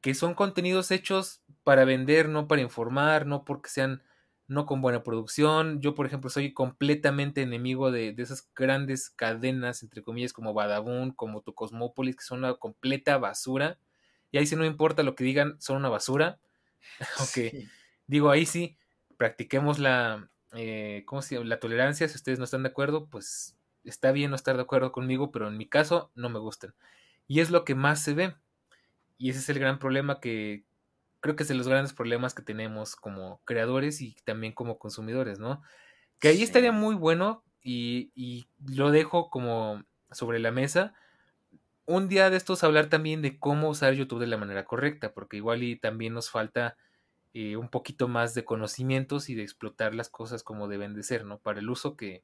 [0.00, 4.02] que son contenidos hechos para vender, no para informar, no porque sean
[4.46, 5.80] no con buena producción.
[5.80, 11.12] Yo, por ejemplo, soy completamente enemigo de, de esas grandes cadenas, entre comillas, como Badabun,
[11.12, 13.78] como Tu Cosmópolis, que son una completa basura.
[14.30, 16.38] Y ahí sí no importa lo que digan, son una basura.
[17.20, 17.66] ok,
[18.06, 18.76] digo, ahí sí,
[19.16, 21.48] practiquemos la, eh, ¿cómo se llama?
[21.48, 24.92] La tolerancia, si ustedes no están de acuerdo, pues está bien no estar de acuerdo
[24.92, 26.74] conmigo, pero en mi caso no me gustan.
[27.26, 28.34] Y es lo que más se ve.
[29.18, 30.64] Y ese es el gran problema que
[31.20, 35.38] creo que es de los grandes problemas que tenemos como creadores y también como consumidores,
[35.38, 35.62] ¿no?
[36.18, 38.46] Que ahí estaría muy bueno y, y
[38.76, 40.94] lo dejo como sobre la mesa.
[41.86, 45.38] Un día de estos hablar también de cómo usar YouTube de la manera correcta, porque
[45.38, 46.76] igual y también nos falta
[47.34, 51.24] eh, un poquito más de conocimientos y de explotar las cosas como deben de ser,
[51.24, 51.38] ¿no?
[51.38, 52.22] Para el uso que,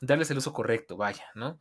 [0.00, 1.58] darles el uso correcto, vaya, ¿no?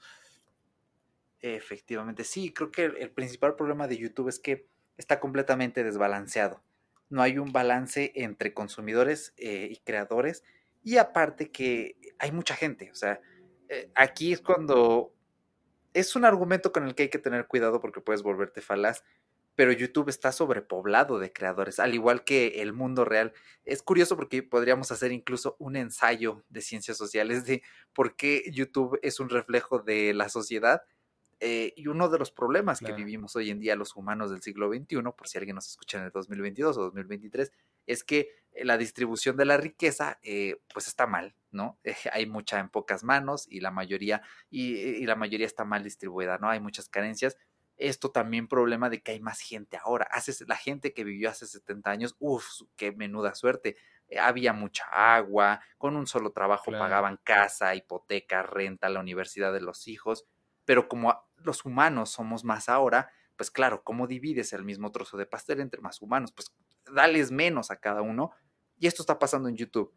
[1.39, 4.67] Efectivamente, sí, creo que el, principal problema de YouTube es que
[4.97, 6.61] está completamente desbalanceado.
[7.09, 10.43] No hay un balance entre consumidores eh, y creadores
[10.83, 13.19] y aparte que hay mucha gente, o sea,
[13.69, 15.11] eh, aquí es cuando
[15.93, 19.03] es un argumento con el que hay que tener cuidado porque puedes volverte falaz,
[19.55, 23.33] pero YouTube está sobrepoblado de creadores, al igual que el mundo real.
[23.63, 27.63] Es curioso porque podríamos hacer incluso un ensayo de ciencias sociales de
[27.93, 30.83] por qué YouTube es un reflejo de la sociedad.
[31.41, 34.69] Eh, y uno de los problemas que vivimos hoy en día los humanos del siglo
[34.69, 37.51] XXI, por si alguien nos escucha en el 2022 o 2023,
[37.87, 38.29] es que
[38.63, 41.77] la distribución de la riqueza eh, pues está mal, ¿no?
[42.13, 46.37] hay mucha en pocas manos y la mayoría y, y, la mayoría está mal distribuida,
[46.37, 46.49] ¿no?
[46.49, 47.37] Hay muchas carencias
[47.77, 50.07] esto también problema de que hay más gente ahora.
[50.11, 53.75] Hace, la gente que vivió hace 70 años, uff, qué menuda suerte.
[54.07, 54.85] Eh, había mucha
[55.15, 60.25] agua, con un solo trabajo pagaban casa, hipoteca, renta, la universidad de los hijos.
[60.63, 65.25] Pero como los humanos somos más ahora, pues claro, ¿cómo divides el mismo trozo de
[65.25, 66.31] pastel entre más humanos?
[66.31, 66.53] Pues
[66.93, 68.31] dales menos a cada uno.
[68.77, 69.93] Y esto está pasando en YouTube.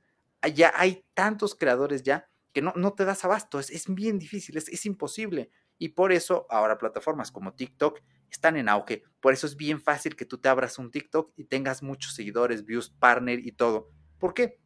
[0.54, 4.56] Ya hay tantos creadores ya que no, no te das abasto, es, es bien difícil,
[4.56, 5.50] es, es imposible.
[5.78, 8.00] Y por eso ahora plataformas como TikTok
[8.30, 9.04] están en auge.
[9.20, 12.64] Por eso es bien fácil que tú te abras un TikTok y tengas muchos seguidores,
[12.64, 13.90] views, partner y todo.
[14.18, 14.60] ¿Por qué?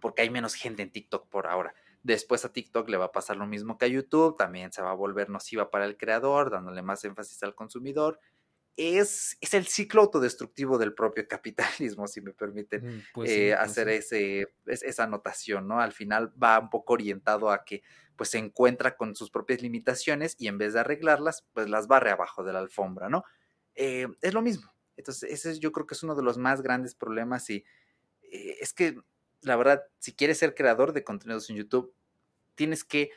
[0.00, 1.74] Porque hay menos gente en TikTok por ahora.
[2.02, 4.92] Después a TikTok le va a pasar lo mismo que a YouTube, también se va
[4.92, 8.20] a volver nociva para el creador, dándole más énfasis al consumidor.
[8.76, 13.70] Es, es el ciclo autodestructivo del propio capitalismo, si me permiten mm, pues eh, pues
[13.70, 15.80] hacer ese, esa anotación, ¿no?
[15.80, 17.82] Al final va un poco orientado a que
[18.16, 22.10] pues se encuentra con sus propias limitaciones y en vez de arreglarlas, pues las barre
[22.10, 23.24] abajo de la alfombra, ¿no?
[23.74, 24.72] Eh, es lo mismo.
[24.96, 27.64] Entonces, ese yo creo que es uno de los más grandes problemas y
[28.22, 28.98] eh, es que,
[29.42, 31.94] la verdad, si quieres ser creador de contenidos en YouTube,
[32.54, 33.10] tienes que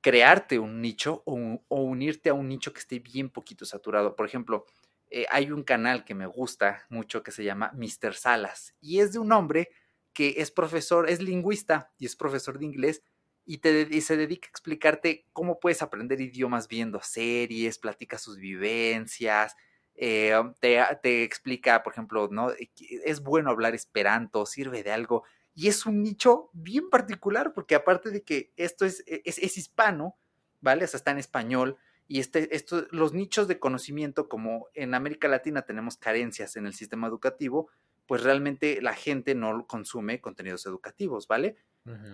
[0.00, 4.14] crearte un nicho o, unirte a un nicho que esté bien poquito saturado.
[4.14, 4.66] Por ejemplo,
[5.10, 8.14] eh, hay un canal que me gusta mucho que se llama Mr.
[8.14, 9.70] Salas y es de un hombre
[10.12, 13.02] que es profesor, es lingüista y es profesor de inglés
[13.48, 13.60] y,
[14.02, 19.56] se dedica a explicarte cómo puedes aprender idiomas viendo series, platica sus vivencias,
[19.94, 22.50] eh, te, te, explica, por ejemplo, ¿no?
[22.50, 22.70] Eh,
[23.04, 25.24] es bueno hablar esperanto, sirve de algo.
[25.54, 29.56] Y es un nicho bien particular, porque aparte de que esto es, e, es, es
[29.56, 30.18] hispano,
[30.60, 30.84] ¿vale?
[30.84, 31.78] O sea, está en español.
[32.08, 36.72] Y este, esto, los nichos de conocimiento, como en América Latina tenemos carencias en el
[36.72, 37.68] sistema educativo,
[38.06, 41.56] pues realmente la gente no consume contenidos educativos, ¿vale?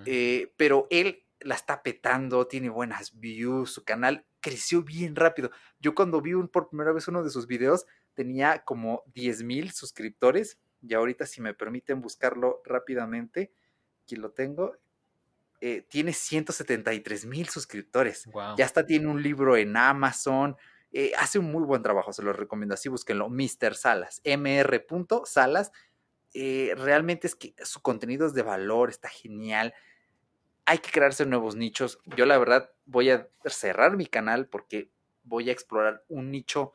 [0.07, 5.51] Eh, pero él la está petando, tiene buenas views, su canal creció bien rápido.
[5.79, 10.59] Yo cuando vi por primera vez uno de sus videos tenía como 10 mil suscriptores
[10.81, 13.53] y ahorita si me permiten buscarlo rápidamente,
[14.03, 14.77] aquí lo tengo,
[15.67, 18.29] eh, tiene 173 mil suscriptores.
[18.59, 20.57] Ya hasta tiene un libro en Amazon.
[20.93, 23.75] Eh, hace un muy buen trabajo, se lo recomiendo así, búsquenlo, Mr.
[23.75, 24.87] Salas, mr.
[25.25, 25.73] Salas.
[26.35, 29.73] Eh, realmente es que su contenido es de valor, está genial
[30.67, 31.99] hay que crearse nuevos nichos.
[32.17, 34.91] Yo la verdad voy a cerrar mi canal porque
[35.23, 36.73] voy a explorar un nicho.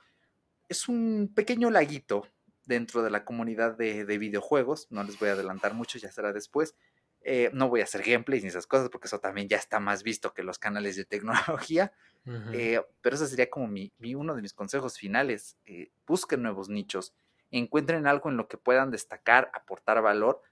[0.68, 2.28] Es un pequeño laguito
[2.66, 4.88] dentro de la comunidad de, videojuegos.
[4.92, 6.76] No les voy a adelantar mucho, ya será después.
[7.32, 10.02] Eh, no voy a hacer gameplays ni esas cosas porque eso también ya está más
[10.02, 11.92] visto que los canales de tecnología.
[12.54, 15.58] Eh, pero ese sería como mi, uno de mis consejos finales.
[15.66, 17.16] Eh, busquen nuevos nichos,
[17.50, 20.44] encuentren algo en lo que puedan destacar, aportar valor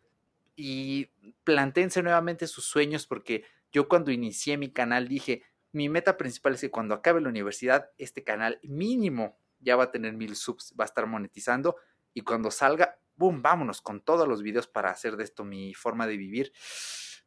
[0.56, 1.12] y
[1.44, 6.62] plantéense nuevamente sus sueños porque yo cuando inicié mi canal dije, mi meta principal es
[6.62, 10.86] que cuando acabe la universidad, este canal mínimo ya va a tener mil subs, va
[10.86, 11.76] a estar monetizando
[12.14, 16.08] y cuando salga, boom, vámonos con todos los videos para hacer de esto mi forma
[16.08, 16.54] de vivir.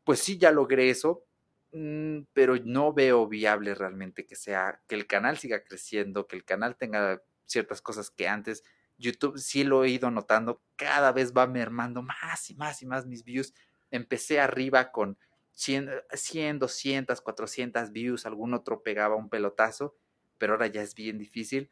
[0.05, 1.25] Pues sí, ya logré eso,
[1.73, 6.45] mm, pero no veo viable realmente que sea, que el canal siga creciendo, que el
[6.45, 8.63] canal tenga ciertas cosas que antes
[9.01, 13.07] YouTube sí lo he ido notando, cada vez va mermando más y más y más
[13.07, 13.55] mis views.
[13.91, 15.19] Empecé arriba con
[15.53, 19.97] 100, 100 200, 400 views, algún otro pegaba un pelotazo,
[20.39, 21.71] pero ahora ya es bien difícil.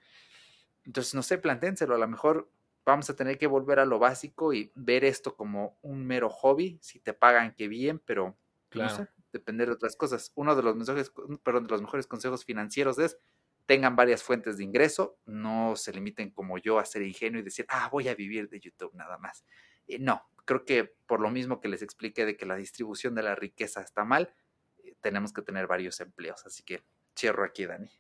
[0.85, 2.51] Entonces, no sé, planténselo, a lo mejor
[2.89, 6.79] vamos a tener que volver a lo básico y ver esto como un mero hobby,
[6.81, 8.35] si te pagan, qué bien, pero
[8.75, 10.33] no sé, depender de otras cosas.
[10.35, 11.13] Uno de los mensajes,
[11.43, 13.19] perdón, de los mejores consejos financieros es
[13.67, 17.67] tengan varias fuentes de ingreso, no se limiten como yo a ser ingenuo y decir,
[17.69, 19.45] ah, voy a vivir de YouTube nada más.
[19.87, 23.23] Eh, no, creo que por lo mismo que les expliqué de que la distribución de
[23.23, 24.33] la riqueza está mal,
[24.79, 26.47] eh, tenemos que tener varios empleos.
[26.47, 26.83] Así que
[27.15, 27.91] cierro aquí, Dani.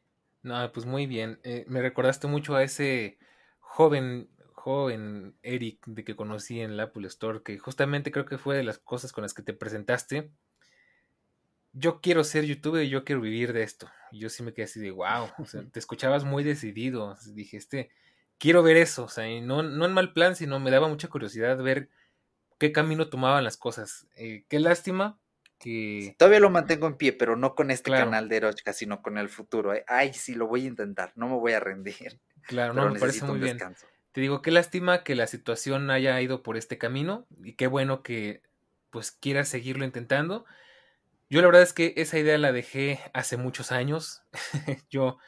[0.43, 1.39] No, pues muy bien.
[1.43, 3.19] Eh, me recordaste mucho a ese
[3.59, 8.57] joven, joven Eric de que conocí en la Apple Store, que justamente creo que fue
[8.57, 10.31] de las cosas con las que te presentaste
[11.73, 13.91] yo quiero ser youtuber y yo quiero vivir de esto.
[14.11, 17.17] Y yo sí me quedé así de, wow, o sea, te escuchabas muy decidido.
[17.33, 17.91] Dije, este,
[18.39, 21.09] quiero ver eso, o sea, y no, no en mal plan, sino me daba mucha
[21.09, 21.89] curiosidad ver
[22.59, 24.07] qué camino tomaban las cosas.
[24.17, 25.19] Eh, qué lástima
[25.59, 26.15] que...
[26.19, 29.29] Todavía lo mantengo en pie, pero no con este canal de Erochka, sino con el
[29.29, 29.75] futuro.
[29.75, 29.85] ¿eh?
[29.87, 32.21] Ay, sí, lo voy a intentar, no me voy a rendir.
[32.43, 33.59] Claro, no, me parece muy bien.
[34.19, 38.03] Te digo, qué lástima que la situación haya ido por este camino y qué bueno
[38.03, 38.43] que
[38.90, 40.45] pues quieras seguirlo intentando.
[41.31, 44.23] Yo la verdad es que esa idea la dejé hace muchos años.
[44.90, 45.19] Yo,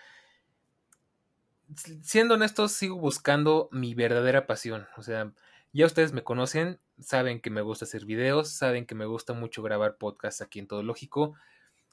[2.02, 4.88] siendo honesto, sigo buscando mi verdadera pasión.
[4.96, 5.32] O sea,
[5.72, 9.62] ya ustedes me conocen, saben que me gusta hacer videos, saben que me gusta mucho
[9.62, 11.36] grabar podcasts aquí en Todo Lógico,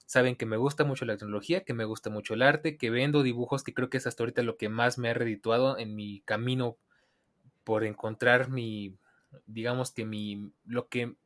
[0.07, 3.22] saben que me gusta mucho la tecnología, que me gusta mucho el arte, que vendo
[3.22, 6.22] dibujos, que creo que es hasta ahorita lo que más me ha redituado en mi
[6.22, 6.80] camino
[7.68, 8.98] por encontrar mi,
[9.45, 11.18] digamos que mi, lo que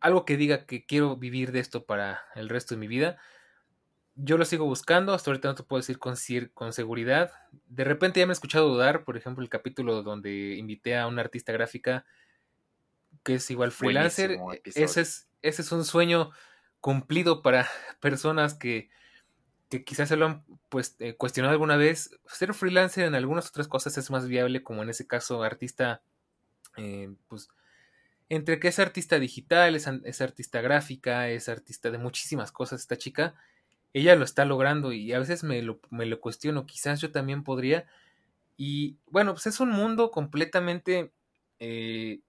[0.00, 3.18] algo que diga que quiero vivir de esto para el resto de mi vida.
[4.14, 6.14] Yo lo sigo buscando, hasta ahorita no te puedo decir con,
[6.54, 7.32] con seguridad.
[7.66, 11.20] De repente ya me he escuchado dudar, por ejemplo, el capítulo donde invité a una
[11.20, 12.06] artista gráfica
[13.22, 14.38] que es igual freelancer.
[14.64, 16.30] Ese es, ese es un sueño
[16.80, 17.68] cumplido para
[18.00, 18.88] personas que,
[19.68, 22.10] que quizás se lo han pues, eh, cuestionado alguna vez.
[22.26, 26.02] Ser freelancer en algunas otras cosas es más viable, como en ese caso artista,
[26.76, 27.48] eh, pues
[28.28, 33.34] entre que es artista digital, es, artista gráfica, es artista de muchísimas cosas esta chica,
[33.92, 37.44] ella lo está logrando y a veces me lo, me lo cuestiono, quizás yo también
[37.44, 37.86] podría.
[38.56, 41.12] Y bueno, pues es un mundo completamente
[41.60, 42.20] eh,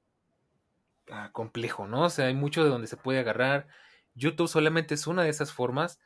[1.10, 2.04] ah, complejo, ¿no?
[2.04, 3.68] O sea, hay mucho de donde se puede agarrar.
[4.14, 6.00] YouTube solamente es una de esas formas.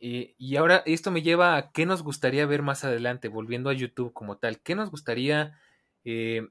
[0.00, 3.74] Eh, y ahora esto me lleva a qué nos gustaría ver más adelante, volviendo a
[3.74, 4.60] YouTube como tal.
[4.60, 5.58] ¿Qué nos gustaría
[6.04, 6.46] eh,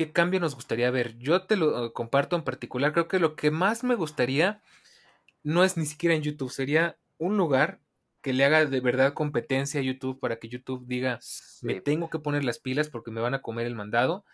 [0.00, 1.18] qué cambio nos gustaría ver.
[1.18, 4.62] Yo te lo eh, comparto en particular, creo que lo que más me gustaría
[5.42, 7.80] no es ni siquiera en YouTube, sería un lugar
[8.22, 11.18] que le haga de verdad competencia a YouTube para que YouTube diga,
[11.60, 14.24] me tengo que poner las pilas porque me van a comer el mandado.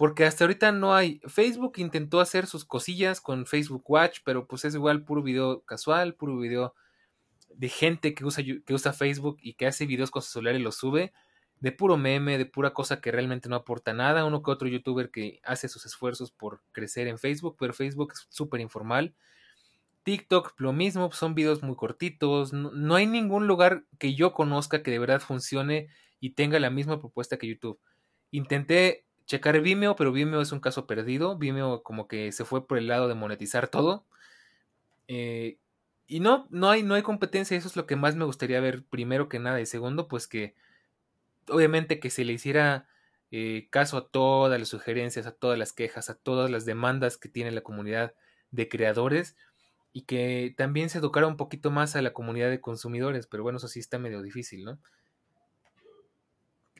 [0.00, 1.20] Porque hasta ahorita no hay.
[1.26, 6.14] Facebook intentó hacer sus cosillas con Facebook Watch, pero pues es igual puro video casual,
[6.14, 6.74] puro video
[7.50, 10.60] de gente que usa, que usa Facebook y que hace videos con su celular y
[10.60, 11.12] los sube
[11.58, 14.24] de puro meme, de pura cosa que realmente no aporta nada.
[14.24, 18.26] Uno que otro youtuber que hace sus esfuerzos por crecer en Facebook, pero Facebook es
[18.30, 19.14] súper informal.
[20.04, 22.54] TikTok, lo mismo, son videos muy cortitos.
[22.54, 25.88] No, hay ningún lugar que yo conozca que de verdad funcione
[26.20, 27.78] y tenga la misma propuesta que YouTube.
[28.30, 31.38] Intenté checar Vimeo, pero Vimeo es un caso perdido.
[31.38, 34.04] Vimeo como que se fue por el lado de monetizar todo.
[35.06, 35.58] Eh,
[36.08, 37.56] y no, no hay, no hay competencia.
[37.56, 39.60] Eso es lo que más me gustaría ver primero que nada.
[39.60, 40.56] Y segundo, pues que
[41.48, 42.88] obviamente que se le hiciera
[43.30, 47.28] eh, caso a todas las sugerencias, a todas las quejas, a todas las demandas que
[47.28, 48.14] tiene la comunidad
[48.50, 49.36] de creadores
[49.92, 53.58] y que también se educara un poquito más a la comunidad de consumidores, pero bueno,
[53.58, 54.80] eso sí está medio difícil, ¿no?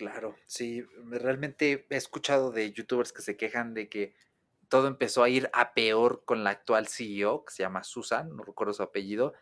[0.01, 4.14] Claro, sí, realmente he escuchado de youtubers que se quejan de que
[4.70, 8.43] todo empezó a ir a peor con la actual CEO, que se llama Susan, no
[8.43, 9.35] recuerdo su apellido,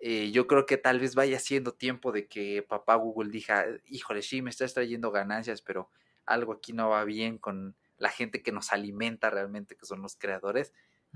[0.00, 4.20] eh, yo creo que tal vez vaya siendo tiempo de que papá Google diga, híjole,
[4.20, 5.88] sí, me estás trayendo ganancias, pero
[6.26, 10.16] algo aquí no va bien con la gente que nos alimenta realmente, que son los
[10.16, 10.74] creadores.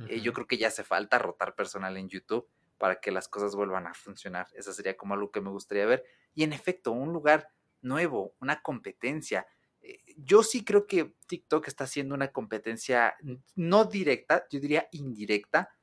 [0.09, 2.49] Eh, yo creo que ya hace falta rotar personal en YouTube
[2.79, 4.47] para que las cosas vuelvan a funcionar.
[4.55, 6.07] Eso sería como algo que me gustaría ver.
[6.35, 7.51] Y en efecto, un lugar
[7.83, 9.47] nuevo, una competencia.
[9.81, 13.17] Eh, yo sí creo que TikTok está haciendo una competencia
[13.55, 15.77] no directa, yo diría indirecta,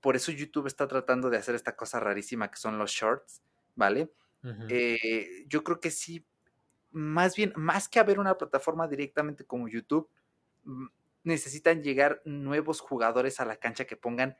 [0.00, 3.42] por eso YouTube está tratando de hacer esta cosa rarísima que son los shorts,
[3.74, 4.12] ¿vale?
[4.70, 6.26] Eh, yo creo que sí,
[6.90, 10.08] más bien, más que haber una plataforma directamente como YouTube,
[10.64, 10.86] mm,
[11.24, 14.36] necesitan llegar nuevos jugadores a la cancha que pongan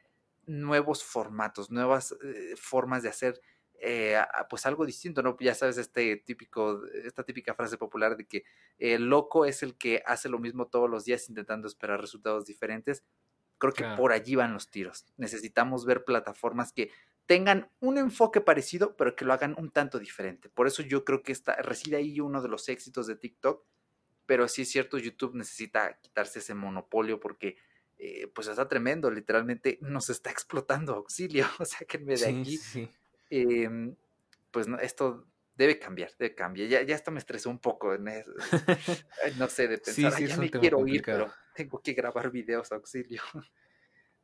[0.46, 3.40] nuevos formatos, nuevas eh, formas de hacer
[3.82, 5.36] eh, pues algo distinto, ¿no?
[5.40, 8.44] Ya sabes, este típico, esta típica frase popular de que
[8.78, 13.04] el loco es el que hace lo mismo todos los días intentando esperar resultados diferentes.
[13.58, 15.06] Creo que por allí van los tiros.
[15.16, 16.90] Necesitamos ver plataformas que
[17.26, 20.48] tengan un enfoque parecido, pero que lo hagan un tanto diferente.
[20.48, 23.64] Por eso yo creo que está, reside ahí uno de los éxitos de TikTok.
[24.26, 27.56] Pero sí es cierto, YouTube necesita quitarse ese monopolio porque
[27.98, 29.10] eh, pues está tremendo.
[29.10, 31.46] Literalmente nos está explotando auxilio.
[31.58, 32.58] O sea, que de aquí.
[33.30, 33.94] Em,
[34.50, 36.68] pues esto debe cambiar, debe cambiar.
[36.68, 38.32] Ya, ya hasta me estresó un poco en eso.
[39.38, 43.22] no sé, de pensar, ya me quiero ir, pero tengo que grabar videos auxilio.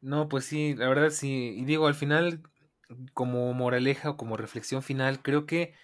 [0.03, 1.55] No, pues sí, la verdad sí.
[1.57, 2.43] Y digo, al final,
[3.13, 5.75] como moraleja o como reflexión final, creo que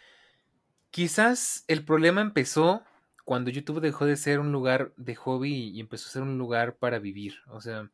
[0.91, 2.85] quizás el problema empezó
[3.25, 6.77] cuando YouTube dejó de ser un lugar de hobby y empezó a ser un lugar
[6.77, 7.37] para vivir.
[7.49, 7.91] O sea,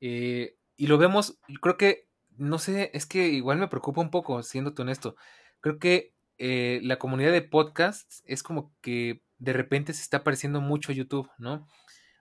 [0.00, 2.09] eh, y lo vemos, creo que,
[2.40, 5.14] no sé, es que igual me preocupa un poco, siéndote honesto.
[5.60, 10.62] Creo que eh, la comunidad de podcasts es como que de repente se está pareciendo
[10.62, 11.68] mucho a YouTube, ¿no?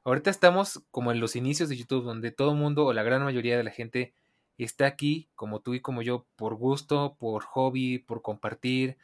[0.04, 3.24] Ahorita estamos como en los inicios de YouTube, donde todo el mundo o la gran
[3.24, 4.14] mayoría de la gente
[4.58, 8.98] está aquí, como tú y como yo, por gusto, por hobby, por compartir,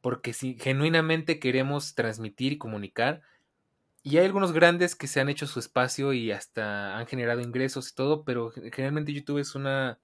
[0.00, 3.22] porque si genuinamente queremos transmitir y comunicar.
[4.02, 7.90] Y hay algunos grandes que se han hecho su espacio y hasta han generado ingresos
[7.90, 10.00] y todo, pero generalmente YouTube es una,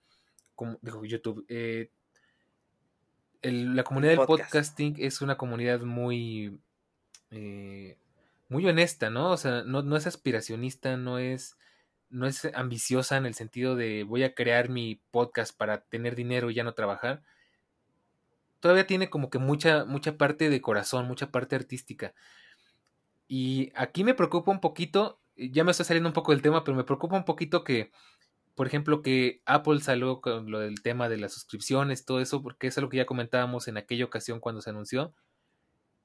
[0.61, 1.89] como digo YouTube, eh,
[3.41, 6.61] la comunidad del podcasting es una comunidad muy,
[7.31, 7.97] eh,
[8.51, 9.31] muy honesta, ¿no?
[9.31, 11.57] O sea, no, no es aspiracionista, no es,
[12.11, 16.51] no es ambiciosa en el sentido de voy a crear mi podcast para tener dinero
[16.51, 17.23] y ya no trabajar.
[18.61, 22.12] Todavía tiene como que mucha, mucha parte de corazón, mucha parte artística.
[23.28, 26.77] Y aquí me preocupa un poquito, ya me estoy saliendo un poco del tema, pero
[26.77, 27.91] me preocupa un poquito que
[28.55, 32.67] por ejemplo, que Apple salió con lo del tema de las suscripciones, todo eso, porque
[32.67, 35.15] es algo que ya comentábamos en aquella ocasión cuando se anunció.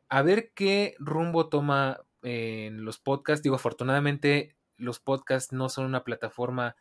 [0.10, 3.44] A ver qué rumbo toma en los podcasts.
[3.44, 6.76] Digo, afortunadamente los podcasts no son una plataforma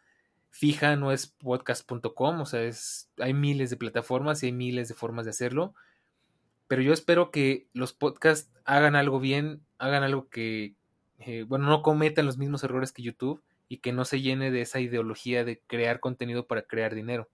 [0.51, 4.95] fija, no es podcast.com, o sea, es, hay miles de plataformas y hay miles de
[4.95, 5.75] formas de hacerlo.
[6.69, 10.77] Pero yo espero que los podcasts hagan algo bien, hagan algo que,
[11.19, 14.63] eh, bueno, no cometan los mismos errores que YouTube y que no se llene de
[14.63, 17.31] esa ideología de crear contenido para crear dinero,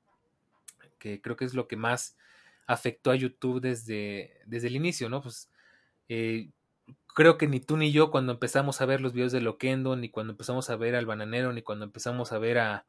[0.98, 2.16] que creo que es lo que más
[2.66, 5.22] afectó a YouTube desde, desde el inicio, ¿no?
[5.22, 5.50] Pues
[6.08, 6.50] eh,
[7.14, 10.08] creo que ni tú ni yo cuando empezamos a ver los videos de Loquendo, ni
[10.08, 12.86] cuando empezamos a ver al bananero, ni cuando empezamos a ver a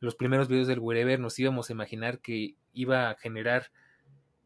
[0.00, 3.70] los primeros videos del Wherever, nos íbamos a imaginar que iba a generar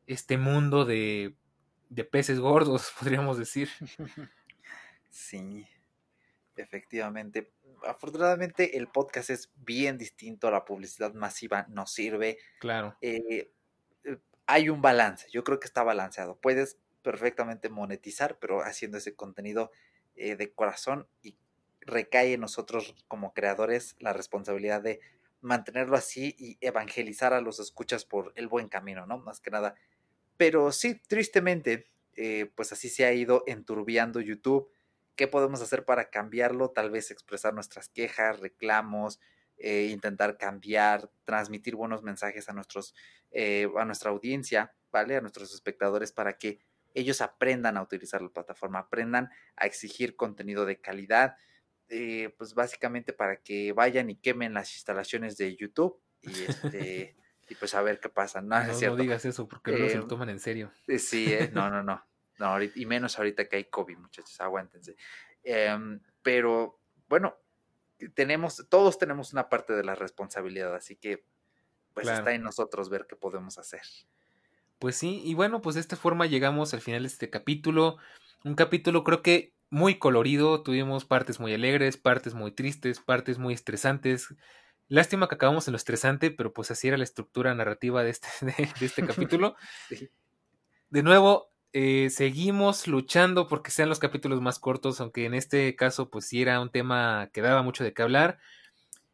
[0.07, 1.35] este mundo de,
[1.91, 3.69] de peces gordos, podríamos decir.
[5.16, 5.65] Sí,
[6.56, 7.52] efectivamente
[7.86, 12.39] afortunadamente el podcast es bien distinto, la publicidad masiva no sirve.
[12.60, 12.97] Claro.
[13.01, 13.51] Eh,
[14.05, 16.36] eh, hay un balance, yo creo que está balanceado.
[16.36, 19.70] Puedes perfectamente monetizar, pero haciendo ese contenido
[20.16, 21.36] eh, de corazón y
[21.81, 25.01] recae en nosotros como creadores la responsabilidad de
[25.40, 29.18] mantenerlo así y evangelizar a los escuchas por el buen camino, ¿no?
[29.18, 29.74] Más que nada.
[30.39, 31.90] Pero sí, tristemente,
[32.55, 34.70] pues así se ha ido enturbiando YouTube
[35.16, 36.70] ¿Qué podemos hacer para cambiarlo?
[36.70, 39.20] Tal vez expresar nuestras quejas, reclamos,
[39.57, 42.95] eh, intentar cambiar, transmitir buenos mensajes a, nuestros,
[43.31, 45.16] eh, a nuestra audiencia, ¿vale?
[45.16, 46.59] A nuestros espectadores para que
[46.95, 51.36] ellos aprendan a utilizar la plataforma, aprendan a exigir contenido de calidad,
[51.89, 57.16] eh, pues básicamente para que vayan y quemen las instalaciones de YouTube y este...
[57.49, 58.41] y pues a ver qué pasa.
[58.41, 60.73] No, no, digas eso porque luego se lo toman en serio.
[60.99, 62.05] Sí, no, no, no.
[62.39, 64.97] No, y menos ahorita que hay COVID, muchachos, aguántense.
[65.43, 67.36] Em, pero bueno,
[68.15, 71.24] tenemos, todos tenemos una parte de la responsabilidad, así que
[71.93, 73.82] pues está en nosotros ver qué podemos hacer.
[74.78, 77.98] Pues sí, y bueno, pues de esta forma llegamos al final de este capítulo.
[78.44, 83.55] Un capítulo creo que muy colorido, tuvimos partes muy alegres, partes muy tristes, partes muy
[83.55, 84.35] estresantes.
[84.89, 88.28] Lástima que acabamos en lo estresante, pero pues así era la estructura narrativa de este,
[88.81, 89.56] de, este capítulo.
[90.90, 96.09] De nuevo, eh, seguimos luchando porque sean los capítulos más cortos, aunque en este caso
[96.09, 98.38] pues sí era un tema que daba mucho de qué hablar.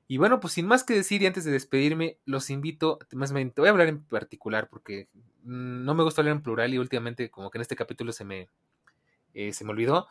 [0.07, 3.55] Y bueno, pues sin más que decir y antes de despedirme, los invito, más bien,
[3.57, 5.09] voy a hablar en particular porque
[5.43, 8.49] no me gusta hablar en plural y últimamente como que en este capítulo se me,
[9.33, 10.09] eh, se me olvidó.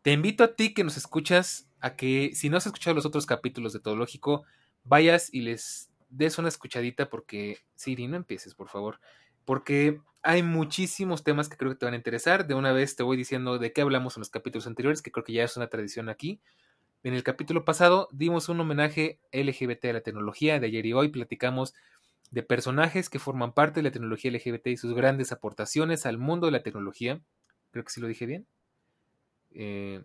[0.00, 3.26] Te invito a ti que nos escuchas a que si no has escuchado los otros
[3.26, 4.44] capítulos de Todo Lógico,
[4.84, 8.98] vayas y les des una escuchadita porque, Siri, no empieces, por favor
[9.44, 12.46] porque hay muchísimos temas que creo que te van a interesar.
[12.46, 15.24] De una vez te voy diciendo de qué hablamos en los capítulos anteriores, que creo
[15.24, 16.40] que ya es una tradición aquí.
[17.02, 20.60] En el capítulo pasado dimos un homenaje LGBT a la tecnología.
[20.60, 21.74] De ayer y hoy platicamos
[22.30, 26.46] de personajes que forman parte de la tecnología LGBT y sus grandes aportaciones al mundo
[26.46, 27.20] de la tecnología.
[27.72, 28.46] Creo que sí lo dije bien.
[29.54, 30.02] Eh,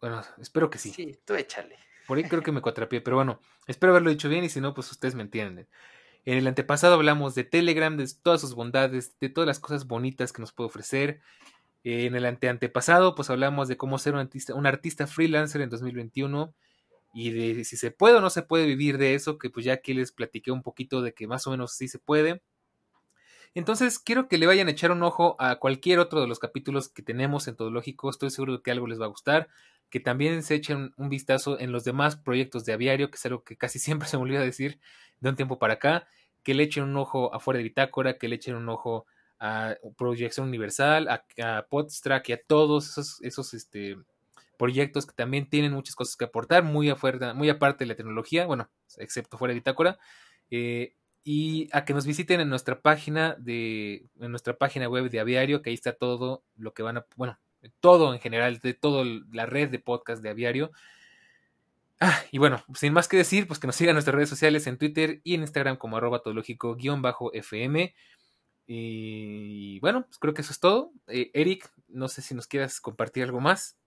[0.00, 0.90] bueno, espero que sí.
[0.90, 1.76] Sí, tú échale.
[2.06, 4.72] Por ahí creo que me cuatrapié, pero bueno, espero haberlo dicho bien y si no,
[4.72, 5.68] pues ustedes me entienden.
[6.24, 10.32] En el antepasado hablamos de Telegram, de todas sus bondades, de todas las cosas bonitas
[10.32, 11.20] que nos puede ofrecer.
[11.84, 16.54] En el anteantepasado, pues hablamos de cómo ser un artista, un artista freelancer en 2021
[17.14, 19.74] y de si se puede o no se puede vivir de eso, que pues ya
[19.74, 22.42] aquí les platiqué un poquito de que más o menos sí se puede.
[23.54, 26.88] Entonces, quiero que le vayan a echar un ojo a cualquier otro de los capítulos
[26.88, 28.10] que tenemos en Todológico.
[28.10, 29.48] Estoy seguro de que algo les va a gustar.
[29.90, 33.44] Que también se echen un vistazo en los demás proyectos de aviario, que es algo
[33.44, 34.80] que casi siempre se me olvida decir
[35.20, 36.06] de un tiempo para acá.
[36.42, 39.06] Que le echen un ojo afuera de Bitácora, que le echen un ojo
[39.40, 43.96] a Proyección Universal, a, Podstrack y a todos esos, esos este,
[44.58, 48.46] proyectos que también tienen muchas cosas que aportar, muy afuera, muy aparte de la tecnología,
[48.46, 49.98] bueno, excepto fuera de Bitácora.
[50.50, 50.94] Eh,
[51.24, 55.62] y a que nos visiten en nuestra página de en nuestra página web de Aviario,
[55.62, 57.38] que ahí está todo lo que van a, bueno,
[57.80, 60.70] todo en general, de toda la red de podcast de Aviario.
[62.00, 64.78] Ah, y bueno, sin más que decir, pues que nos sigan nuestras redes sociales en
[64.78, 67.94] Twitter y en Instagram como arroba todológico-fm.
[68.66, 70.92] Y bueno, pues creo que eso es todo.
[71.08, 73.78] Eh, Eric, no sé si nos quieras compartir algo más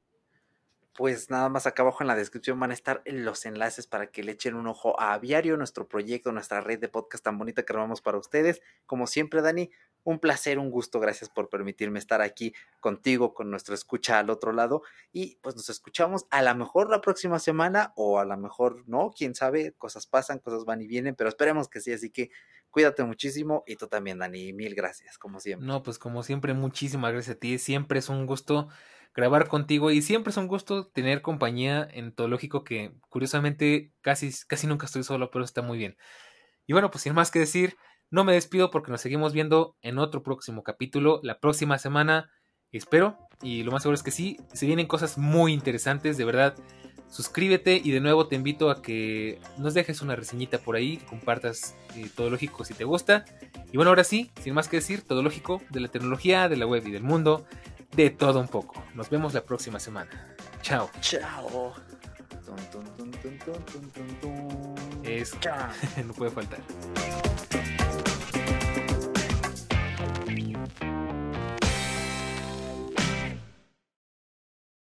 [0.93, 4.23] pues nada más acá abajo en la descripción van a estar los enlaces para que
[4.23, 7.73] le echen un ojo a Aviario, nuestro proyecto, nuestra red de podcast tan bonita que
[7.73, 8.61] armamos para ustedes.
[8.85, 9.71] Como siempre, Dani,
[10.03, 10.99] un placer, un gusto.
[10.99, 14.83] Gracias por permitirme estar aquí contigo, con nuestra escucha al otro lado.
[15.13, 19.11] Y pues nos escuchamos a lo mejor la próxima semana o a lo mejor no,
[19.15, 21.93] quién sabe, cosas pasan, cosas van y vienen, pero esperemos que sí.
[21.93, 22.31] Así que
[22.69, 24.51] cuídate muchísimo y tú también, Dani.
[24.51, 25.65] Mil gracias, como siempre.
[25.65, 27.57] No, pues como siempre, muchísimas gracias a ti.
[27.59, 28.67] Siempre es un gusto
[29.13, 34.67] grabar contigo y siempre es un gusto tener compañía en Tológico que curiosamente casi, casi
[34.67, 35.97] nunca estoy solo, pero está muy bien.
[36.65, 37.75] Y bueno, pues sin más que decir,
[38.09, 42.29] no me despido porque nos seguimos viendo en otro próximo capítulo la próxima semana.
[42.71, 46.55] Espero, y lo más seguro es que sí, se vienen cosas muy interesantes, de verdad.
[47.09, 51.75] Suscríbete y de nuevo te invito a que nos dejes una reseñita por ahí, compartas
[51.97, 53.25] eh, Todo Lógico si te gusta.
[53.73, 56.65] Y bueno, ahora sí, sin más que decir, Todo Lógico de la tecnología, de la
[56.65, 57.45] web y del mundo
[57.93, 58.83] de todo un poco.
[58.93, 60.35] Nos vemos la próxima semana.
[60.61, 60.89] Chao.
[61.01, 61.73] Chao.
[65.03, 65.37] Eso.
[65.39, 65.69] Chao.
[66.05, 66.59] no puede faltar.